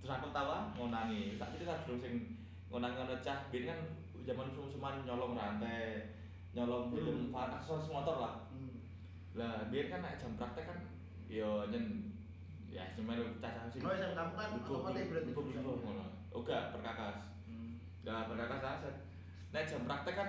terus 0.00 0.10
aku 0.20 0.28
tahu 0.36 0.48
ah 0.52 0.68
ngonangi. 0.76 1.36
Saat 1.40 1.56
itu 1.56 1.64
kan 1.64 1.80
belum 1.84 1.98
sing 2.00 2.14
ngonangi 2.72 2.96
ngono 2.96 3.16
cah 3.20 3.38
biar 3.52 3.62
kan 3.72 3.78
zaman 4.24 4.48
sum-suman 4.50 5.04
nyolong 5.04 5.36
rantai 5.36 6.10
nyolong 6.52 6.88
film 6.88 7.30
Hmm. 7.30 7.36
aksesoris 7.36 7.88
motor 7.88 8.16
lah 8.18 8.34
Hmm. 8.48 8.80
lah 9.36 9.68
biar 9.68 9.86
kan 9.88 10.00
jam 10.16 10.32
praktek 10.34 10.64
kan 10.64 10.78
yo 11.28 11.68
nyen 11.68 12.08
ya 12.68 12.82
cuma 12.96 13.14
caca 13.38 13.70
sih 13.70 13.78
Oh, 13.84 13.92
SMK 13.92 14.14
kamu 14.16 14.32
kan 14.34 14.48
berarti 14.58 15.30
Lupa, 15.30 15.40
jurusan. 15.46 15.62
lupa, 15.62 15.80
ngono. 15.86 16.04
Oh 16.34 16.42
perkakas. 16.42 17.18
Hmm. 17.46 17.78
Nah, 18.02 18.26
perkakas 18.26 18.62
aset. 18.62 18.96
Nek 19.54 19.62
jam 19.70 19.86
praktek 19.86 20.14
kan 20.18 20.28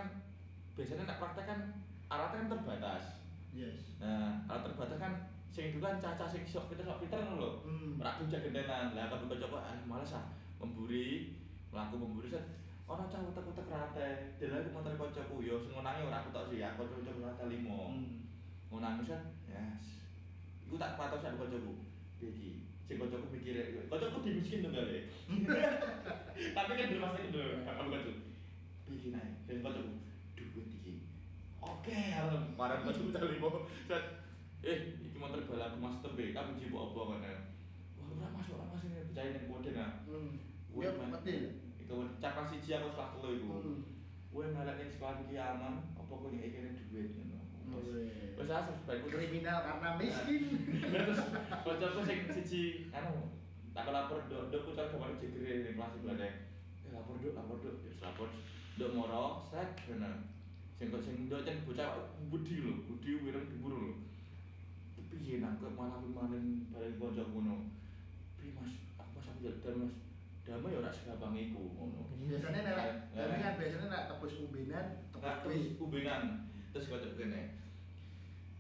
biasanya 0.78 1.10
nek 1.10 1.18
praktek 1.18 1.46
kan 1.50 1.60
alatnya 2.06 2.46
kan 2.46 2.52
terbatas. 2.54 3.04
Yes. 3.50 3.98
Nah, 3.98 4.46
alat 4.46 4.62
terbatas 4.70 5.02
kan 5.02 5.14
sing 5.50 5.74
dulu 5.74 5.88
kan 5.88 5.98
caca 5.98 6.26
sing 6.30 6.46
sok 6.46 6.70
pinter 6.70 6.86
sok 6.86 7.02
pinter 7.02 7.18
lho. 7.18 7.66
Hmm. 7.66 7.98
Ora 7.98 8.22
bisa 8.22 8.38
gendenan. 8.44 8.94
Lah 8.94 9.10
kabeh 9.10 9.26
kocok 9.26 9.58
ah 9.58 9.74
males 9.90 10.14
ah 10.14 10.26
memburi, 10.62 11.34
mlaku 11.74 11.96
memburi 11.98 12.30
set. 12.30 12.46
Ono 12.86 13.10
cah 13.10 13.18
utek-utek 13.18 13.66
rate, 13.66 14.38
delok 14.38 14.70
motor 14.70 14.94
kocokku 14.94 15.42
yo 15.42 15.58
sing 15.58 15.74
ngonangi 15.74 16.06
ora 16.06 16.22
aku 16.22 16.30
tok 16.30 16.54
sih, 16.54 16.62
aku 16.62 16.86
kocok 16.86 17.18
rate 17.18 17.44
limo. 17.50 17.90
Hmm. 17.90 18.30
Ngonangi 18.70 19.10
set. 19.10 19.26
Yes. 19.50 20.06
Iku 20.70 20.78
tak 20.78 20.94
patos 20.94 21.26
sak 21.26 21.34
kocokku. 21.34 21.82
Iki 22.22 22.62
sing 22.86 23.02
kocokku 23.02 23.34
mikir 23.34 23.82
kocokku 23.90 24.22
dimiskin 24.22 24.62
to 24.62 24.70
gale. 24.70 25.10
Tapi 26.56 26.72
kan 26.78 26.92
di 26.94 27.02
masa 27.02 27.26
itu 27.26 27.42
aku 27.66 27.90
kocok. 27.90 28.18
Iki 28.86 29.08
naik, 29.18 29.34
dan 29.50 29.66
kocokku 29.66 29.94
duit 30.38 30.70
iki. 30.70 30.94
Oke, 31.66 31.98
alam 32.14 32.54
parah 32.54 32.86
kocokku 32.86 33.10
tak 33.10 33.26
limo. 33.34 33.66
Eh, 34.62 34.78
iki 35.02 35.18
motor 35.18 35.42
balaku 35.50 35.78
master 35.82 36.14
B, 36.14 36.38
kamu 36.38 36.62
jibo 36.62 36.94
apa 36.94 37.18
kan? 37.18 37.38
Wah, 37.98 38.14
ora 38.14 38.30
masuk 38.30 38.62
ora 38.62 38.78
masuk 38.78 38.94
percaya 38.94 39.34
ning 39.34 39.50
kode 39.50 39.74
nah. 39.74 40.06
Hmm. 40.06 40.38
Wih, 40.70 40.86
Ya 40.86 41.65
betul. 41.96 42.12
Iku 42.12 42.20
cakap 42.20 42.46
siji 42.52 42.70
aku 42.76 42.90
kelas 42.92 43.12
telu 43.16 43.30
iku. 43.40 43.56
Hmm. 43.64 43.82
Kowe 44.36 44.46
melek 44.52 44.76
ning 44.76 44.90
sekolah 44.92 45.24
iki 45.24 45.36
aman, 45.40 45.74
apa 45.96 46.12
kowe 46.12 46.28
kene 46.28 46.76
duit 46.76 47.16
ngono. 47.16 47.40
Wes 47.72 47.88
Wih. 47.88 48.36
wes 48.36 48.52
asal 48.52 48.76
sebaikku 48.76 49.08
terus 49.12 49.32
Kriminal 49.32 49.60
karena 49.64 49.90
miskin. 49.96 50.44
terus 50.92 51.20
kocokku 51.64 52.02
sing 52.04 52.20
siji 52.28 52.62
anu 52.92 53.32
tak 53.72 53.92
lapor 53.92 54.20
dok 54.28 54.52
dok 54.52 54.64
putar 54.68 54.92
kemarin 54.92 55.20
jegere 55.24 55.64
ning 55.64 55.74
kelas 55.80 55.92
sebelah 55.96 56.16
deh. 56.20 56.34
Eh 56.84 56.92
lapor 56.92 57.16
dok 57.24 57.34
lapor 57.34 57.58
dok, 57.64 57.76
ya 57.80 57.92
lapor 58.04 58.28
dok 58.76 58.92
moro 58.92 59.48
set 59.48 59.72
bener. 59.88 60.36
sing 60.76 60.92
kok 60.92 61.00
sing 61.00 61.32
ndok 61.32 61.48
jan 61.48 61.64
bocah 61.64 62.12
budi 62.28 62.60
lho 62.60 62.84
budi 62.84 63.16
wireng 63.24 63.48
dhuwur 63.48 63.74
lho 63.80 63.92
piye 65.26 65.40
kok 65.42 65.74
malah 65.74 65.98
manen 66.06 66.70
bareng 66.70 67.02
kanca 67.02 67.24
ngono 67.26 67.72
piye 68.38 68.54
mas 68.54 68.78
aku 69.00 69.18
pas 69.18 69.28
ambil 69.34 69.56
dan 69.64 69.76
mas 69.82 69.94
damai 70.46 70.78
ya 70.78 70.80
ora 70.86 70.94
segampang 70.94 71.34
iku 71.34 71.74
ngono. 71.74 72.06
Biasanya 72.22 72.62
nek 72.62 72.90
tapi 73.18 73.36
kan 73.42 73.58
biasanya 73.58 73.88
nek 73.90 74.06
tebus 74.14 74.38
umbenan 74.46 74.86
tebus 75.10 75.74
hubungan 75.82 76.22
terus 76.70 76.86
kau 76.86 77.02
cek 77.02 77.18
kene 77.18 77.42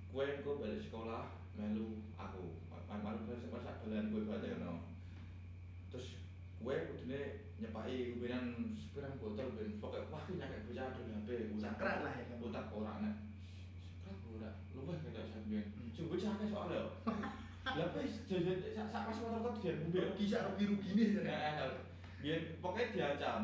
kue 0.09 0.41
kau 0.41 0.57
balik 0.57 0.81
sekolah 0.81 1.38
melu 1.53 2.01
aku 2.17 2.57
malu 2.89 3.21
balik 3.29 3.45
sekolah 3.45 3.61
sak 3.61 3.86
bulan 3.86 4.09
kue 4.09 4.25
balik 4.25 4.57
no 4.57 4.89
terus 5.93 6.17
kue 6.57 6.73
kudune 6.89 7.45
nyepai 7.61 8.17
hubungan 8.17 8.73
sepirang 8.73 9.21
botol 9.21 9.53
ben 9.53 9.77
pokoknya 9.77 10.09
wah 10.09 10.25
aku 10.25 10.33
nyakek 10.41 10.65
bocah 10.65 10.89
ada 10.89 11.01
HP 11.21 11.29
Sakrat 11.61 11.97
lah 12.01 12.13
ya. 12.17 12.25
kan. 12.33 12.38
utak 12.41 12.65
orang 12.73 12.97
nek. 13.05 13.15
Sakrat 14.01 14.19
ora 14.33 14.49
luwih 14.73 14.97
kita 15.05 15.21
sampeyan. 15.29 15.69
Bocah 15.95 16.29
akeh 16.33 16.47
soalnya 16.49 16.81
lah 17.66 17.89
wis 17.97 18.13
jajan 18.30 18.61
sak 18.61 18.88
sak 18.93 19.01
pas 19.09 19.18
motor 19.18 19.39
kok 19.41 19.55
dia 19.59 19.74
mobil 19.82 20.01
rugi 20.13 20.26
sak 20.30 20.41
rugi 20.53 20.66
rugi 20.70 20.89
nih 20.93 21.07
Nah, 21.26 21.74
biar 22.22 22.39
pokoknya 22.61 22.93
diancam 22.93 23.41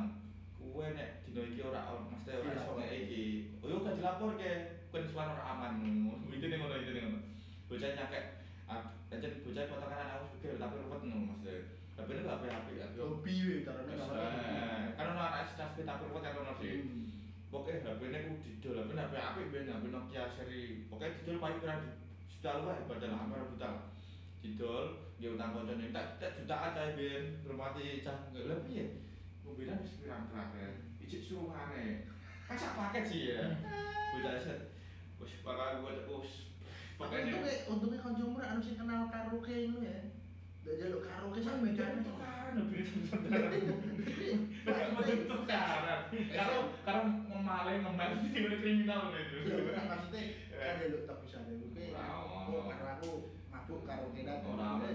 kue 0.62 0.86
nek 0.94 1.26
dino 1.26 1.42
iki 1.44 1.62
ora 1.62 1.82
ora- 1.90 2.06
mesti 2.08 2.30
ora 2.32 2.54
iso 2.54 2.72
nek 2.78 2.92
iki 2.94 3.22
oh 3.60 3.68
yo 3.68 3.82
gak 3.82 3.98
dilapor 3.98 4.38
ke 4.38 4.52
kuen 4.90 5.04
selan 5.06 5.34
ora 5.34 5.44
aman. 5.52 5.74
Itu 6.30 6.46
ning 6.48 6.60
ngono 6.62 6.76
itu 6.78 6.92
ning 6.94 7.04
ngono. 7.10 7.20
Bocah 7.68 7.92
nyakek 7.92 8.26
ah 8.70 8.82
aja 9.10 9.28
bocah 9.44 9.64
potongan 9.68 10.14
aku 10.16 10.26
juga 10.38 10.56
tapi 10.62 10.76
ruwet 10.80 11.02
ngono 11.04 11.26
mesti 11.34 11.54
tapi 11.92 12.10
ini 12.16 12.24
gak 12.24 12.40
apa-apa 12.40 12.72
ya 12.72 12.88
hobi 12.98 13.34
we 13.44 13.56
carane 13.68 13.92
Eh, 13.92 14.84
karena 14.96 15.12
ono 15.12 15.22
anak 15.22 15.52
cas 15.54 15.76
kita 15.76 15.94
ruwet 16.00 16.22
kan 16.22 16.40
ono 16.40 16.54
sih 16.56 16.72
Hmm. 16.82 17.04
pokoknya 17.52 17.84
HP 17.84 18.02
ini 18.08 18.18
aku 18.18 18.32
didol 18.40 18.80
HP 18.80 18.90
HP 18.96 19.14
apik 19.20 19.46
ben 19.52 19.68
HP 19.68 19.84
Nokia 19.92 20.24
seri 20.32 20.88
pokoknya 20.88 21.20
didol 21.20 21.38
paling 21.38 21.60
kurang 21.60 21.82
sudah 22.32 22.52
lupa 22.58 22.72
ya 22.74 22.84
padahal 22.88 23.12
hampir 23.20 23.44
buta 23.52 23.70
didol 24.42 24.86
dia 25.22 25.30
utang 25.38 25.54
koncone 25.54 25.94
tak 25.94 26.18
tak 26.18 26.42
juta 26.42 26.56
aja 26.58 26.98
ben 26.98 27.24
rumati 27.46 28.02
cah 28.02 28.30
enggak 28.34 28.50
lebih 28.50 28.74
ya 28.74 28.88
mobilnya 29.46 29.78
wis 29.82 30.02
pirang 30.02 30.26
terakhir 30.34 30.82
ijik 30.98 31.22
suruhane 31.22 32.10
sak 32.52 32.74
paket 32.76 33.04
sih 33.06 33.22
ya 33.38 33.44
bocah 34.18 34.34
set 34.42 34.60
wis 35.22 35.32
bakal 35.46 35.86
gua 35.86 35.94
tepus 35.94 36.52
untungnya, 37.02 37.54
untungnya 37.66 38.00
konsumer 38.02 38.44
anu 38.46 38.62
sing 38.62 38.78
kenal 38.78 39.10
karaoke 39.10 39.56
itu 39.74 39.80
ya. 39.82 39.98
Udah 40.62 40.74
jaluk 40.78 41.02
karaoke 41.10 41.40
sama 41.42 41.68
kan. 41.74 42.06
tukaran, 42.06 42.54
lebih 42.62 42.86
Jangan 44.62 45.20
tukaran. 45.26 46.00
Kalau 46.14 46.60
kalau 46.86 47.04
memalai 47.26 47.82
memel 47.82 48.22
itu 48.22 48.54
kriminal 48.62 49.10
Ya 49.10 49.20
itu. 49.26 49.38
maksudnya 49.66 50.22
kan 50.54 50.78
jaluk 50.78 51.04
tebusan 51.10 51.42
ya. 51.50 51.54
Oke. 51.58 51.84
Ora. 51.90 52.06
Oh 52.22 52.64
karena 52.70 52.90
aku 53.02 53.12
mabuk 53.50 53.82
karaoke 53.90 54.22
dan 54.22 54.46
Orang 54.46 54.86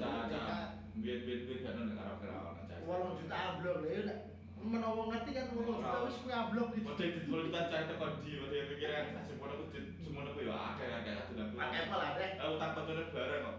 caca, 1.06 1.22
biar 1.22 1.22
biar 1.22 1.40
biar 1.46 1.58
gak 1.62 1.74
nol 1.78 1.94
karo 1.94 2.14
karo 2.18 2.38
caca. 2.58 2.74
Walau 2.82 3.18
juta 3.18 3.36
ablok 3.38 3.78
ya 3.86 3.98
udah. 4.02 4.18
Menawa 4.66 5.02
ngerti 5.14 5.30
kan 5.30 5.46
walau 5.54 5.78
juta 5.78 5.98
wis 6.02 6.18
kuwi 6.18 6.34
ablok 6.34 6.68
gitu. 6.74 6.86
Model 6.90 7.10
di 7.14 7.20
kalau 7.30 7.42
kita 7.46 7.60
cari 7.70 7.84
tekan 7.86 8.12
di, 8.26 8.30
model 8.42 8.64
pikiran 8.74 9.04
semua 9.30 9.46
aku 9.54 9.64
semua 10.02 10.22
aku 10.26 10.40
ya 10.42 10.56
akeh 10.74 10.88
akeh 10.90 11.12
aku 11.14 11.30
nggak 11.38 11.48
Pakai 11.54 11.80
apa 11.86 11.94
lah 12.58 12.68
koncone 12.74 13.02
bareng 13.14 13.42
kok. 13.46 13.56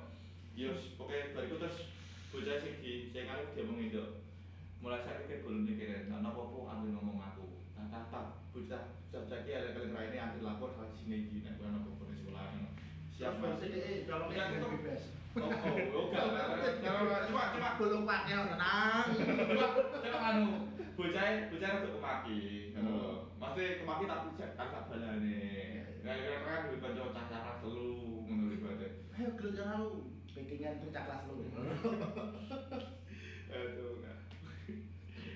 Yus, 0.58 0.82
pokoknya 0.98 1.38
bariku 1.38 1.56
terus 1.62 1.78
bocah 2.34 2.58
sing 2.60 2.74
di 2.84 3.14
sing 3.14 3.24
dia 3.24 3.64
itu. 3.64 4.04
Mulai 4.78 5.02
saat 5.02 5.26
ini 5.26 5.42
belum 5.42 5.66
mikirin, 5.66 6.06
nah 6.06 6.22
nopo 6.22 6.54
apa 6.54 6.78
ambil 6.78 7.02
ngomong 7.02 7.18
aku. 7.18 7.46
Nah, 7.74 7.90
tak 7.90 8.14
bocah 8.54 8.94
bocah 9.10 9.40
ki 9.42 9.52
ada 9.54 9.74
kalian 9.74 10.14
ini 10.14 10.18
anti 10.22 10.40
lapor 10.46 10.70
hal 10.78 10.86
sini 10.94 11.30
gini, 11.30 11.50
gue 11.50 11.66
nopo 11.66 11.98
pun 11.98 12.14
sekolah. 12.14 12.54
Siap 13.18 13.42
Siapa 13.42 13.58
sih 13.58 13.74
eh 13.74 14.06
kalau 14.06 14.30
Ya, 14.30 14.54
kita 14.54 14.70
bebas. 14.70 15.04
Oh, 15.38 15.54
oh. 15.94 16.06
Cuma 17.28 17.44
cuma 17.54 17.70
belum 17.78 18.02
pakai 18.10 18.34
tenang. 18.34 19.06
Cuma 19.14 19.66
cuma 20.02 20.20
anu 20.34 20.46
bocah 20.98 21.26
bocah 21.54 21.70
untuk 21.78 21.92
kemaki. 22.02 22.74
Mesti 23.38 23.64
kemaki 23.82 24.04
tapi 24.10 24.28
cek 24.34 24.58
kakak 24.58 24.90
balane. 24.90 25.46
Gara-gara 26.02 26.42
kan 26.42 26.72
duwe 26.72 26.78
kanca 26.82 27.14
cah-cah 27.14 27.62
telu 27.62 28.26
ngono 28.26 28.50
ribete. 28.50 29.06
Ayo 29.14 29.30
gelut 29.38 29.54
yang 29.54 29.70
lalu. 29.78 30.10
Pekingan 30.34 30.82
tuh 30.82 30.90
caklas 30.94 31.26
lu. 31.30 31.46
Aduh. 33.54 34.06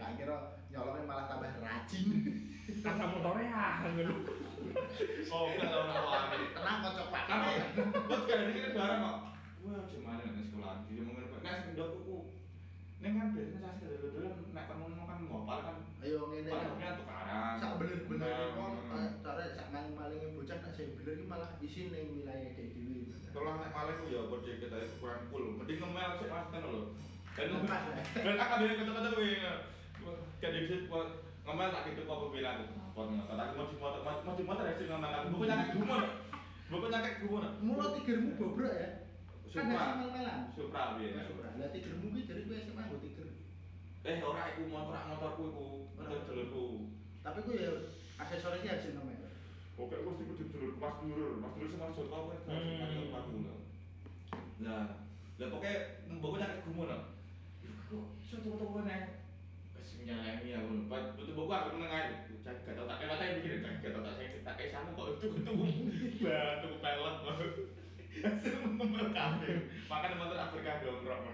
Tak 0.02 0.10
kira 0.18 0.38
nyolongnya 0.74 1.06
malah 1.06 1.26
tambah 1.30 1.62
rajin. 1.62 2.06
Kata 2.82 3.06
motornya 3.06 3.54
ya, 3.54 3.86
ngono. 3.86 4.16
Oh, 5.30 5.46
tau 5.58 5.82
nawani. 5.90 6.54
Tenang 6.58 6.78
kocok 6.82 7.08
pak. 7.14 7.24
Kamu, 7.30 7.50
buat 8.10 8.22
kalian 8.26 8.50
ini 8.50 8.60
kan 8.66 8.74
bareng 8.78 9.02
kok. 9.02 9.18
Wah, 9.72 9.88
cuma 9.88 10.20
ada 10.20 10.28
nang 10.28 10.44
sekolah. 10.44 10.84
Jadi 10.84 11.00
mau 11.08 11.16
ngerti. 11.16 11.38
Nah, 11.40 11.54
sing 11.64 11.72
ndok 11.80 11.90
kuku. 11.96 12.18
Neng 13.00 13.14
kan 13.16 13.28
biasanya 13.32 13.60
saya 13.80 13.88
sudah 13.88 14.10
dulu 14.12 14.30
nek 14.52 14.66
kan 14.68 14.76
ngomong 14.84 15.08
kan 15.08 15.20
ngopal 15.24 15.60
kan. 15.64 15.78
Ayo 16.04 16.20
ngene. 16.28 16.52
Paling 16.52 16.76
punya 16.76 17.00
tukaran. 17.00 17.56
Sak 17.56 17.72
bener-bener 17.80 18.28
Nah, 18.36 18.52
kon 18.52 18.74
hmm. 18.92 19.12
cara 19.24 19.44
sak 19.56 19.68
maling-maling 19.72 20.36
bocah 20.36 20.58
nek 20.60 20.76
sing 20.76 20.88
bener 21.00 21.16
iki 21.16 21.26
malah 21.32 21.50
isin 21.64 21.88
ning 21.96 22.12
wilayah 22.12 22.52
dhek 22.52 22.68
dhewe. 22.76 23.16
Kalau 23.32 23.52
nek 23.64 23.72
ku 23.72 24.06
ya 24.12 24.22
bocah 24.28 24.54
kita 24.60 24.78
kurang 25.00 25.24
cool. 25.32 25.56
Mending 25.56 25.80
ngemel 25.80 26.12
sih 26.20 26.28
mas 26.28 26.48
kan 26.52 26.62
lho. 26.68 26.82
Dan 27.32 27.48
dan 28.28 28.36
akan 28.44 28.60
dia 28.60 28.76
gue 28.76 29.32
kan 30.42 30.52
dia 30.52 30.78
buat 30.90 31.08
ngemel 31.46 31.70
tak 31.70 31.84
gitu 31.94 32.02
kok 32.10 32.34
bilang 32.34 32.60
apa 32.66 33.02
nggak 33.08 33.26
kata 33.30 33.44
mau 33.56 33.66
di 33.70 33.78
motor 33.78 34.02
mau 34.04 34.34
di 34.36 34.44
motor 34.44 34.64
ya 34.66 34.74
sih 34.76 34.86
ngemel 34.90 35.12
aku 35.14 35.28
bukan 35.38 35.48
nyakit 35.48 35.70
gumon 35.78 36.04
bukan 36.68 36.90
nyakit 36.92 37.16
gumon 37.24 37.46
Mulut 37.62 37.90
tigermu 38.02 38.30
bobrok 38.36 38.74
ya. 38.74 38.90
Kan 39.52 39.68
Supra. 39.68 40.00
mel-melan. 40.00 40.40
Supra 40.56 40.96
biar 40.96 41.28
Lah 41.60 41.70
tigermu 41.76 42.16
ki 42.16 42.24
dari 42.24 42.42
SMA 42.48 42.82
nggo 42.88 42.98
tiger. 43.04 43.28
eh 44.02 44.18
ora 44.24 44.44
iku 44.56 44.66
motor 44.72 44.96
motorku 45.12 45.42
iku 45.52 45.66
motor 45.94 46.20
dulurku 46.26 46.66
Tapi 47.22 47.40
ku 47.46 47.52
ya 47.54 47.70
aksesorisnya 48.18 48.80
harus 48.80 48.96
nomor. 48.96 49.20
Oke, 49.78 49.98
aku 49.98 50.14
sih 50.18 50.26
di 50.30 50.46
dulur 50.52 50.78
pas 50.78 50.94
dulur, 51.04 51.42
mas 51.42 51.54
dulur 51.58 51.70
sama 51.74 51.92
Joko 51.94 52.34
Hmm. 52.48 52.80
kan 52.80 52.90
kan 53.12 53.18
aku 53.18 53.38
lah. 53.46 53.58
Lah, 54.62 54.84
lah 55.38 55.48
pokoknya 55.52 55.76
mbok 56.08 56.38
nyakit 56.38 56.60
gumon 56.66 56.88
lah. 56.90 57.02
Kok 57.90 58.06
satu 58.24 58.56
foto 58.56 58.82
nek 58.88 59.22
wis 59.76 59.90
nyalangi 60.06 60.50
aku 60.56 60.70
lupa 60.86 60.98
butuh 61.18 61.34
buku 61.36 61.52
aku 61.52 61.70
menengai 61.76 62.24
gak 62.42 62.74
tau 62.74 62.90
tak 62.90 62.98
kayak 63.04 63.18
tadi 63.20 63.38
bikin 63.42 63.62
gak 63.84 63.92
tau 63.94 64.02
tak 64.02 64.14
saya 64.18 64.40
tak 64.42 64.54
kayak 64.58 64.72
sama 64.74 64.90
kok 64.98 65.08
itu 65.14 65.28
itu 65.30 65.54
batu 66.24 66.68
pelek 66.82 67.81
Ngomel 68.76 69.16
kafe 69.16 69.72
makan 69.88 70.12
motor 70.20 70.38
Afrika 70.38 70.84
dongkrok 70.84 71.32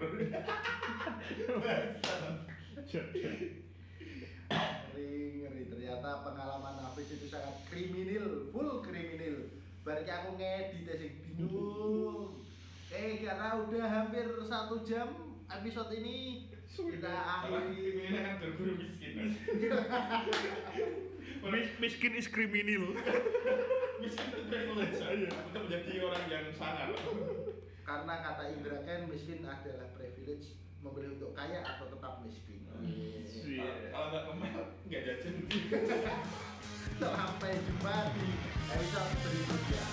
Ngeri 4.94 5.42
ngeri 5.42 5.62
ternyata 5.66 6.10
pengalaman 6.22 6.78
Hafiz 6.78 7.10
itu 7.10 7.26
sangat 7.26 7.66
kriminal, 7.66 8.48
full 8.54 8.80
kriminal. 8.86 9.50
Berarti 9.82 10.10
aku 10.10 10.38
ngedit 10.38 10.86
sing 10.96 11.12
bingung. 11.26 12.38
Eh 12.88 13.20
karena 13.20 13.58
udah 13.58 13.84
hampir 13.84 14.26
satu 14.46 14.80
jam 14.86 15.38
episode 15.50 15.92
ini 15.98 16.48
kita 16.68 17.10
akhiri. 17.10 17.74
ini 17.74 18.14
kan 18.14 18.36
miskin 18.78 19.12
Mis- 21.38 21.76
miskin 21.78 22.12
is 22.14 22.26
criminal. 22.26 22.92
miskin 24.02 24.26
itu 24.28 24.40
privilege 24.44 24.98
Iya. 24.98 25.30
untuk 25.44 25.60
menjadi 25.64 25.92
orang 26.02 26.24
yang 26.26 26.46
sangat 26.52 26.92
Karena 27.82 28.14
kata 28.20 28.42
Indra 28.52 28.78
Ken 28.82 29.06
miskin 29.06 29.40
adalah 29.40 29.88
privilege 29.92 30.54
memilih 30.78 31.16
untuk 31.16 31.32
kaya 31.32 31.64
atau 31.64 31.88
tetap 31.88 32.20
miskin. 32.20 32.58
Iya. 32.78 33.90
kalau 33.90 34.06
nggak 34.08 34.22
ngomel 34.28 34.64
nggak 34.84 35.02
jajan 35.04 35.34
Sampai 36.98 37.54
jumpa 37.56 37.94
di 38.12 38.26
episode 38.68 39.14
berikutnya. 39.20 39.84